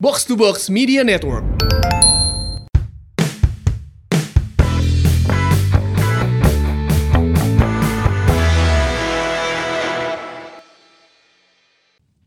Box 0.00 0.24
to 0.24 0.32
Box 0.32 0.72
Media 0.72 1.04
Network. 1.04 1.44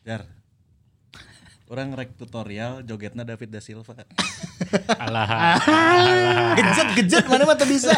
Jar. 0.05 0.29
Orang 1.65 1.97
rek 1.97 2.13
tutorial 2.13 2.85
jogetna 2.85 3.25
David 3.25 3.49
da 3.49 3.57
Silva. 3.57 3.97
Alah. 5.01 5.57
Gejet 6.53 6.89
gejet 6.93 7.25
mana 7.25 7.49
mah 7.49 7.57
teu 7.57 7.65
bisa. 7.65 7.89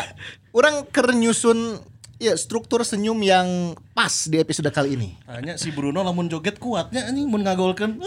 Orang 0.56 0.88
keur 0.88 1.12
nyusun 1.12 1.84
ya 2.16 2.32
struktur 2.40 2.80
senyum 2.88 3.20
yang 3.20 3.76
pas 3.92 4.32
di 4.32 4.40
episode 4.40 4.72
kali 4.72 4.96
ini. 4.96 5.20
Hanya 5.28 5.60
si 5.60 5.68
Bruno 5.76 6.00
lamun 6.00 6.32
joget 6.32 6.64
kuatnya 6.64 7.12
anjing 7.12 7.28
mun 7.28 7.44
ngagolkeun. 7.44 8.00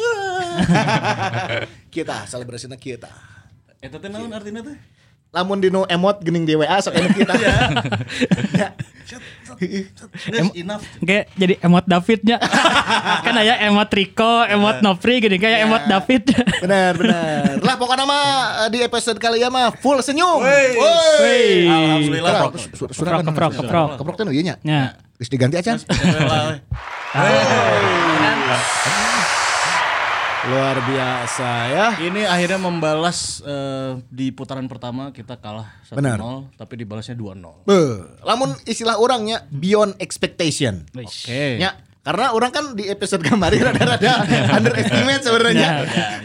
Kita 1.94 2.26
selebrasinya 2.28 2.76
kita. 2.76 3.10
Eta 3.78 3.96
teh 4.02 4.10
naon 4.10 4.34
artina 4.34 4.60
teh? 4.62 4.76
Lamun 5.28 5.60
dino 5.60 5.84
emot 5.84 6.24
gening 6.24 6.48
di 6.48 6.56
WA 6.56 6.80
sok 6.80 6.96
enak 6.96 7.12
kita. 7.12 7.34
Ya. 8.58 8.72
Geus 9.08 10.52
enough. 10.52 10.84
Kayak 11.00 11.32
jadi 11.36 11.54
emot 11.64 11.84
Davidnya. 11.88 12.36
kan 13.24 13.34
aya 13.40 13.56
emot 13.68 13.88
Rico, 13.92 14.44
emot 14.44 14.84
Nopri 14.84 15.20
gini 15.20 15.40
kayak 15.40 15.64
emot 15.68 15.88
David. 15.88 16.28
Benar 16.60 16.92
benar. 16.96 17.56
Lah 17.60 17.74
pokoknya 17.80 18.04
mah 18.04 18.24
eh, 18.66 18.68
di 18.72 18.78
episode 18.84 19.16
kali 19.16 19.40
ya 19.40 19.48
mah 19.48 19.72
full 19.80 20.00
senyum. 20.04 20.44
Wey. 20.44 21.68
Alhamdulillah. 21.68 22.52
Keprok, 22.52 23.22
Keprok, 23.24 23.52
keprok, 23.56 23.90
keprok. 24.00 24.16
Teh 24.16 24.24
nu 24.28 24.32
ieu 24.32 24.44
nya. 24.44 24.56
Ya. 24.64 24.96
Geus 25.16 25.32
diganti 25.32 25.56
aja. 25.56 25.76
Alhamdulillah. 25.76 26.60
Luar 30.48 30.76
biasa 30.80 31.50
ya. 31.68 31.86
Ini 32.00 32.24
akhirnya 32.24 32.56
membalas 32.56 33.44
eh, 33.44 34.00
di 34.08 34.32
putaran 34.32 34.64
pertama 34.64 35.12
kita 35.12 35.36
kalah 35.36 35.68
1-0 35.84 36.00
Benar. 36.00 36.18
tapi 36.56 36.80
dibalasnya 36.80 37.12
2-0. 37.12 37.68
Beuh, 37.68 38.08
lamun 38.24 38.56
istilah 38.64 38.96
orangnya 38.96 39.44
beyond 39.52 39.92
expectation. 40.00 40.88
Oke. 40.96 41.60
Ya, 41.60 41.76
karena 42.00 42.32
orang 42.32 42.48
kan 42.48 42.64
di 42.72 42.88
episode 42.88 43.20
kemarin 43.20 43.60
rada-rada 43.68 44.24
underestimate 44.56 45.22
sebenarnya. 45.22 45.68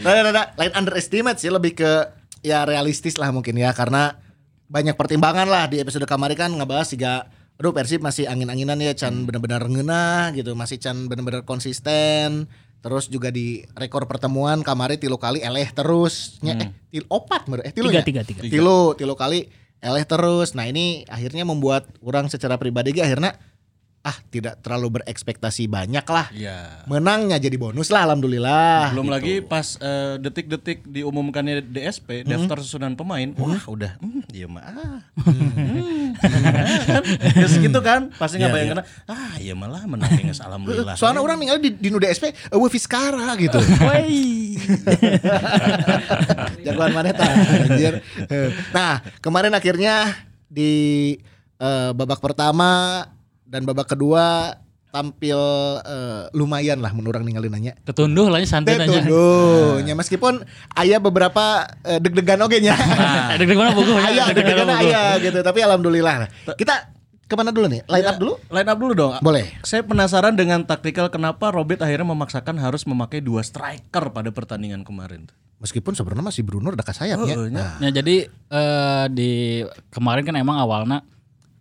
Rada-rada 0.00 0.42
lain 0.56 0.72
underestimate 0.72 1.36
sih 1.36 1.52
lebih 1.52 1.76
ke 1.76 1.92
ya 2.40 2.64
realistis 2.64 3.20
lah 3.20 3.28
mungkin 3.28 3.56
ya 3.60 3.76
karena 3.76 4.16
banyak 4.72 4.96
pertimbangan 4.96 5.44
lah 5.44 5.68
di 5.68 5.84
episode 5.84 6.08
kemarin 6.08 6.36
kan 6.36 6.50
ngebahas 6.56 6.88
juga 6.88 7.28
aduh 7.54 7.70
Persib 7.70 8.02
masih 8.02 8.26
angin-anginan 8.26 8.80
ya 8.82 8.96
Chan 8.96 9.14
bener-bener 9.28 9.62
ngeunah 9.62 10.32
gitu, 10.34 10.56
masih 10.56 10.80
Chan 10.80 10.96
bener-bener 11.06 11.44
konsisten. 11.46 12.48
Terus 12.84 13.08
juga 13.08 13.32
di 13.32 13.64
rekor 13.72 14.04
pertemuan 14.04 14.60
kemarin 14.60 15.00
tilu 15.00 15.16
kali 15.16 15.40
eleh 15.40 15.64
terus. 15.72 16.36
Nya, 16.44 16.52
eh, 16.60 16.68
til 16.92 17.08
opat 17.08 17.48
mer- 17.48 17.64
eh 17.64 17.72
tilu 17.72 17.88
Tiga, 17.88 18.04
tiga, 18.04 18.20
tiga. 18.20 18.44
Tilu, 18.44 18.92
tilu 18.92 19.16
kali 19.16 19.48
eleh 19.80 20.04
terus. 20.04 20.52
Nah, 20.52 20.68
ini 20.68 21.08
akhirnya 21.08 21.48
membuat 21.48 21.88
orang 22.04 22.28
secara 22.28 22.60
pribadi 22.60 22.92
ge 22.92 23.00
akhirnya 23.00 23.40
ah 24.04 24.16
tidak 24.28 24.60
terlalu 24.60 25.00
berekspektasi 25.00 25.64
banyak 25.64 26.04
lah. 26.04 26.28
Iya. 26.28 26.84
Menangnya 26.84 27.40
jadi 27.40 27.56
bonus 27.56 27.88
lah 27.88 28.04
alhamdulillah. 28.04 28.92
Belum 28.92 29.08
gitu. 29.08 29.16
lagi 29.16 29.34
pas 29.40 29.80
eh, 29.80 30.20
detik-detik 30.20 30.84
diumumkannya 30.84 31.64
DSP 31.64 32.28
daftar 32.28 32.60
susunan 32.60 32.92
pemain, 33.00 33.32
wah 33.40 33.64
udah, 33.64 33.96
hmm, 34.04 34.28
iya 34.28 34.44
mah, 34.44 34.60
ah, 34.60 35.00
hmm, 35.24 36.20
Terus 37.32 37.56
gitu 37.56 37.80
kan, 37.80 38.12
pasti 38.20 38.36
nggak 38.36 38.52
Iya, 38.52 38.56
bayangkan, 38.60 38.84
ah 39.08 39.34
iya 39.40 39.54
malah 39.56 39.88
menang 39.88 40.12
geus 40.20 40.44
alhamdulillah. 40.44 41.00
Soalnya 41.00 41.24
orang 41.24 41.40
tinggal 41.40 41.58
di, 41.64 41.72
di 41.72 41.88
Nuda 41.88 42.12
SP, 42.12 42.36
uh, 42.52 42.68
Fiskara 42.68 43.32
gitu. 43.40 43.56
Woi. 43.56 44.60
Jagoan 46.68 46.92
mana 46.92 47.08
tah, 47.16 47.32
anjir. 47.72 48.04
Nah, 48.68 49.00
kemarin 49.24 49.56
akhirnya 49.56 50.12
di 50.44 50.72
eh, 51.56 51.90
babak 51.96 52.20
pertama 52.20 53.02
dan 53.54 53.62
babak 53.62 53.86
kedua 53.86 54.58
tampil 54.90 55.38
eh, 55.82 56.26
lumayan 56.34 56.82
lah 56.82 56.90
menurut 56.90 57.18
orang 57.18 57.26
ninggalin 57.26 57.54
nanya. 57.54 57.72
Ketunduh 57.86 58.30
lah 58.30 58.42
ya, 58.42 58.46
santai 58.50 58.78
nanya. 58.78 59.02
nya 59.82 59.94
meskipun 59.94 60.42
ayah 60.78 60.98
beberapa 60.98 61.70
eh, 61.86 62.02
deg-degan 62.02 62.42
oge 62.42 62.58
nya. 62.58 62.74
Eh, 62.74 63.38
Deg-deg 63.38 63.58
mana 63.58 63.74
buku? 63.74 63.94
Ayah 63.94 64.30
deg-degan 64.34 64.70
ayah 64.70 65.18
gitu, 65.22 65.38
tapi 65.42 65.62
alhamdulillah. 65.62 66.30
Kita 66.58 66.94
ke 67.26 67.34
mana 67.34 67.50
dulu 67.50 67.66
nih? 67.66 67.82
Line 67.90 68.06
up 68.06 68.16
dulu? 68.22 68.34
Line 68.50 68.68
up 68.70 68.78
dulu 68.78 68.92
dong. 68.94 69.14
Boleh. 69.18 69.50
Saya 69.66 69.82
penasaran 69.82 70.38
dengan 70.38 70.62
taktikal 70.62 71.10
kenapa 71.10 71.50
Robert 71.50 71.82
akhirnya 71.82 72.06
memaksakan 72.10 72.58
harus 72.62 72.86
memakai 72.86 73.18
dua 73.18 73.42
striker 73.42 74.14
pada 74.14 74.30
pertandingan 74.30 74.86
kemarin. 74.86 75.26
Meskipun 75.58 75.98
sebenarnya 75.98 76.30
masih 76.30 76.42
Bruno 76.46 76.70
udah 76.70 76.86
ke 76.86 76.94
sayapnya. 76.94 77.34
Oh, 77.34 77.50
Nah, 77.50 77.82
Ya 77.82 77.90
jadi 77.90 78.30
eh, 78.30 79.04
di 79.10 79.64
kemarin 79.90 80.22
kan 80.22 80.38
emang 80.38 80.60
awalnya 80.62 81.02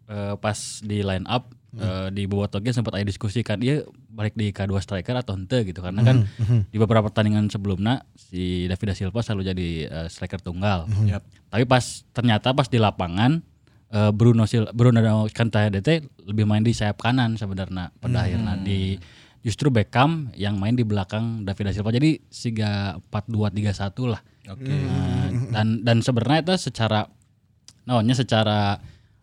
eh, 0.05 0.37
pas 0.37 0.83
di 0.85 1.01
line 1.01 1.25
up 1.25 1.49
eh, 1.77 2.07
di 2.13 2.23
Bobotoge 2.29 2.69
sempat 2.69 2.97
ada 2.97 3.05
diskusi 3.05 3.41
kan 3.41 3.57
dia 3.57 3.81
balik 4.13 4.37
di 4.37 4.53
K2 4.53 4.77
striker 4.77 5.17
atau 5.17 5.33
ente 5.33 5.65
gitu 5.65 5.81
karena 5.81 6.05
kan 6.05 6.27
di 6.71 6.77
beberapa 6.77 7.09
pertandingan 7.09 7.49
sebelumnya 7.49 8.05
si 8.13 8.69
David 8.69 8.93
da 8.93 8.95
Silva 8.95 9.19
selalu 9.25 9.41
jadi 9.49 9.69
eh, 9.89 10.07
striker 10.09 10.37
tunggal. 10.41 10.85
Yap. 11.09 11.25
Tapi 11.49 11.63
pas 11.65 11.83
ternyata 12.13 12.53
pas 12.53 12.69
di 12.69 12.77
lapangan 12.77 13.41
eh, 13.89 14.11
Bruno 14.13 14.45
Sil 14.49 14.69
Bruno 14.73 15.01
DT 15.01 15.89
lebih 16.29 16.45
main 16.45 16.61
di 16.61 16.73
sayap 16.77 17.01
kanan 17.01 17.35
sebenarnya 17.39 17.89
pada 17.97 18.25
akhirnya 18.25 18.53
di 18.61 18.97
justru 19.43 19.67
Beckham 19.67 20.31
yang 20.39 20.55
main 20.55 20.73
di 20.73 20.87
belakang 20.87 21.43
David 21.43 21.69
da 21.69 21.73
Silva. 21.75 21.91
Jadi 21.91 22.23
siga 22.31 22.95
4-2-3-1 23.11 24.13
lah. 24.13 24.21
Oke. 24.47 24.71
Nah, 24.71 25.27
dan 25.51 25.83
dan 25.83 25.97
sebenarnya 25.99 26.39
itu 26.47 26.71
secara 26.71 27.07
namanya 27.83 28.15
secara 28.15 28.79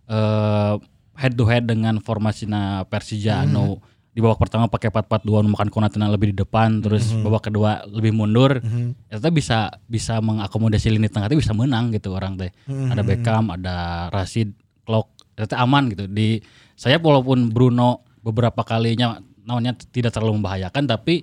eh, 0.09 0.75
head 1.21 1.37
to 1.37 1.45
head 1.45 1.69
dengan 1.69 2.01
formasinya 2.01 2.89
Persija 2.89 3.45
anu 3.45 3.77
di 4.11 4.19
babak 4.19 4.43
pertama 4.43 4.67
pakai 4.67 4.91
4-4-2 4.91 5.39
anu 5.39 5.49
makan 5.53 5.69
Konatena 5.71 6.09
lebih 6.09 6.33
di 6.33 6.41
depan 6.41 6.81
terus 6.81 7.13
babak 7.23 7.47
kedua 7.47 7.85
lebih 7.87 8.11
mundur. 8.11 8.59
Itu 9.07 9.29
bisa 9.31 9.71
bisa 9.87 10.19
mengakomodasi 10.19 10.91
lini 10.91 11.07
tengah 11.07 11.29
itu 11.29 11.39
bisa 11.39 11.53
menang 11.53 11.93
gitu 11.93 12.11
orang 12.11 12.35
teh. 12.35 12.51
Ada 12.91 13.03
Beckham 13.05 13.53
ada 13.53 13.77
Rashid 14.09 14.51
Klok 14.83 15.07
itu 15.37 15.55
aman 15.55 15.87
gitu. 15.89 16.05
Di 16.05 16.41
saya 16.75 16.99
walaupun 16.99 17.49
Bruno 17.49 18.03
beberapa 18.21 18.61
kalinya 18.61 19.15
namanya 19.41 19.73
tidak 19.79 20.11
terlalu 20.11 20.41
membahayakan 20.41 20.85
tapi 20.87 21.23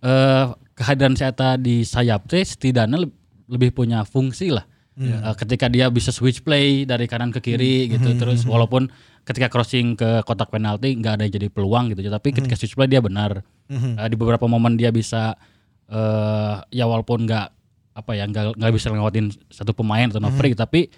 eh 0.00 0.44
kehadiran 0.72 1.14
saya 1.14 1.32
di 1.56 1.82
sayap 1.82 2.26
teh 2.26 2.40
setidaknya 2.40 2.96
leb- 3.02 3.18
lebih 3.46 3.70
punya 3.72 4.02
fungsi 4.02 4.50
lah. 4.50 4.64
Eh, 4.96 5.34
ketika 5.36 5.68
dia 5.68 5.92
bisa 5.92 6.08
switch 6.08 6.40
play 6.40 6.88
dari 6.88 7.04
kanan 7.04 7.28
ke 7.28 7.44
kiri 7.44 7.84
gitu 7.92 8.16
terus 8.16 8.48
walaupun 8.48 8.88
ketika 9.28 9.52
crossing 9.52 9.92
ke 9.92 10.24
kotak 10.24 10.48
penalti 10.48 10.96
nggak 10.96 11.20
ada 11.20 11.22
yang 11.28 11.34
jadi 11.36 11.48
peluang 11.52 11.92
gitu 11.92 12.08
tapi 12.08 12.32
ketika 12.32 12.56
switch 12.56 12.72
play 12.72 12.88
dia 12.88 13.04
benar. 13.04 13.44
Eh, 13.68 14.08
di 14.08 14.16
beberapa 14.16 14.48
momen 14.48 14.80
dia 14.80 14.88
bisa 14.88 15.36
eh 15.86 16.56
ya 16.72 16.88
walaupun 16.88 17.28
nggak 17.28 17.46
apa 17.96 18.12
ya 18.16 18.24
nggak 18.24 18.56
nggak 18.56 18.72
bisa 18.72 18.88
ngelewatin 18.90 19.30
satu 19.52 19.76
pemain 19.76 20.08
atau 20.08 20.18
free 20.34 20.56
tapi 20.56 20.90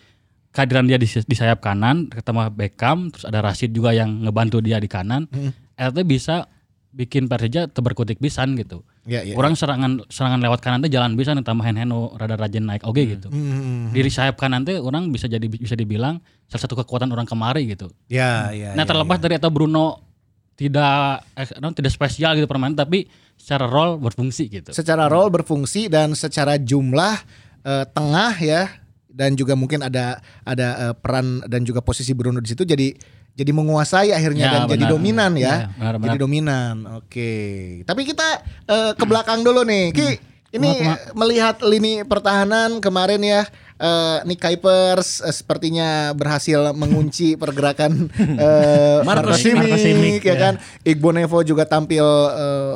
kehadiran 0.54 0.88
dia 0.88 0.96
di, 0.96 1.04
di 1.04 1.36
sayap 1.36 1.60
kanan 1.60 2.08
ketemu 2.08 2.48
Beckham 2.54 3.12
terus 3.12 3.28
ada 3.28 3.44
Rashid 3.44 3.74
juga 3.74 3.92
yang 3.92 4.24
ngebantu 4.24 4.64
dia 4.64 4.80
di 4.80 4.88
kanan 4.88 5.28
itu 5.76 6.02
bisa 6.08 6.48
bikin 6.90 7.28
Persija 7.28 7.68
terberkutik 7.68 8.16
pisan 8.18 8.56
gitu 8.56 8.80
Ya, 9.08 9.24
ya. 9.24 9.32
orang 9.34 9.56
serangan 9.56 10.04
serangan 10.06 10.36
lewat 10.38 10.60
kanan 10.60 10.84
teh 10.84 10.92
jalan 10.92 11.16
bisa 11.16 11.32
nih 11.32 11.40
tambahin 11.40 11.74
Heno 11.74 12.12
rada 12.12 12.36
rajin 12.36 12.60
naik 12.62 12.84
oke 12.84 13.00
gitu 13.00 13.32
Hmm. 13.32 13.88
diri 13.88 14.12
sayap 14.12 14.36
kanan 14.36 14.62
teh 14.62 14.76
orang 14.76 15.08
bisa 15.08 15.24
jadi 15.24 15.42
bisa 15.42 15.72
dibilang 15.72 16.20
salah 16.44 16.62
satu 16.62 16.76
kekuatan 16.76 17.08
orang 17.08 17.24
kemari 17.24 17.64
gitu 17.66 17.88
Ya, 18.06 18.52
ya. 18.52 18.76
nah 18.76 18.84
ya, 18.84 18.86
terlepas 18.86 19.16
ya. 19.16 19.22
dari 19.24 19.34
atau 19.34 19.48
Bruno 19.48 20.04
tidak 20.54 21.24
eh, 21.32 21.48
non, 21.56 21.72
tidak 21.72 21.88
spesial 21.88 22.34
gitu 22.34 22.44
permainan 22.44 22.76
tapi 22.76 23.08
secara 23.32 23.64
role 23.64 23.96
berfungsi 23.96 24.44
gitu 24.50 24.70
secara 24.70 25.06
role 25.06 25.32
berfungsi 25.32 25.88
dan 25.88 26.12
secara 26.12 26.58
jumlah 26.58 27.16
eh, 27.62 27.84
tengah 27.88 28.34
ya 28.36 28.62
dan 29.08 29.32
juga 29.32 29.54
mungkin 29.54 29.80
ada 29.80 30.18
ada 30.42 30.68
eh, 30.84 30.94
peran 30.94 31.40
dan 31.46 31.62
juga 31.62 31.80
posisi 31.80 32.12
Bruno 32.12 32.38
di 32.38 32.50
situ 32.50 32.62
jadi 32.62 32.92
jadi 33.38 33.54
menguasai 33.54 34.10
akhirnya 34.10 34.44
Ya, 34.44 34.52
dan 34.52 34.62
jadi 34.66 34.82
benar. 34.82 34.92
dominan 34.92 35.32
ya. 35.32 35.46
Ya, 35.46 35.56
benar, 35.70 35.94
benar. 35.94 36.04
Jadi 36.04 36.18
dominan. 36.18 36.74
Oke. 36.98 37.32
Tapi 37.86 38.02
kita 38.02 38.26
eh, 38.66 38.92
ke 38.92 39.04
belakang 39.06 39.46
dulu 39.46 39.62
nih. 39.62 39.94
Ki, 39.94 40.18
ini 40.50 40.70
Cuma- 40.74 40.98
eh, 40.98 41.14
melihat 41.14 41.62
lini 41.62 42.02
pertahanan 42.02 42.82
kemarin 42.82 43.22
ya 43.22 43.42
eh 43.78 44.18
Nick 44.26 44.42
Kuipers 44.42 45.22
eh, 45.22 45.30
sepertinya 45.30 46.10
berhasil 46.10 46.74
mengunci 46.74 47.36
pergerakan 47.40 48.10
eh 48.18 49.06
Marco 49.06 49.30
Simic. 49.32 50.18
Ya 50.20 50.28
ya. 50.28 50.34
kan. 50.34 50.54
Igbo 50.82 51.14
Nevo 51.14 51.38
juga 51.40 51.62
tampil 51.62 52.02
eh, 52.34 52.74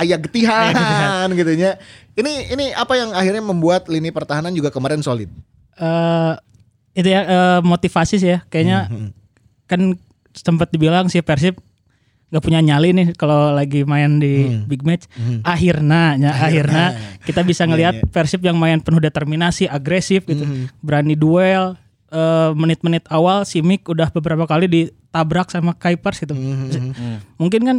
ayah 0.00 0.16
getihan 0.16 1.28
gitu 1.36 1.52
ya. 1.52 1.76
Ini 2.14 2.32
ini 2.50 2.64
apa 2.72 2.96
yang 2.96 3.12
akhirnya 3.12 3.44
membuat 3.44 3.86
lini 3.86 4.08
pertahanan 4.08 4.50
juga 4.50 4.72
kemarin 4.72 5.04
solid. 5.04 5.28
eh 5.76 6.34
itu 6.90 7.06
ya 7.06 7.20
eh, 7.22 7.60
motivasi 7.60 8.16
sih 8.16 8.30
ya 8.32 8.42
kayaknya 8.48 8.88
kan 9.68 9.94
sempat 10.32 10.68
dibilang 10.68 11.06
si 11.06 11.20
Persib 11.20 11.60
nggak 12.28 12.44
punya 12.44 12.60
nyali 12.60 12.92
nih 12.92 13.06
kalau 13.14 13.52
lagi 13.52 13.84
main 13.84 14.16
di 14.16 14.44
Hmm. 14.44 14.64
big 14.64 14.82
match. 14.82 15.08
Akhirnya, 15.42 16.12
ya, 16.14 16.32
akhirnya 16.34 16.84
kita 17.22 17.40
bisa 17.40 17.62
Iya, 17.64 17.68
ngelihat 17.68 17.94
Persib 18.08 18.42
yang 18.42 18.56
main 18.56 18.80
penuh 18.80 18.98
determinasi, 18.98 19.64
agresif 19.64 20.24
gitu, 20.24 20.44
Hmm. 20.44 20.68
berani 20.80 21.12
duel. 21.12 21.72
Eh, 22.08 22.50
menit-menit 22.52 23.04
awal 23.08 23.44
Simic 23.44 23.84
udah 23.84 24.08
beberapa 24.08 24.44
kali 24.44 24.64
ditabrak 24.64 25.48
sama 25.48 25.72
Kuipers 25.72 26.20
gitu. 26.20 26.32
Hmm. 26.32 27.20
Mungkin 27.36 27.60
kan 27.62 27.78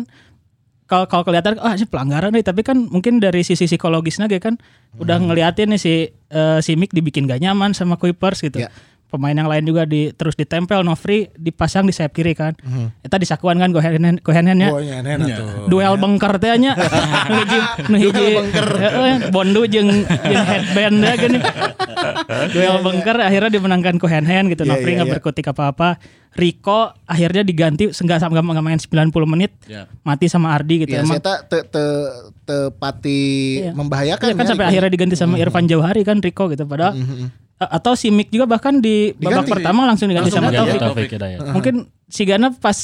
kalau 0.85 1.05
kalau 1.05 1.21
kelihatan 1.23 1.57
ah 1.57 1.73
ini 1.73 1.85
pelanggaran 1.85 2.33
nih 2.33 2.41
tapi 2.41 2.61
kan 2.61 2.77
mungkin 2.77 3.17
dari 3.17 3.41
sisi 3.41 3.65
psikologisnya 3.65 4.25
kan 4.37 4.57
udah 4.97 5.17
Hmm. 5.17 5.29
ngeliatin 5.29 5.69
nih 5.69 5.77
si 5.77 5.93
eh, 6.09 6.59
Simic 6.59 6.89
dibikin 6.89 7.25
gak 7.25 7.37
nyaman 7.37 7.73
sama 7.73 7.97
Kuipers 7.97 8.41
gitu. 8.41 8.61
Ya. 8.61 8.69
Pemain 9.09 9.33
yang 9.33 9.49
lain 9.49 9.65
juga 9.65 9.83
di 9.83 10.13
terus 10.13 10.33
ditempel 10.33 10.85
Novri 10.85 11.33
dipasang 11.33 11.83
di 11.83 11.91
sayap 11.91 12.13
kiri 12.13 12.31
kan. 12.31 12.53
Hmm. 12.59 12.93
Eta 13.01 13.17
disakuan 13.17 13.57
kan 13.57 13.73
Gohenen 13.73 14.21
Gohenennya. 14.21 14.69
Oh, 14.69 14.77
iya. 14.77 15.01
Duel 15.65 15.97
bengker 15.97 16.37
teh 16.37 16.53
nya. 16.55 16.77
Nu 17.25 17.33
hiji 17.35 17.59
nu 17.85 17.97
hiji 17.97 18.25
Heeh, 18.53 19.15
Bondu 19.29 19.65
jeung 19.65 19.89
jeung 20.05 20.45
headband 20.45 20.97
ya 20.99 21.13
gini. 21.15 21.39
Duel 22.53 22.77
bengker 22.79 23.17
akhirnya 23.17 23.49
dimenangkan 23.49 23.97
Kohenhen 23.97 24.45
gitu. 24.47 24.61
Iya, 24.61 24.69
Novri 24.71 24.89
iya, 24.89 24.97
nggak 24.97 25.07
iya. 25.07 25.15
berkutik 25.17 25.45
apa-apa. 25.47 25.97
Rico 26.29 26.93
akhirnya 27.03 27.41
diganti 27.41 27.89
enggak 27.89 28.21
sama 28.21 28.37
nggak 28.37 28.61
main 28.61 28.77
90 28.77 29.09
menit. 29.25 29.57
Ya. 29.65 29.89
Mati 30.05 30.29
sama 30.29 30.53
Ardi 30.53 30.85
gitu 30.85 30.93
Ya, 30.93 31.01
emang. 31.01 31.17
saya 31.17 31.25
tak 31.25 31.39
te, 31.49 31.57
te, 31.65 31.83
tepati 32.45 33.21
Iya. 33.59 33.71
membahayakan 33.73 34.27
Iya 34.27 34.37
kan 34.37 34.45
ya, 34.45 34.49
sampai 34.49 34.63
Rico. 34.63 34.71
akhirnya 34.71 34.91
diganti 34.93 35.15
sama 35.17 35.35
Irfan 35.35 35.65
Jauhari 35.65 36.01
kan 36.03 36.21
Rico 36.21 36.45
gitu 36.47 36.63
padahal 36.63 36.93
A- 36.93 37.48
atau 37.59 37.91
si 37.93 38.07
Mick 38.07 38.31
juga 38.31 38.47
bahkan 38.47 38.79
di 38.79 39.11
babak 39.19 39.43
Diganti. 39.43 39.51
pertama 39.51 39.83
langsung 39.83 40.07
diganti 40.07 40.31
Langsung 40.31 40.47
sama 40.47 40.55
diganti. 40.55 40.79
Taufik. 40.79 40.81
Taufik 40.87 41.09
Hidayat. 41.19 41.39
Mungkin 41.51 41.75
si 42.07 42.21
Gana 42.23 42.47
pas 42.55 42.79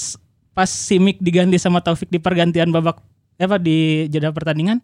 pas 0.52 0.68
si 0.68 0.96
Mick 1.00 1.18
diganti 1.24 1.56
sama 1.56 1.80
Taufik 1.80 2.12
di 2.12 2.20
pergantian 2.20 2.76
babak 2.76 3.00
eh, 3.40 3.48
apa 3.48 3.56
di 3.56 4.12
jeda 4.12 4.36
pertandingan. 4.36 4.84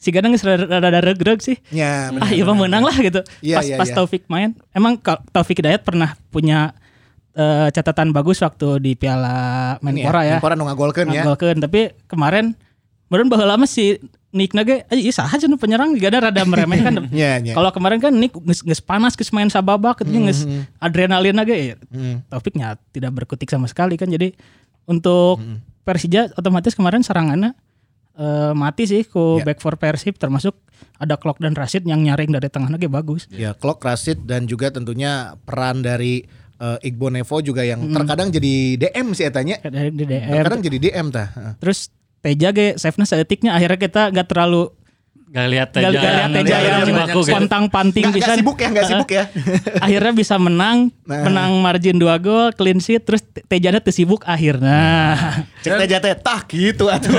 Si 0.00 0.08
Gana 0.14 0.30
geus 0.30 0.46
rada 0.46 1.02
regreg 1.02 1.42
sih. 1.42 1.58
Ya, 1.74 2.08
Ah 2.22 2.30
iya 2.30 2.46
mah 2.46 2.54
menang 2.56 2.86
lah 2.86 2.94
gitu. 2.96 3.20
Iya, 3.42 3.60
pas 3.60 3.66
iya, 3.66 3.76
pas 3.76 3.88
iya. 3.90 3.96
Taufik 3.98 4.24
main, 4.30 4.54
emang 4.70 4.96
Taufik 5.34 5.58
Hidayat 5.58 5.82
pernah 5.82 6.14
punya 6.30 6.72
eh, 7.34 7.68
catatan 7.74 8.14
bagus 8.14 8.38
waktu 8.46 8.78
di 8.78 8.92
Piala 8.94 9.74
Menpora 9.82 10.22
ya. 10.22 10.38
Menpora 10.38 10.54
nu 10.54 10.70
ngagolkeun 10.70 11.10
ya. 11.10 11.26
Ngagolkeun. 11.26 11.58
tapi 11.58 11.98
kemarin 12.06 12.54
Meren 13.10 13.26
baheula 13.26 13.58
mah 13.58 13.66
si 13.66 13.98
Nick 14.30 14.54
nage 14.54 14.86
eh 14.86 14.98
iya 14.98 15.10
saha 15.10 15.34
cenah 15.34 15.58
penyerang 15.58 15.90
juga 15.90 16.06
ada 16.14 16.30
rada 16.30 16.42
meremehkan. 16.46 17.02
Iya, 17.10 17.42
iya. 17.42 17.54
Kalau 17.54 17.74
kemarin 17.74 17.98
kan 17.98 18.14
Nick 18.14 18.30
geus 18.32 18.62
geus 18.62 18.78
panas 18.78 19.18
geus 19.18 19.34
main 19.34 19.50
sababak 19.50 20.02
gitu 20.02 20.14
geus 20.22 20.46
adrenalin 20.78 21.34
nage 21.34 21.54
ya. 21.54 21.74
Hmm. 21.90 22.22
Taufiknya 22.30 22.78
tidak 22.90 23.10
berkutik 23.12 23.50
sama 23.50 23.66
sekali 23.66 23.98
kan 23.98 24.06
jadi 24.06 24.30
untuk 24.86 25.42
Persija 25.80 26.30
otomatis 26.36 26.76
kemarin 26.76 27.02
serangannya 27.02 27.58
eh, 28.14 28.52
mati 28.54 28.86
sih 28.86 29.02
ku 29.02 29.40
Ya. 29.40 29.44
back 29.46 29.58
for 29.58 29.74
Persib 29.74 30.14
termasuk 30.14 30.54
ada 30.96 31.16
Klok 31.16 31.42
dan 31.42 31.58
Rashid 31.58 31.82
yang 31.82 32.00
nyaring 32.00 32.30
dari 32.30 32.46
tengah 32.46 32.70
lagi 32.70 32.86
bagus. 32.86 33.26
Ya, 33.28 33.52
Klok 33.52 33.82
Rasid 33.82 34.24
dan 34.24 34.46
juga 34.46 34.70
tentunya 34.70 35.34
peran 35.42 35.82
dari 35.82 36.22
eh, 36.56 36.78
Igbo 36.86 37.10
Nevo 37.10 37.40
juga 37.40 37.64
yang 37.64 37.82
terkadang 37.90 38.30
jadi 38.30 38.78
DM 38.78 39.10
sih 39.10 39.26
etanya. 39.26 39.58
Dari 39.58 39.90
di 39.90 40.04
DM. 40.04 40.38
Terkadang 40.38 40.62
jadi 40.62 40.76
DM 40.78 41.06
tah. 41.10 41.28
Terus 41.58 41.90
Teja 42.20 42.52
ge 42.52 42.76
save-nya 42.76 43.06
seetiknya. 43.08 43.56
Akhirnya 43.56 43.80
kita 43.80 44.02
gak 44.12 44.28
terlalu 44.28 44.72
Gak 45.30 45.46
lihat 45.46 45.68
gak, 45.70 45.94
Teja 45.94 45.94
gak 45.94 46.60
lihat 46.60 46.82
Cimaku 46.82 47.20
gitu. 47.20 47.30
kontang 47.30 47.64
panting 47.66 48.02
nggak 48.02 48.18
pisan. 48.18 48.36
sibuk 48.36 48.56
ya, 48.56 48.68
nggak 48.68 48.82
sibuk 48.84 49.10
ya. 49.10 49.24
akhirnya 49.86 50.10
bisa 50.12 50.34
menang, 50.36 50.90
Nah. 51.00 51.22
menang 51.22 51.54
margin 51.56 51.96
2 51.96 52.06
gol, 52.18 52.50
clean 52.52 52.78
sheet, 52.78 53.02
terus 53.02 53.22
Te- 53.22 53.42
Tejana 53.44 53.78
teu 53.78 53.90
sibuk 53.90 54.22
akhirnya. 54.24 55.14
Cek 55.60 55.74
Teja 55.76 55.98
teh 55.98 56.14
tah 56.16 56.42
gitu 56.44 56.86
atuh. 56.86 57.14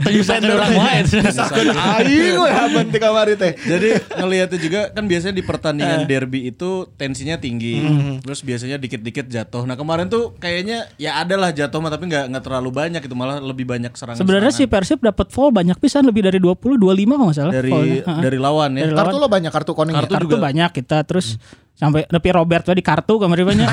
Menyusahkan 0.00 0.48
orang 0.54 0.74
lain. 0.74 1.04
Sakun 1.26 1.68
aing 1.68 2.36
we 2.36 2.48
haban 2.48 2.86
ti 2.86 2.98
kamari 2.98 3.34
teh. 3.34 3.52
Jadi 3.54 3.88
ngelihatnya 4.14 4.58
juga 4.58 4.80
kan 4.90 5.04
biasanya 5.04 5.34
di 5.34 5.42
pertandingan 5.42 6.04
derby 6.04 6.46
itu 6.46 6.88
tensinya 6.94 7.36
tinggi, 7.36 7.84
terus 8.20 8.40
biasanya 8.40 8.76
dikit-dikit 8.76 9.26
jatuh. 9.26 9.64
Nah 9.64 9.74
kemarin 9.74 10.08
tuh 10.08 10.36
kayaknya 10.36 10.88
ya 10.94 11.18
adalah 11.18 11.50
jatuh 11.50 11.78
mah 11.78 11.90
tapi 11.90 12.06
nggak 12.06 12.30
nggak 12.30 12.44
terlalu 12.44 12.70
banyak 12.70 13.02
itu 13.02 13.14
malah 13.14 13.38
lebih 13.38 13.64
banyak 13.66 13.92
serangan. 13.92 14.18
Sebenarnya 14.18 14.52
si 14.52 14.64
Persib 14.64 15.00
dapat 15.00 15.28
foul 15.28 15.50
banyak 15.50 15.76
pisan 15.76 16.04
lebih 16.04 16.22
dari 16.22 16.38
20, 16.38 16.76
25 16.94 17.10
kalau 17.10 17.26
nggak 17.26 17.36
salah. 17.36 17.52
dari 17.52 17.72
dari 18.06 18.38
lawan 18.38 18.70
ya. 18.78 18.86
Dari 18.86 18.94
Kartu 18.94 19.16
lo 19.18 19.26
banyak 19.26 19.50
kartu 19.50 19.72
kuning 19.74 19.94
Kartu 19.94 20.06
ya. 20.08 20.16
kartu 20.16 20.30
juga. 20.30 20.44
banyak 20.46 20.70
kita 20.72 20.98
terus 21.02 21.26
sampai 21.74 22.06
tapi 22.06 22.28
Robert 22.30 22.62
tuh 22.62 22.72
di 22.72 22.80
kartu 22.80 23.18
kemarin 23.18 23.44
banyak. 23.44 23.68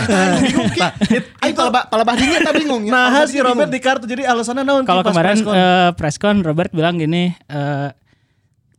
Aing 1.41 1.53
palabah 1.53 1.85
palabah 1.87 2.13
dinya 2.17 2.39
tak 2.41 2.55
bingung 2.57 2.83
ya. 2.85 2.91
Nah 2.91 3.23
si 3.29 3.37
Robert 3.37 3.69
di 3.69 3.79
kartu 3.79 4.05
jadi 4.09 4.25
alasannya 4.25 4.65
naon 4.65 4.83
Kalau 4.83 5.05
pas 5.05 5.13
kemarin 5.13 5.37
eh, 5.37 6.17
con 6.17 6.37
Robert 6.41 6.73
bilang 6.73 6.97
gini, 6.97 7.29
eh, 7.31 7.89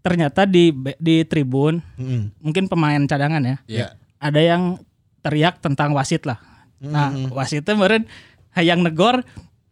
ternyata 0.02 0.42
di 0.44 0.74
di 0.98 1.22
tribun 1.22 1.78
Mm. 1.94 2.34
mungkin 2.42 2.66
pemain 2.66 2.98
cadangan 3.06 3.42
ya. 3.42 3.56
Ya. 3.70 3.86
Ada 4.18 4.40
yang 4.42 4.62
teriak 5.22 5.62
tentang 5.62 5.94
wasit 5.94 6.26
lah. 6.26 6.42
Nah, 6.82 7.14
wasitnya 7.30 7.78
meren 7.78 8.10
hayang 8.58 8.82
negor 8.82 9.22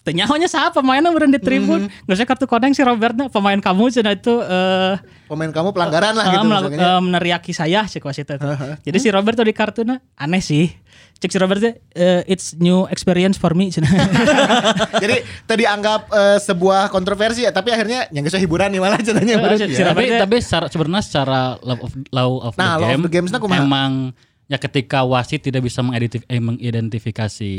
Tenyahonya 0.01 0.47
siapa 0.47 0.73
pemainnya 0.75 1.09
meren 1.09 1.29
di 1.29 1.37
tribun. 1.37 1.85
Nggak 1.85 2.15
usah 2.15 2.27
kartu 2.27 2.45
koneng 2.45 2.73
si 2.73 2.81
Robertnya 2.81 3.29
pemain 3.29 3.57
kamu 3.57 3.89
cina 3.91 4.11
itu 4.11 4.33
eh 4.39 4.97
Pemain 5.27 5.47
kamu 5.47 5.71
pelanggaran 5.71 6.13
lah 6.13 6.25
eh, 6.25 6.33
gitu 6.33 6.47
maksudnya. 6.47 6.79
eh, 6.81 7.01
meneriaki 7.01 7.53
saya 7.53 7.85
si 7.85 7.99
wasit 7.99 8.27
itu. 8.27 8.41
Jadi 8.83 8.97
si 8.99 9.09
Robert 9.09 9.35
tuh 9.35 9.45
di 9.45 9.53
kartunya 9.53 10.01
aneh 10.15 10.41
sih. 10.41 10.73
Cek 11.17 11.29
si 11.29 11.37
Robert 11.37 11.61
tuh, 11.61 11.69
eh, 11.93 12.25
it's 12.27 12.57
new 12.57 12.89
experience 12.89 13.37
for 13.37 13.53
me. 13.53 13.69
Jadi 14.97 15.17
tadi 15.45 15.65
anggap 15.65 16.09
eh, 16.09 16.39
sebuah 16.39 16.89
kontroversi 16.89 17.43
ya, 17.43 17.53
tapi 17.53 17.69
akhirnya 17.69 18.09
yang 18.09 18.23
geus 18.23 18.35
hiburan 18.35 18.69
nih 18.69 18.81
malah 18.81 18.99
cenanya. 18.99 19.37
Eh, 19.39 19.61
si- 19.61 19.69
si 19.71 19.83
tapi 19.83 20.09
Robert- 20.09 20.17
tapi 20.19 20.37
secara, 20.39 20.67
sebenarnya 20.67 21.03
secara 21.03 21.41
love 21.61 21.83
of 21.83 21.93
law 22.09 22.31
of 22.43 22.53
Nah, 22.57 22.75
the 22.75 22.79
law 22.79 22.89
of 22.89 22.91
game, 22.91 23.03
the 23.03 23.13
games-nya 23.13 23.39
kumaha? 23.39 23.61
emang 23.61 23.91
ya 24.47 24.57
ketika 24.57 25.05
wasit 25.05 25.41
tidak 25.41 25.61
bisa 25.61 25.79
mengidentif- 25.81 26.25
eh, 26.25 26.41
mengidentifikasi 26.41 27.53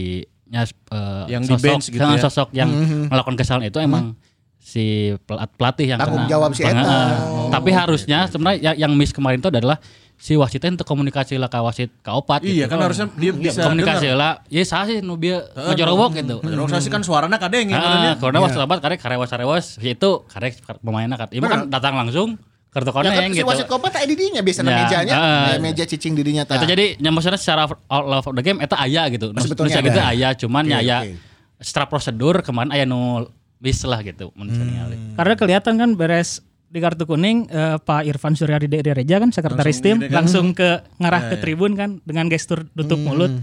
ya, 0.51 0.61
eh, 0.61 1.23
Yang 1.29 1.41
di 1.41 1.49
sosok, 1.49 1.63
bench 1.63 1.85
gitu 1.89 2.03
ya. 2.05 2.19
sosok 2.19 2.47
yang 2.51 2.69
melakukan 3.07 3.35
kesalahan 3.35 3.65
itu 3.65 3.79
emang 3.79 4.13
si 4.57 4.85
pelat- 5.21 5.49
pelatih 5.51 5.87
yang 5.87 5.97
Tanggung 5.97 6.21
kena 6.21 6.29
jawab 6.29 6.51
si 6.51 6.61
Eta. 6.61 6.75
eh, 6.77 7.15
tapi 7.49 7.69
harusnya 7.71 8.19
sebenarnya 8.25 8.59
yang, 8.61 8.75
yang 8.77 8.91
miss 8.93 9.09
kemarin 9.09 9.39
itu 9.39 9.49
adalah 9.49 9.79
si 10.13 10.37
wasitnya 10.37 10.69
untuk 10.71 10.85
komunikasi 10.85 11.33
lah 11.35 11.47
ke 11.47 11.57
wasit 11.57 11.89
ke 11.97 12.09
opat 12.09 12.45
Iya 12.45 12.53
gitu. 12.61 12.69
kan 12.69 12.77
harusnya 12.79 13.09
dia 13.11 13.31
bisa 13.33 13.65
komunikasi 13.65 14.05
dengar. 14.05 14.21
lah. 14.21 14.33
Ya 14.47 14.61
sah 14.61 14.85
sih 14.85 15.01
nu 15.01 15.17
bieu 15.17 15.41
ngejorowok 15.51 16.09
gitu. 16.13 16.35
Organisasi 16.37 16.87
kan 16.87 17.01
suaranya 17.01 17.39
kadeng 17.39 17.65
ya 17.65 17.75
Ah, 17.75 18.13
karena 18.13 18.37
was 18.37 18.53
lebat 18.53 18.77
karek 18.77 18.99
karewas 18.99 19.27
karewas 19.27 19.65
itu 19.77 20.09
karek 20.27 20.53
pemainnya 20.77 21.17
kan. 21.17 21.25
Ibu 21.27 21.41
kan 21.43 21.61
datang 21.67 21.97
langsung 21.97 22.37
kartu 22.71 22.87
Ya 22.87 22.95
koneng 22.95 23.11
kan 23.11 23.23
si 23.27 23.37
gitu. 23.37 23.45
wasit 23.45 23.67
kopat 23.67 23.91
tak 23.91 24.07
didinya 24.07 24.39
biasa 24.39 24.59
Ya, 24.59 24.71
mejanya, 24.73 25.13
ya, 25.13 25.59
meja 25.59 25.83
cicing 25.83 26.15
didinya 26.15 26.43
tah. 26.43 26.55
Itu 26.55 26.65
jadi 26.65 26.95
maksudnya 26.97 27.35
secara 27.35 27.67
all 27.85 28.03
love 28.05 28.23
of 28.23 28.33
the 28.33 28.41
game 28.41 28.57
eta 28.57 28.79
aya 28.79 29.11
gitu. 29.11 29.29
Nu 29.29 29.39
Sebetulnya 29.39 29.83
gitu 29.83 29.99
aya, 29.99 30.31
cuman 30.33 30.63
Oke, 30.63 30.71
nya 30.71 30.77
aya 30.79 30.97
oke. 31.03 31.15
secara 31.59 31.85
prosedur 31.85 32.39
kemarin 32.39 32.71
aya 32.71 32.87
nu 32.87 33.27
miss 33.59 33.83
lah 33.83 33.99
gitu 33.99 34.31
menurut 34.33 34.55
Hmm. 34.57 35.13
Karena 35.13 35.33
kelihatan 35.35 35.73
kan 35.75 35.89
beres 35.93 36.39
di 36.65 36.79
kartu 36.79 37.03
kuning 37.03 37.45
eh, 37.45 37.75
Pak 37.77 38.07
Irfan 38.07 38.33
Suryadi 38.33 38.65
dari 38.65 38.95
Reja 38.95 39.19
kan 39.19 39.29
sekretaris 39.29 39.83
tim 39.83 39.99
langsung 40.07 40.55
ke 40.55 40.79
ngarah 40.95 41.27
ke 41.27 41.35
tribun 41.37 41.75
kan 41.75 41.99
dengan 42.01 42.25
gestur 42.25 42.63
tutup 42.71 42.97
mulut. 42.97 43.35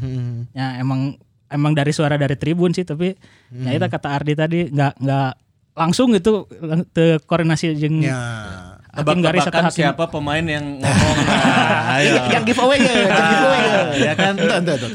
Ya 0.51 0.81
emang 0.81 1.21
emang 1.47 1.73
dari 1.73 1.93
suara 1.93 2.17
dari 2.17 2.35
tribun 2.35 2.73
sih 2.73 2.83
tapi 2.83 3.13
ya 3.55 3.71
itu 3.71 3.85
kata 3.85 4.09
Ardi 4.11 4.33
tadi 4.33 4.61
nggak 4.69 4.93
nggak 4.99 5.31
langsung 5.77 6.11
gitu 6.11 6.49
te 6.89 7.21
koordinasi 7.23 7.77
jeung 7.77 8.01
Ya. 8.01 8.78
Hakim 8.99 9.19
garis 9.23 9.47
atau 9.47 9.63
hakim 9.63 9.79
siapa 9.79 10.05
pemain 10.11 10.45
yang 10.45 10.65
ngomong. 10.83 11.17
Nah, 11.29 12.01
ayo. 12.01 12.15
Yang 12.33 12.45
giveaway 12.53 12.79
ya, 12.81 12.93
yang 13.05 13.29
giveaway 13.31 13.61
ya. 13.61 13.81
Ya 13.95 14.13
kan. 14.17 14.35
Entah, 14.39 14.59
entah, 14.61 14.75
entah. 14.75 14.91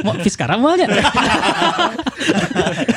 mau 0.00 0.14
Fiskara 0.24 0.56
malnya 0.56 0.88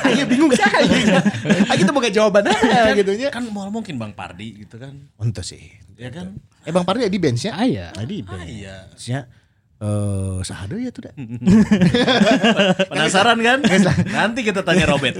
Ayo 0.07 0.23
bingung 0.29 0.51
sih. 0.55 0.63
Ayo 0.63 1.77
kita 1.77 1.91
boga 1.91 2.09
jawaban 2.09 2.47
aja 2.47 2.95
gitu 2.95 3.11
nya. 3.19 3.29
Kan 3.29 3.51
mau 3.51 3.67
mungkin 3.67 3.99
Bang 3.99 4.15
Pardi 4.15 4.65
gitu 4.65 4.79
kan. 4.79 4.95
Untuk 5.19 5.43
sih. 5.43 5.61
Ya 5.99 6.09
kan. 6.13 6.39
Eh 6.63 6.71
Bang 6.71 6.87
Pardi 6.87 7.09
di 7.11 7.19
bench 7.19 7.47
ya? 7.47 7.53
aya 7.57 7.91
Di 8.05 8.23
bench. 8.23 8.47
Iya. 8.47 8.87
Eh, 9.77 10.37
sahada 10.41 10.73
ya 10.73 10.89
tuh 10.89 11.05
dah. 11.05 11.13
Penasaran 12.89 13.37
kan? 13.37 13.59
Nanti 14.07 14.41
kita 14.41 14.65
tanya 14.65 14.89
Robert. 14.89 15.13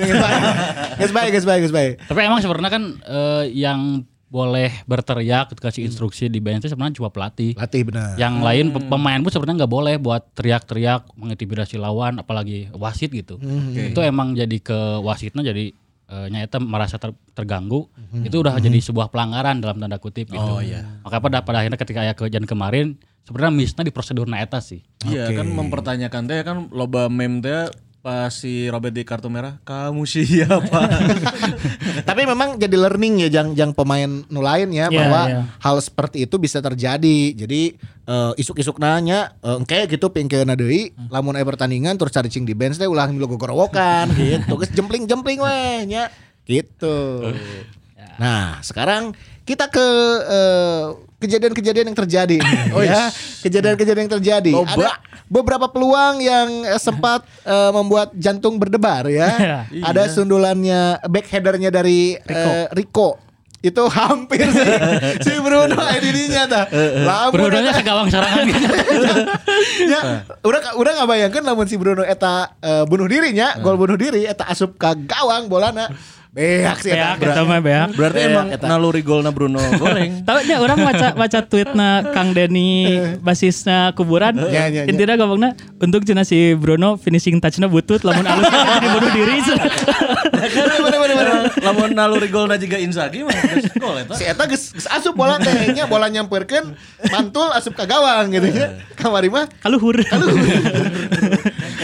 Guys 0.99 1.13
baik, 1.13 1.29
guys 1.31 1.45
baik, 1.45 1.59
guys 1.61 1.75
baik. 1.75 1.91
Tapi 2.03 2.19
emang 2.19 2.41
sebenarnya 2.41 2.71
kan 2.71 2.83
eh, 2.97 3.43
yang 3.53 4.01
boleh 4.27 4.83
berteriak 4.83 5.55
kasih 5.55 5.87
instruksi 5.87 6.27
di 6.27 6.41
bench 6.41 6.65
itu 6.65 6.73
sebenarnya 6.73 6.97
cuma 6.97 7.07
pelatih. 7.07 7.53
Latih 7.53 7.85
benar. 7.85 8.17
Yang 8.17 8.33
lain 8.41 8.65
pe- 8.73 8.83
pemain 8.83 9.19
pun 9.21 9.29
sebenarnya 9.29 9.63
nggak 9.63 9.71
boleh 9.71 9.95
buat 9.97 10.25
teriak-teriak 10.33 11.15
mengintimidasi 11.15 11.77
lawan 11.77 12.17
apalagi 12.17 12.67
wasit 12.73 13.07
gitu. 13.09 13.37
Itu 13.71 14.01
emang 14.01 14.33
jadi 14.33 14.57
ke 14.57 14.75
wasitnya 14.99 15.45
jadi 15.45 15.71
eh, 16.07 16.27
nyata 16.27 16.57
merasa 16.57 16.97
ter- 16.97 17.15
terganggu. 17.31 17.87
Itu 18.19 18.41
udah 18.41 18.57
jadi 18.57 18.81
sebuah 18.81 19.07
pelanggaran 19.07 19.61
dalam 19.61 19.77
tanda 19.77 19.95
kutip 19.95 20.27
gitu. 20.27 20.41
Oh, 20.41 20.59
iya. 20.59 20.83
Maka 21.05 21.21
pada 21.21 21.39
pada 21.39 21.61
akhirnya 21.61 21.77
ketika 21.77 22.01
aya 22.01 22.11
kejadian 22.11 22.43
kemarin 22.43 22.97
sebenarnya 23.27 23.53
missnya 23.53 23.83
di 23.83 23.91
prosedur 23.91 24.23
eta 24.31 24.63
sih. 24.63 24.79
Iya 25.03 25.35
kan 25.35 25.51
mempertanyakan 25.51 26.31
teh 26.31 26.39
kan 26.47 26.71
loba 26.71 27.11
meme 27.11 27.43
teh 27.43 27.67
pas 28.07 28.31
si 28.31 28.71
Robert 28.71 28.95
di 28.95 29.03
kartu 29.03 29.27
merah, 29.27 29.59
kamu 29.67 30.07
siapa? 30.07 30.79
Tapi 32.07 32.21
memang 32.23 32.55
jadi 32.55 32.71
learning 32.79 33.27
ya 33.27 33.29
jang 33.41 33.51
jang 33.51 33.75
pemain 33.75 34.07
nu 34.07 34.39
lain 34.39 34.71
ya 34.71 34.87
Iya, 34.87 34.95
bahwa 34.95 35.21
iya. 35.27 35.41
hal 35.59 35.75
seperti 35.83 36.23
itu 36.23 36.39
bisa 36.39 36.63
terjadi. 36.63 37.35
Jadi 37.35 37.75
eh, 38.07 38.31
isuk-isuk 38.39 38.79
nanya 38.79 39.35
eh, 39.43 39.59
engke 39.59 39.91
gitu 39.91 40.07
pingkeun 40.07 40.55
deui 40.55 40.95
lamun 41.11 41.35
aya 41.35 41.43
pertandingan 41.43 41.99
terus 41.99 42.15
cari 42.15 42.31
cing 42.31 42.47
di 42.47 42.55
bench 42.55 42.79
teh 42.79 42.87
ulah 42.87 43.11
milu 43.11 43.27
gogorowokan 43.27 44.07
gitu. 44.15 44.55
Geus 44.55 44.71
jempling-jempling 44.71 45.43
weh 45.43 45.83
nya 45.91 46.07
gitu. 46.47 47.27
Nah, 48.17 48.63
sekarang 48.63 49.19
kita 49.47 49.71
ke 49.71 49.87
eh, 50.27 50.83
kejadian-kejadian 51.17 51.87
yang 51.93 51.97
terjadi. 51.97 52.37
oh 52.75 52.83
ya, 52.83 53.09
kejadian-kejadian 53.41 54.05
yang 54.05 54.13
terjadi. 54.19 54.53
Loba. 54.53 54.75
Ada 54.75 54.89
beberapa 55.27 55.67
peluang 55.71 56.19
yang 56.19 56.67
eh, 56.67 56.81
sempat 56.81 57.23
eh, 57.47 57.71
membuat 57.71 58.11
jantung 58.13 58.59
berdebar 58.59 59.07
ya. 59.07 59.29
Iya. 59.67 59.93
Ada 59.93 60.09
sundulannya 60.11 61.01
backheadernya 61.07 61.69
dari 61.71 62.17
eh, 62.17 62.65
Rico. 62.75 63.19
Itu 63.57 63.89
hampir 63.89 64.45
sih 64.53 64.69
si 65.25 65.33
Bruno 65.41 65.75
IDD-nya 65.81 66.45
tah. 66.45 66.65
Lamun 66.71 67.33
Bruno-nya 67.33 67.73
eta- 67.73 67.81
ke 67.81 67.83
gawang 67.83 68.07
serangan 68.07 68.45
gitu. 68.45 68.69
ya, 69.89 70.01
udah 70.45 70.77
udah 70.77 70.91
nggak 70.93 71.09
bayangkan 71.09 71.43
namun 71.43 71.65
si 71.65 71.75
Bruno 71.75 72.05
eta 72.05 72.53
eh, 72.61 72.85
bunuh 72.85 73.09
dirinya, 73.09 73.57
gol 73.59 73.75
bunuh 73.75 73.97
diri 73.97 74.29
eta 74.29 74.45
asup 74.45 74.77
ke 74.77 75.09
gawang 75.09 75.49
bolana. 75.49 75.89
Beak 76.37 76.85
sih. 76.85 76.93
Beak, 76.93 77.17
eta 77.17 77.41
mah 77.41 77.57
beak. 77.57 77.97
Berarti 77.97 78.21
Beak, 78.21 78.29
emang 78.29 78.47
eta. 78.53 78.65
naluri 78.69 79.01
golna 79.01 79.33
Bruno 79.33 79.57
goreng. 79.81 80.21
Tahu 80.21 80.37
nya 80.45 80.61
orang 80.61 80.77
baca 80.77 81.07
baca 81.17 81.39
tweetna 81.41 82.13
Kang 82.13 82.37
Denny 82.37 83.01
basisna 83.25 83.89
kuburan. 83.97 84.37
Ya, 84.53 84.69
ya, 84.69 84.85
ya. 84.85 84.93
Intinya 84.93 85.17
ngomongna 85.17 85.57
untuk 85.81 86.05
cenah 86.05 86.21
si 86.21 86.53
Bruno 86.53 86.93
finishing 87.01 87.41
touchnya 87.41 87.65
butut 87.65 88.05
lamun 88.05 88.21
alus 88.21 88.45
jadi 88.77 88.87
bunuh 88.93 89.11
diri. 89.17 89.37
Lamun 91.65 91.97
naluri 91.97 92.29
golna 92.29 92.53
juga 92.55 92.77
Inzaghi 92.77 93.25
mah 93.25 93.33
gol 93.81 93.97
eta. 94.05 94.13
Si 94.13 94.23
eta 94.29 94.43
geus 94.45 94.77
geus 94.77 94.85
asup 94.93 95.17
bola 95.17 95.41
teh 95.41 95.73
nya 95.73 95.89
bola 95.89 96.05
nyamperkeun 96.05 96.77
mantul 97.09 97.49
asup 97.49 97.73
ke 97.73 97.89
gawang 97.89 98.29
gitu 98.29 98.53
ya. 98.53 98.77
Kamari 98.93 99.33
mah 99.33 99.49
Kaluhur. 99.65 99.97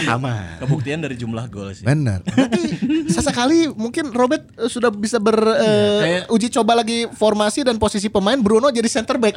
aman. 0.06 0.58
Kebuktian 0.58 0.98
dari 0.98 1.14
jumlah 1.14 1.44
gol 1.46 1.70
sih. 1.70 1.82
Benar. 1.82 2.22
Sesekali 3.14 3.68
mungkin 3.68 4.10
Robert 4.10 4.44
eh, 4.54 4.66
sudah 4.66 4.88
bisa 4.88 5.16
ber 5.18 5.36
eh, 5.36 6.00
kayak- 6.00 6.26
uji 6.28 6.48
coba 6.50 6.78
lagi 6.78 7.06
formasi 7.10 7.62
dan 7.62 7.76
posisi 7.76 8.08
pemain 8.08 8.36
Bruno 8.36 8.68
jadi 8.68 8.86
center 8.86 9.16
back. 9.16 9.34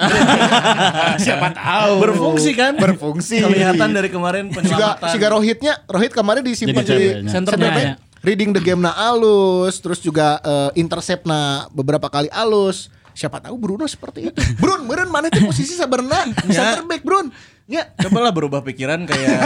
Siapa 1.23 1.53
tahu. 1.53 1.93
Berfungsi 2.01 2.51
kan? 2.53 2.73
Berfungsi. 2.75 3.39
Kelihatan 3.39 3.89
dari 3.91 4.07
kemarin 4.07 4.49
penyelamatan. 4.49 5.09
siga 5.09 5.27
Rohitnya, 5.29 5.73
Rohit 5.85 6.11
kemarin 6.11 6.41
disimpan 6.41 6.81
Jadi 6.81 7.23
di 7.23 7.29
center- 7.29 7.55
back. 7.55 7.75
back. 7.75 7.87
Reading 8.17 8.49
the 8.49 8.59
game 8.59 8.81
na 8.81 8.91
alus, 8.91 9.77
terus 9.77 10.01
juga 10.01 10.41
eh, 10.41 10.69
intercept 10.75 11.23
na 11.23 11.69
beberapa 11.69 12.09
kali 12.09 12.27
alus. 12.29 12.89
Siapa 13.13 13.41
tahu 13.41 13.57
Bruno 13.57 13.85
seperti 13.85 14.29
itu. 14.29 14.37
Brun, 14.61 14.85
meureun 14.85 15.09
mana 15.09 15.29
tuh 15.29 15.41
posisi 15.43 15.73
sabarna 15.73 16.29
center 16.45 16.85
back, 16.85 17.01
Brun. 17.01 17.33
Ya. 17.67 17.83
Coba 17.99 18.23
lah 18.23 18.31
berubah 18.31 18.63
pikiran 18.63 19.03
kayak 19.03 19.37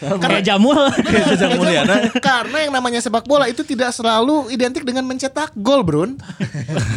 Kayak 0.00 0.42
jamul. 0.44 0.78
kayak. 1.62 1.84
Karena 2.18 2.58
yang 2.66 2.72
namanya 2.72 2.98
sepak 2.98 3.24
bola 3.24 3.46
itu 3.46 3.62
tidak 3.62 3.90
selalu 3.90 4.50
identik 4.50 4.82
dengan 4.82 5.04
mencetak 5.04 5.54
gol, 5.54 5.82
Brun. 5.82 6.18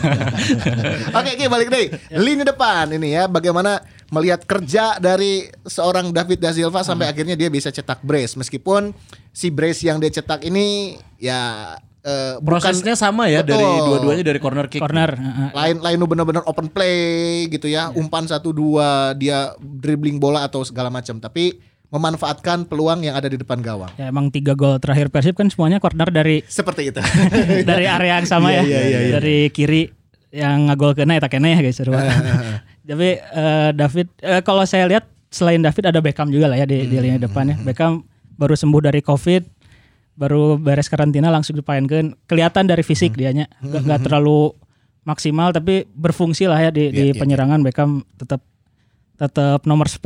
oke, 1.18 1.30
oke, 1.30 1.46
balik 1.48 1.68
deh. 1.70 1.86
Lini 2.14 2.44
depan 2.44 2.90
ini 2.92 3.14
ya, 3.14 3.26
bagaimana 3.26 3.80
melihat 4.08 4.44
kerja 4.44 4.96
dari 4.98 5.48
seorang 5.64 6.16
David 6.16 6.40
da 6.40 6.52
Silva 6.52 6.80
sampai 6.80 7.12
akhirnya 7.12 7.36
dia 7.36 7.52
bisa 7.52 7.68
cetak 7.68 8.00
brace 8.00 8.40
meskipun 8.40 8.96
si 9.36 9.52
brace 9.52 9.84
yang 9.84 10.00
dia 10.00 10.08
cetak 10.08 10.48
ini 10.48 10.96
ya 11.20 11.76
eh, 12.02 12.40
bukan- 12.40 12.64
Prosesnya 12.64 12.96
sama 12.96 13.28
ya 13.28 13.44
dari 13.44 13.60
Betul. 13.60 13.84
dua-duanya 13.92 14.24
dari 14.24 14.40
corner 14.40 14.72
kick. 14.72 14.80
Corner. 14.80 15.12
heeh. 15.12 15.50
lain 15.52 15.76
lain 15.84 15.98
nu 16.00 16.08
bener-bener 16.08 16.40
open 16.48 16.72
play 16.72 17.52
gitu 17.52 17.68
ya 17.68 17.92
umpan 17.92 18.24
satu 18.24 18.56
dua 18.56 19.12
dia 19.12 19.52
dribbling 19.60 20.24
bola 20.24 20.48
atau 20.48 20.64
segala 20.64 20.88
macam 20.88 21.20
tapi 21.20 21.60
memanfaatkan 21.88 22.68
peluang 22.68 23.00
yang 23.08 23.16
ada 23.16 23.32
di 23.32 23.40
depan 23.40 23.64
gawang 23.64 23.88
Ya 23.96 24.12
emang 24.12 24.28
tiga 24.28 24.54
gol 24.60 24.76
terakhir 24.84 25.08
Persib 25.08 25.40
kan 25.40 25.48
semuanya 25.48 25.80
corner 25.80 26.12
dari 26.12 26.44
seperti 26.44 26.92
itu 26.92 27.00
dari 27.70 27.88
area 27.88 28.20
yang 28.20 28.28
sama 28.28 28.52
ya. 28.52 28.64
Iya, 28.64 28.80
iya, 28.84 29.00
iya. 29.08 29.12
Dari 29.20 29.48
kiri 29.56 29.88
yang 30.36 30.68
ngagol 30.68 30.92
kena 30.94 31.16
eta 31.16 31.32
kene 31.32 31.56
ya 31.56 31.60
guys. 31.64 31.80
Tapi 32.88 33.10
eh, 33.20 33.70
David 33.72 34.08
eh, 34.20 34.42
kalau 34.44 34.64
saya 34.68 34.88
lihat 34.88 35.08
selain 35.32 35.64
David 35.64 35.92
ada 35.92 36.00
Beckham 36.04 36.32
juga 36.32 36.52
lah 36.52 36.60
ya 36.60 36.68
di, 36.68 36.88
di 36.88 36.98
lini 37.00 37.20
depan 37.20 37.52
ya. 37.52 37.56
Beckham 37.60 38.04
baru 38.36 38.56
sembuh 38.56 38.82
dari 38.84 39.00
Covid, 39.00 39.44
baru 40.20 40.60
beres 40.60 40.92
karantina 40.92 41.32
langsung 41.32 41.56
dipainkan. 41.56 42.16
Kelihatan 42.28 42.68
dari 42.68 42.84
fisik 42.84 43.16
dianya 43.16 43.48
nggak 43.64 43.82
nggak 43.88 44.02
terlalu 44.08 44.52
maksimal 45.08 45.56
tapi 45.56 45.88
berfungsi 45.88 46.52
lah 46.52 46.60
ya 46.60 46.72
di, 46.72 46.92
di 46.92 47.00
Iya, 47.00 47.16
iya, 47.16 47.20
penyerangan 47.20 47.64
Beckham 47.64 48.04
tetap 48.20 48.44
tetap 49.16 49.64
nomor 49.64 49.88
10 49.88 50.04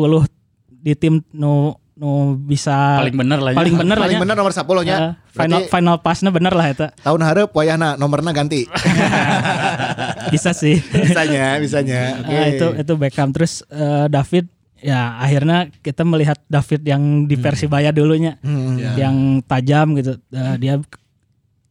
di 0.82 0.94
tim 0.98 1.22
nu 1.32 1.78
nu 1.94 2.34
bisa 2.34 2.98
Paling 2.98 3.14
bener 3.14 3.38
lah 3.38 3.52
ya. 3.54 3.58
paling 3.62 3.76
bener 3.78 3.94
lah 3.94 4.06
paling 4.10 4.18
ya. 4.18 4.24
bener 4.26 4.36
nomor 4.36 4.54
10 4.58 4.90
nya. 4.90 4.96
Eh, 4.98 5.14
final 5.30 5.60
Berarti 5.62 5.70
final 5.70 5.96
passnya 6.02 6.32
bener 6.34 6.54
lah 6.58 6.66
eta. 6.66 6.88
tahun 6.98 7.22
harap 7.22 7.54
wayahna 7.54 7.94
nomornya 7.94 8.34
ganti. 8.34 8.66
Bisa 10.34 10.56
sih. 10.56 10.80
bisanya 10.80 11.60
bisanya. 11.60 12.24
Oke. 12.24 12.34
Ah, 12.34 12.48
itu 12.50 12.68
itu 12.74 12.94
Beckham. 12.98 13.30
Terus 13.36 13.62
eh, 13.70 14.10
David 14.10 14.50
ya 14.82 15.22
akhirnya 15.22 15.70
kita 15.86 16.02
melihat 16.02 16.42
David 16.50 16.82
yang 16.90 17.30
di 17.30 17.36
Persibaya 17.38 17.94
dulunya. 17.94 18.40
Yang 18.98 19.46
tajam 19.46 19.94
gitu. 20.00 20.18
Eh, 20.34 20.56
dia 20.58 20.82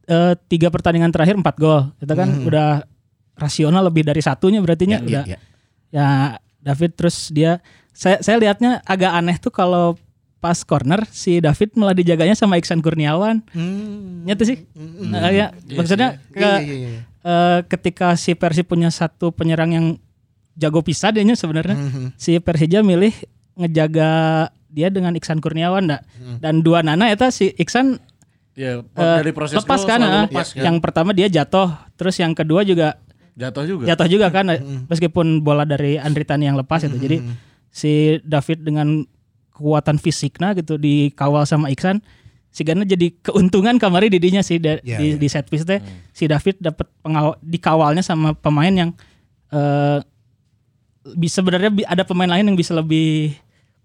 eh, 0.07 0.35
tiga 0.47 0.69
pertandingan 0.71 1.11
terakhir 1.11 1.35
empat 1.35 1.57
gol. 1.59 1.91
Itu 1.99 2.13
kan 2.15 2.47
udah 2.47 2.85
rasional 3.35 3.83
lebih 3.89 4.07
dari 4.07 4.21
satunya 4.23 4.61
berarti 4.63 4.85
nya. 4.87 5.01
Ya, 5.03 5.07
udah. 5.09 5.25
ya, 5.27 5.35
ya. 5.35 5.39
ya 5.91 6.09
David 6.61 6.93
terus 6.93 7.29
dia 7.29 7.59
saya 7.91 8.21
saya 8.21 8.37
lihatnya 8.37 8.81
agak 8.83 9.13
aneh 9.13 9.37
tuh 9.37 9.51
kalau 9.51 9.97
pas 10.39 10.57
corner 10.61 11.05
si 11.07 11.37
David 11.37 11.75
malah 11.75 11.93
dijaganya 11.93 12.33
sama 12.33 12.57
Iksan 12.57 12.81
Kurniawan 12.81 13.45
Hmm. 13.51 14.25
nyata 14.25 14.41
sih 14.43 14.65
Nah, 15.03 15.29
ya 15.29 15.53
maksudnya 15.71 16.17
ke 16.27 16.41
Iya, 16.41 16.61
iya, 16.61 16.75
iya. 16.89 17.01
eh, 17.21 17.59
ketika 17.67 18.13
si 18.15 18.33
Persib 18.33 18.65
punya 18.67 18.89
satu 18.89 19.31
penyerang 19.31 19.71
yang 19.71 19.87
jago 20.55 20.81
pisah 20.81 21.11
dia 21.11 21.25
sebenarnya 21.31 21.77
Mhm. 21.77 22.17
si 22.17 22.37
Persija 22.37 22.81
milih 22.81 23.13
ngejaga 23.55 24.11
dia 24.67 24.89
dengan 24.89 25.13
Iksan 25.13 25.39
Kurniawan 25.39 25.85
dak 25.87 26.03
Mhm. 26.15 26.37
dan 26.41 26.55
dua 26.61 26.81
nana 26.81 27.09
eta 27.09 27.29
si 27.29 27.53
Iksan 27.53 28.01
Ya, 28.51 28.81
eh, 28.81 29.17
dari 29.17 29.31
proses 29.31 29.57
lepas 29.57 29.85
kan 29.85 29.99
eh. 29.99 30.25
lepas 30.27 30.53
kan. 30.53 30.63
yang 30.63 30.77
pertama 30.79 31.13
dia 31.13 31.29
jatuh 31.29 31.69
terus 31.95 32.17
yang 32.17 32.33
kedua 32.33 32.61
juga 32.63 32.97
Jatuh 33.33 33.65
juga. 33.65 33.85
jatuh 33.87 34.07
juga 34.07 34.27
kan 34.29 34.47
meskipun 34.87 35.41
bola 35.41 35.63
dari 35.63 35.97
Andri 35.97 36.23
Tani 36.23 36.45
yang 36.45 36.55
lepas 36.55 36.83
itu. 36.83 36.95
Jadi 36.95 37.17
si 37.69 37.93
David 38.21 38.63
dengan 38.63 39.07
kekuatan 39.51 39.97
fisiknya 39.97 40.55
gitu 40.55 40.75
dikawal 40.75 41.45
sama 41.45 41.69
Iksan 41.69 42.01
si 42.49 42.65
Gana 42.65 42.83
jadi 42.83 43.15
keuntungan 43.17 43.79
kamari 43.79 44.09
didinya 44.09 44.41
sih 44.41 44.59
da- 44.59 44.81
Ya, 44.81 44.99
di, 44.99 45.15
ya. 45.15 45.17
di 45.17 45.27
set 45.27 45.47
piece 45.47 45.63
teh. 45.63 45.79
Si 46.11 46.27
David 46.27 46.59
dapat 46.59 46.91
pengawal 47.01 47.39
dikawalnya 47.39 48.01
sama 48.01 48.33
pemain 48.33 48.73
yang 48.73 48.91
eh 49.49 50.01
bisa 51.13 51.41
sebenarnya 51.41 51.71
ada 51.87 52.03
pemain 52.03 52.29
lain 52.29 52.45
yang 52.45 52.59
bisa 52.59 52.73
lebih 52.73 53.33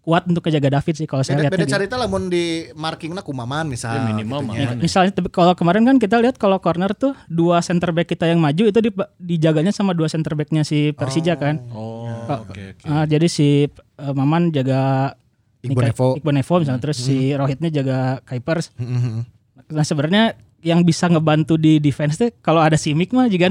kuat 0.06 0.24
untuk 0.24 0.40
kejaga 0.40 0.70
David 0.72 0.94
sih 0.96 1.04
kalau 1.04 1.20
saya 1.20 1.42
lihat 1.42 1.50
beda 1.50 1.66
cerita 1.66 1.98
lamun 1.98 2.30
di 2.30 2.46
markingna 2.72 3.20
kumaman 3.20 3.66
misal 3.66 3.90
Ya, 3.92 4.06
minimal 4.06 4.40
gitu 4.40 4.48
mah. 4.48 4.54
nya. 4.56 4.78
Misalnya 4.78 5.12
tapi 5.12 5.28
kalau 5.28 5.52
kemarin 5.52 5.82
kan 5.84 5.98
kita 5.98 6.16
lihat 6.16 6.38
kalau 6.38 6.58
corner 6.58 6.94
tuh 6.94 7.18
dua 7.26 7.60
center 7.60 7.90
back 7.90 8.06
kita 8.06 8.26
yang 8.26 8.38
maju 8.38 8.64
itu 8.64 8.80
di- 8.80 8.94
dijaganya 9.18 9.74
sama 9.74 9.92
dua 9.92 10.06
center 10.06 10.32
backnya 10.32 10.62
si 10.62 10.94
Persija 10.94 11.34
kan. 11.36 11.66
Oh, 11.70 12.06
oke 12.24 12.54
oke. 12.78 12.86
Ah, 12.86 13.04
jadi 13.04 13.26
si 13.26 13.66
eh, 13.66 14.14
Maman 14.14 14.54
jaga 14.54 15.12
Iqbal 15.60 15.90
Nevo. 15.90 16.14
Iqbal 16.14 16.34
Nevo 16.36 16.54
misalnya 16.62 16.80
terus 16.80 17.02
si 17.02 17.34
Rohitnya 17.34 17.74
jaga 17.74 17.98
Kuipers. 18.22 18.70
Mhm. 18.78 19.26
Nah 19.66 19.82
sebenarnya 19.82 20.38
yang 20.62 20.82
bisa 20.82 21.06
ngebantu 21.06 21.58
di 21.58 21.78
defense 21.78 22.16
tuh 22.16 22.30
kalau 22.40 22.62
ada 22.62 22.74
Simic 22.76 23.10
mah 23.10 23.26
juga 23.26 23.50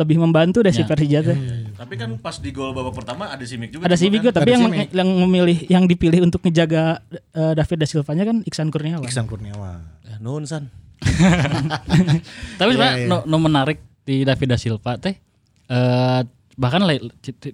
lebih 0.00 0.16
membantu 0.16 0.64
dari 0.64 0.72
si 0.72 0.82
Persija 0.82 1.20
tuh. 1.20 1.36
Tapi 1.76 1.94
kan 1.94 2.16
pas 2.16 2.36
di 2.36 2.48
gol 2.48 2.72
babak 2.72 2.96
pertama 2.96 3.28
ada 3.28 3.44
Simic 3.44 3.70
juga. 3.70 3.84
Ada 3.84 3.94
Simic 3.94 4.18
kan 4.18 4.24
juga 4.24 4.32
tapi 4.34 4.48
Ada 4.48 4.56
yang 4.56 4.64
Simic. 4.66 4.88
yang 4.90 5.08
memilih 5.22 5.58
yang 5.68 5.84
dipilih 5.84 6.20
untuk 6.22 6.40
ngejaga 6.40 7.04
eh, 7.10 7.52
David 7.52 7.76
da 7.76 7.86
Silva-nya 7.86 8.24
kan 8.24 8.36
Iksan 8.42 8.68
Kurniawan. 8.68 9.04
Iksan 9.04 9.24
Kurniawan 9.24 9.78
Ya, 10.02 10.16
nuhun 10.18 10.44
san. 10.44 10.72
Tapi 12.56 12.70
sebenarnya 12.70 12.96
Iya, 12.98 13.04
iya. 13.04 13.10
no, 13.10 13.24
no 13.24 13.36
menarik 13.38 13.78
di 14.02 14.22
David 14.22 14.48
da 14.48 14.58
Silva 14.58 14.96
teh 14.96 15.14
eh 15.70 16.20
bahkan 16.56 16.82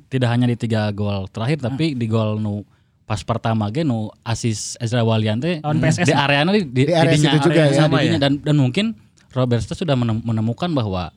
tidak 0.09 0.29
hanya 0.29 0.47
di 0.47 0.57
tiga 0.57 0.91
gol 0.91 1.29
terakhir 1.29 1.61
tapi 1.61 1.95
di 1.95 2.07
gol 2.07 2.41
nu 2.41 2.65
pas 3.05 3.23
pertama 3.23 3.69
ge 3.69 3.85
nu 3.85 4.11
asis 4.21 4.75
Ezra 4.77 5.05
Walian 5.05 5.39
teh 5.39 5.63
PSS 5.63 6.11
di 6.11 6.15
area 6.17 6.43
di, 6.45 6.65
di, 6.65 6.83
Di 6.83 6.91
area 6.91 7.15
juga 7.15 7.39
area 7.47 7.71
ya. 7.71 7.77
sama 7.77 8.03
ya. 8.03 8.19
dan 8.19 8.41
dan 8.41 8.57
mungkin 8.57 8.99
Roberto 9.31 9.77
sudah 9.77 9.95
menem- 9.95 10.25
menemukan 10.25 10.73
bahwa 10.73 11.13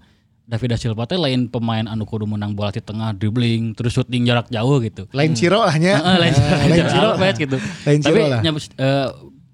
David 0.50 0.68
da 0.68 0.78
Silva 0.78 1.06
teh 1.06 1.14
lain 1.16 1.46
pemain 1.46 1.86
anu 1.86 2.04
kudu 2.04 2.26
menang 2.26 2.52
bola 2.52 2.70
di 2.70 2.82
tengah 2.82 3.14
dribbling 3.14 3.72
terus 3.72 3.94
shooting 3.94 4.26
jarak 4.26 4.50
jauh 4.50 4.82
gitu. 4.82 5.06
lain 5.12 5.32
Ciro 5.32 5.62
lah 5.62 5.76
nya 5.76 5.96
Heeh, 5.96 6.18
lain 6.24 6.34
Eh, 6.34 6.68
lain 6.68 6.86
Ciro 6.88 7.10
Alves 7.12 7.36
gitu. 7.38 7.58
Lain 7.86 8.00
Tapi 8.00 8.10
Ciro 8.12 8.26
lah. 8.28 8.40
nyabus- 8.42 8.74
eh, 8.74 9.08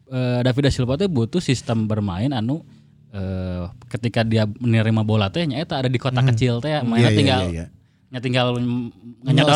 eh, 0.10 0.40
David 0.42 0.62
da 0.62 0.72
Silva 0.72 0.96
teh 0.96 1.08
butuh 1.08 1.40
sistem 1.40 1.84
bermain 1.84 2.32
anu 2.32 2.64
eh, 3.12 3.64
ketika 3.90 4.24
dia 4.24 4.48
menerima 4.48 5.02
bola 5.02 5.28
teh 5.28 5.44
nya 5.44 5.60
eta 5.60 5.78
ada 5.78 5.88
di 5.88 5.98
kota 5.98 6.24
kecil 6.24 6.58
teh 6.58 6.72
mainnya 6.80 6.96
Iya, 7.02 7.10
iya, 7.10 7.12
tinggal 7.14 7.42
iya, 7.42 7.52
iya. 7.52 7.66
nya 8.08 8.20
tinggal 8.22 8.46
nah, 8.56 8.64
tinggal 9.25 9.48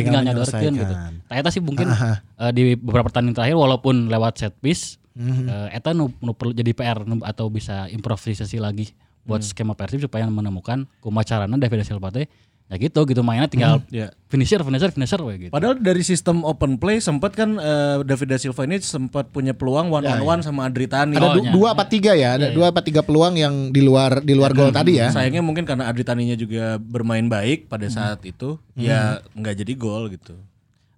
tinggal 0.00 0.22
nyodorkeun 0.24 0.74
gitu. 0.74 0.94
menyelesaikan. 0.94 1.12
Nah, 1.22 1.36
eta 1.36 1.48
sih 1.50 1.60
mungkin 1.60 1.86
eh, 1.92 2.50
di 2.50 2.62
beberapa 2.74 3.06
pertandingan 3.06 3.36
terakhir 3.36 3.56
walaupun 3.58 4.08
lewat 4.08 4.34
set 4.38 4.56
piece 4.58 4.96
Mhm. 5.10 5.44
eh, 5.44 5.68
eta 5.74 5.90
nu, 5.90 6.08
nu 6.16 6.32
perlu 6.32 6.54
jadi 6.54 6.70
PR 6.70 7.02
nu- 7.02 7.20
atau 7.20 7.48
bisa 7.48 7.84
improvisasi 7.86 8.56
lagi 8.56 8.94
buat 9.22 9.38
Hmm. 9.38 9.48
skema 9.48 9.74
Persib 9.74 10.00
supaya 10.00 10.24
menemukan 10.24 10.88
kumaha 10.98 11.24
carana 11.24 11.54
David 11.54 11.80
da 11.80 11.86
Silva 11.86 12.08
teh 12.08 12.24
ya 12.66 12.78
gitu 12.78 13.02
gitu 13.02 13.18
mainnya 13.20 13.50
tinggal 13.50 13.82
Ya. 13.90 14.14
finisher 14.26 14.62
finisher 14.62 14.88
finisher 14.88 15.18
we 15.18 15.34
gitu. 15.36 15.50
Padahal 15.50 15.74
dari 15.74 16.00
sistem 16.00 16.40
open 16.40 16.78
play 16.78 16.98
sempat 16.98 17.34
kan 17.34 17.58
eh, 17.58 17.98
David 18.00 18.30
da 18.30 18.38
Silva 18.38 18.62
ini 18.62 18.78
sempat 18.78 19.26
punya 19.28 19.50
peluang 19.50 19.90
one 19.90 20.06
on 20.06 20.22
one 20.22 20.40
sama 20.40 20.64
Adri 20.64 20.86
Tani. 20.86 21.12
Ada 21.12 21.26
Oh, 21.26 21.34
du- 21.36 21.50
dua 21.52 21.74
apa 21.74 21.82
tiga 21.84 22.14
ya? 22.14 22.38
Ada 22.38 22.50
dua 22.50 22.70
apa 22.70 22.78
tiga 22.78 23.02
peluang 23.02 23.34
yang 23.34 23.54
di 23.68 23.82
luar 23.82 24.20
di 24.20 24.32
luar 24.32 24.54
gol 24.54 24.70
tadi 24.70 24.96
ya. 24.96 25.10
Sayangnya 25.10 25.42
mungkin 25.42 25.66
karena 25.66 25.84
Adri 25.84 26.00
Taninya 26.00 26.32
juga 26.32 26.78
bermain 26.78 27.26
baik 27.26 27.66
pada 27.66 27.84
saat 27.86 28.22
itu, 28.22 28.54
ya 28.72 29.18
nggak 29.32 29.54
jadi 29.58 29.72
gol 29.74 30.06
gitu. 30.08 30.38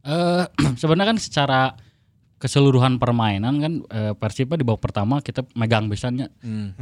Eh 0.02 0.44
sebenarnya 0.76 1.08
kan 1.08 1.18
secara 1.18 1.60
keseluruhan 2.42 2.98
permainan 2.98 3.54
kan 3.62 3.72
eh, 3.86 4.12
Persib 4.18 4.50
di 4.58 4.66
babak 4.66 4.82
pertama 4.82 5.22
kita 5.22 5.46
megang 5.54 5.86
biasanya 5.86 6.26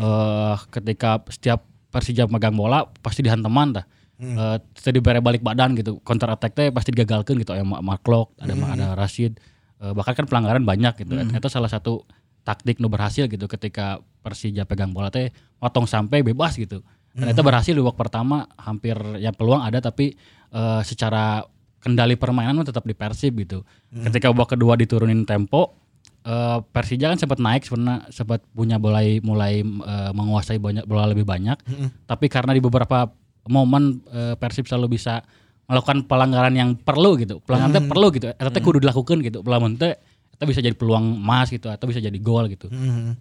eh 0.00 0.56
ketika 0.72 1.20
setiap 1.28 1.68
Persija 1.90 2.30
megang 2.30 2.54
bola 2.54 2.86
pasti 3.02 3.20
dihanteman 3.20 3.76
dah. 3.76 3.84
Eh 4.22 4.56
kita 4.78 4.94
diberi 4.94 5.20
balik 5.20 5.42
badan 5.42 5.74
gitu. 5.74 5.98
Counter 6.00 6.30
attack 6.32 6.54
teh 6.54 6.70
pasti 6.70 6.94
digagalkan 6.94 7.34
gitu. 7.42 7.52
Ya 7.52 7.66
Mark 7.66 8.06
Lok, 8.06 8.38
ada 8.38 8.54
ada 8.54 8.86
Rashid. 8.94 9.36
Eh, 9.82 9.92
bahkan 9.92 10.14
kan 10.14 10.24
pelanggaran 10.30 10.62
banyak 10.62 11.02
gitu. 11.02 11.18
Itu 11.18 11.50
salah 11.50 11.68
satu 11.68 12.06
taktik 12.46 12.80
nu 12.80 12.88
berhasil 12.88 13.28
gitu 13.28 13.44
ketika 13.50 14.00
Persija 14.22 14.64
pegang 14.64 14.94
bola 14.94 15.10
teh 15.10 15.34
motong 15.58 15.84
sampai 15.84 16.22
bebas 16.22 16.56
gitu. 16.56 16.80
Dan 17.10 17.34
itu 17.34 17.42
berhasil 17.42 17.74
di 17.74 17.82
babak 17.82 18.06
pertama 18.06 18.46
hampir 18.54 18.94
ya 19.18 19.34
peluang 19.34 19.66
ada 19.66 19.82
tapi 19.82 20.14
eh, 20.54 20.82
secara 20.86 21.42
kendali 21.80 22.14
permainan 22.14 22.62
tetap 22.62 22.84
di 22.84 22.92
Persib 22.92 23.40
gitu. 23.40 23.64
Ketika 23.90 24.30
babak 24.30 24.54
kedua 24.54 24.76
diturunin 24.76 25.24
tempo, 25.24 25.80
eh, 26.24 26.58
Persija 26.60 27.08
kan 27.08 27.18
sempat 27.18 27.40
naik 27.40 27.64
sebenarnya 27.64 28.06
sempat 28.12 28.44
punya 28.52 28.76
mulai 28.76 29.18
mulai 29.24 29.64
eh, 29.64 30.10
menguasai 30.12 30.60
banyak 30.60 30.84
bola 30.84 31.08
lebih 31.08 31.24
banyak. 31.24 31.56
Tapi 32.04 32.26
karena 32.28 32.52
di 32.52 32.60
beberapa 32.60 33.08
momen 33.48 34.04
eh, 34.12 34.34
Persib 34.36 34.68
selalu 34.68 35.00
bisa 35.00 35.24
melakukan 35.70 36.04
pelanggaran 36.04 36.54
yang 36.54 36.76
perlu 36.76 37.16
gitu. 37.16 37.40
Pelanggaran 37.42 37.72
teh 37.72 37.84
perlu 37.88 38.06
gitu. 38.12 38.26
Eta 38.28 38.50
teh 38.52 38.62
kudu 38.62 38.82
dilakukan 38.82 39.22
gitu. 39.24 39.40
Pelanggaran 39.40 39.80
teh 39.80 39.94
itu 40.40 40.44
bisa 40.48 40.60
jadi 40.64 40.72
peluang 40.72 41.20
emas 41.20 41.52
gitu 41.52 41.68
atau 41.68 41.84
bisa 41.84 42.00
jadi 42.00 42.16
gol 42.20 42.48
gitu. 42.52 42.68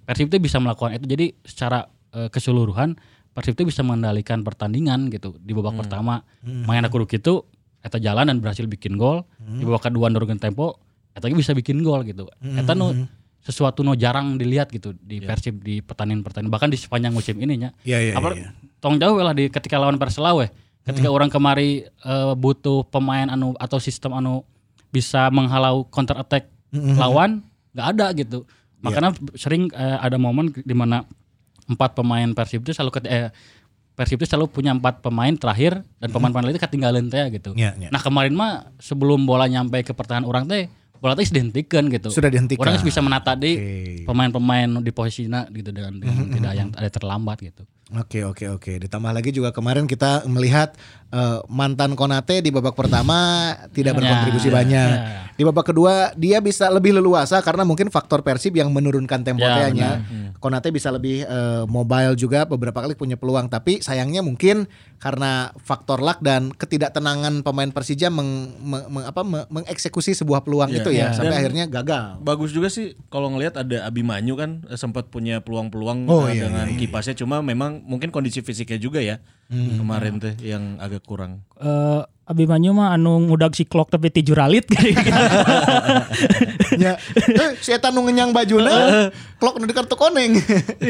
Persib 0.03 0.27
itu 0.27 0.39
bisa 0.39 0.59
melakukan 0.59 0.99
itu. 0.99 1.05
Jadi 1.07 1.25
secara 1.47 1.87
eh, 2.11 2.27
keseluruhan 2.27 2.99
Persib 3.29 3.55
itu 3.55 3.71
bisa 3.71 3.85
mengendalikan 3.85 4.43
pertandingan 4.43 5.07
gitu 5.13 5.37
di 5.39 5.55
babak 5.55 5.79
pertama. 5.79 6.25
Main 6.43 6.83
aku 6.83 7.07
gitu 7.07 7.47
eta 7.79 7.98
jalan 7.98 8.27
dan 8.27 8.38
berhasil 8.43 8.67
bikin 8.67 9.00
gol. 9.00 9.24
Di 9.39 9.63
babak 9.63 9.89
kedua 9.91 10.12
nurunkan 10.12 10.39
tempo 10.39 10.79
eta 11.15 11.27
bisa 11.31 11.55
bikin 11.55 11.81
gol 11.83 12.03
gitu. 12.03 12.27
Eta 12.41 12.75
nu 12.75 13.07
sesuatu 13.39 13.81
nu 13.88 13.95
jarang 13.95 14.36
dilihat 14.36 14.67
gitu 14.69 14.91
di 15.00 15.24
Persib 15.24 15.63
di 15.63 15.79
pertandingan-pertandingan 15.79 16.51
bahkan 16.51 16.69
di 16.69 16.75
sepanjang 16.75 17.15
musim 17.15 17.39
ini 17.39 17.55
nya. 17.55 17.69
Iya, 17.88 18.12
iya, 18.12 18.13
Apalagi 18.19 18.43
iya. 18.43 18.51
tong 18.83 19.00
jauh 19.00 19.15
lah 19.19 19.31
di 19.31 19.48
ketika 19.48 19.79
lawan 19.79 19.95
Persela 19.95 20.36
weh. 20.36 20.51
Ketika 20.83 21.07
orang 21.12 21.29
kemari 21.31 21.86
eh, 21.86 22.33
butuh 22.36 22.83
pemain 22.89 23.29
anu 23.29 23.53
atau 23.55 23.77
sistem 23.79 24.15
anu 24.17 24.43
bisa 24.89 25.29
menghalau 25.29 25.86
counter 25.88 26.17
attack 26.17 26.50
lawan 26.74 27.45
nggak 27.74 27.88
ada 27.95 28.05
gitu. 28.17 28.43
Makanya 28.81 29.15
sering 29.36 29.71
eh, 29.71 29.98
ada 30.00 30.17
momen 30.19 30.51
di 30.51 30.75
mana 30.75 31.05
empat 31.69 31.93
pemain 31.93 32.27
Persib 32.33 32.65
itu 32.65 32.74
selalu 32.74 32.91
ket- 33.00 33.09
eh, 33.09 33.29
Persib 33.99 34.15
itu 34.15 34.31
selalu 34.31 34.47
punya 34.47 34.71
empat 34.71 35.03
pemain 35.03 35.35
terakhir 35.35 35.83
dan 35.99 36.07
pemain-pemain 36.07 36.55
itu 36.55 36.63
ketinggalan 36.63 37.11
teh 37.11 37.35
gitu. 37.35 37.51
Iya, 37.51 37.75
iya. 37.75 37.89
Nah 37.91 37.99
kemarin 37.99 38.31
mah 38.31 38.71
sebelum 38.79 39.27
bola 39.27 39.43
nyampe 39.43 39.83
ke 39.83 39.91
pertahanan 39.91 40.23
orang 40.23 40.47
teh 40.47 40.71
bola 41.03 41.19
teh 41.19 41.27
dihentikan 41.27 41.91
gitu. 41.91 42.07
Sudah 42.07 42.31
dihentikan. 42.31 42.63
Orang 42.63 42.79
bisa 42.79 43.03
menata 43.03 43.35
di 43.35 43.59
Oke. 43.59 44.07
pemain-pemain 44.07 44.79
di 44.79 44.91
posisinya 44.95 45.51
gitu 45.51 45.75
dengan, 45.75 45.99
dengan 45.99 46.31
tidak 46.31 46.53
yang 46.55 46.69
ada 46.79 46.88
terlambat 46.88 47.43
gitu. 47.43 47.67
Oke 47.99 48.21
oke 48.21 48.45
oke. 48.55 48.71
Ditambah 48.88 49.12
lagi 49.12 49.35
juga 49.35 49.49
kemarin 49.51 49.83
kita 49.83 50.23
melihat 50.31 50.79
eh, 51.10 51.39
mantan 51.48 51.93
Konate 51.93 52.39
di 52.39 52.50
babak 52.50 52.74
pertama 52.74 53.17
tidak 53.69 53.95
berkontribusi 53.95 54.48
Ya, 54.48 54.54
banyak. 54.56 54.89
ya. 54.91 55.28
Di 55.32 55.43
babak 55.43 55.65
kedua 55.65 56.12
dia 56.13 56.38
bisa 56.38 56.67
lebih 56.67 56.91
leluasa 56.93 57.39
karena 57.39 57.63
mungkin 57.63 57.88
faktor 57.88 58.19
Persib 58.19 58.54
yang 58.54 58.69
menurunkan 58.69 59.24
tempo 59.24 59.41
Ya, 59.41 59.69
nya. 59.69 60.04
Konate 60.38 60.69
bisa 60.69 60.89
lebih 60.89 61.22
eh, 61.22 61.63
mobile 61.65 62.13
juga 62.13 62.43
beberapa 62.43 62.80
kali 62.80 62.93
punya 62.93 63.15
peluang 63.15 63.48
tapi 63.48 63.80
sayangnya 63.80 64.19
mungkin 64.19 64.67
karena 64.95 65.52
faktor 65.58 66.00
luck 66.00 66.19
dan 66.19 66.52
ketidaktenangan 66.52 67.39
pemain 67.39 67.67
Persija 67.69 68.08
meng, 68.08 68.30
meng- 68.60 68.88
meng- 68.89 69.08
apa, 69.08 69.22
me- 69.22 69.48
mengeksekusi 69.50 70.12
sebuah 70.13 70.41
peluang 70.41 70.69
Ya, 70.69 70.78
itu 70.78 70.89
ya 70.89 71.00
ya. 71.02 71.08
sampai 71.13 71.32
Dan- 71.34 71.39
akhirnya 71.39 71.65
gagal. 71.67 72.06
Bagus 72.19 72.52
juga 72.52 72.67
sih 72.67 72.93
kalau 73.08 73.28
ngelihat 73.30 73.56
ada 73.58 73.84
Abimanyu 73.84 74.36
kan 74.36 74.63
eh, 74.65 74.76
sempat 74.76 75.08
punya 75.08 75.39
peluang-peluang 75.39 76.04
Oh, 76.06 76.28
iya, 76.28 76.45
dengan 76.45 76.67
iya, 76.67 76.74
iya. 76.74 76.80
kipasnya 76.82 77.15
cuma 77.15 77.39
memang 77.39 77.80
mungkin 77.82 78.10
kondisi 78.10 78.39
fisiknya 78.39 78.78
juga 78.78 79.00
ya 79.00 79.24
kemarin 79.50 80.19
tuh 80.19 80.38
yang 80.39 80.78
agak 80.78 80.98
kurang. 81.03 81.43
Eh, 81.59 82.01
Abimanyu 82.29 82.77
mah 82.77 82.93
anu 82.93 83.17
ngudag 83.25 83.57
si 83.57 83.65
klok 83.65 83.89
tapi 83.89 84.13
ti 84.13 84.21
juralit 84.21 84.62
ya, 86.77 86.93
eh, 87.25 87.51
si 87.57 87.73
eta 87.73 87.89
nu 87.89 88.05
ngenyang 88.05 88.29
bajuna, 88.29 89.09
klok 89.41 89.57
nu 89.57 89.65
di 89.65 89.73
kartu 89.73 89.97
koneng. 89.97 90.38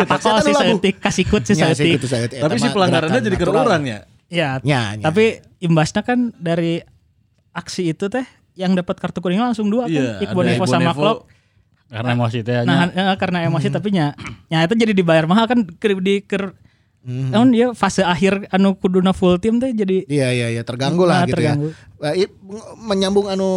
Apa 0.03 0.19
Si 0.21 0.27
eta 0.27 0.41
si 0.43 0.51
saeutik 0.51 0.95
kasikut 0.99 1.47
si 1.47 1.55
saeutik. 1.55 2.03
Tapi 2.43 2.59
si 2.59 2.67
pelanggarannya 2.67 3.23
jadi 3.23 3.37
kerurang 3.39 3.83
ya. 3.87 3.99
Ya, 4.29 4.61
Ya, 4.61 4.93
ya. 4.93 5.09
tapi 5.09 5.39
imbasnya 5.57 6.03
kan 6.05 6.35
dari 6.37 6.83
aksi 7.49 7.95
itu 7.95 8.11
teh 8.11 8.27
yang 8.53 8.75
dapat 8.75 8.99
kartu 8.99 9.23
kuning 9.23 9.41
langsung 9.41 9.71
dua 9.71 9.87
Iya, 9.89 10.19
kan. 10.21 10.29
Iqbal 10.29 10.43
ada 10.43 10.51
Nevo 10.53 10.65
sama. 10.67 10.91
Klok. 10.93 11.19
Karena 11.89 12.09
emosi 12.13 12.39
teh 12.45 12.53
Nah, 12.67 12.85
eh, 12.93 13.15
karena 13.17 13.47
emosi 13.49 13.73
tapi 13.73 13.89
nya, 13.89 14.13
nya 14.53 14.61
itu 14.61 14.77
jadi 14.77 14.93
dibayar 14.93 15.25
mahal 15.25 15.49
kan 15.49 15.65
ker 15.65 16.53
ker 16.99 17.31
namun 17.31 17.49
dia 17.49 17.71
fase 17.71 18.01
akhir 18.01 18.47
anu 18.49 18.73
kuduna 18.73 19.11
full 19.11 19.37
tim 19.37 19.55
teh 19.55 19.71
jadi 19.71 20.03
Iya 20.05 20.29
iya 20.29 20.47
iya 20.51 20.61
terganggu 20.61 21.03
lah 21.03 21.23
Nah, 21.23 21.25
gitu 21.25 21.35
terganggu. 21.35 21.67
ya. 21.97 22.11
Eh, 22.11 22.23
i- 22.23 22.33
menyambung 22.77 23.25
anu 23.25 23.49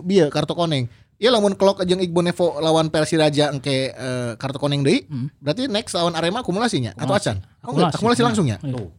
bieu 0.00 0.26
kartu 0.28 0.52
koneng. 0.52 0.90
Iya 1.16 1.30
lamun 1.30 1.52
klok 1.52 1.82
jeung 1.82 1.98
Iqbal 1.98 2.24
Nevo 2.24 2.58
lawan 2.58 2.88
Persiraja 2.88 3.50
engke 3.50 3.90
eh, 3.90 4.32
kartu 4.34 4.56
koneng 4.56 4.82
deui. 4.82 5.02
Berarti 5.36 5.66
next 5.66 5.92
lawan 5.92 6.14
Arema 6.14 6.40
akumulasinya 6.40 6.94
atau 6.94 7.10
acan? 7.12 7.42
Oh, 7.60 7.72
enggak, 7.72 7.90
akumulasi 7.92 8.22
langsung 8.22 8.46
ya. 8.46 8.58
Tuh. 8.58 8.90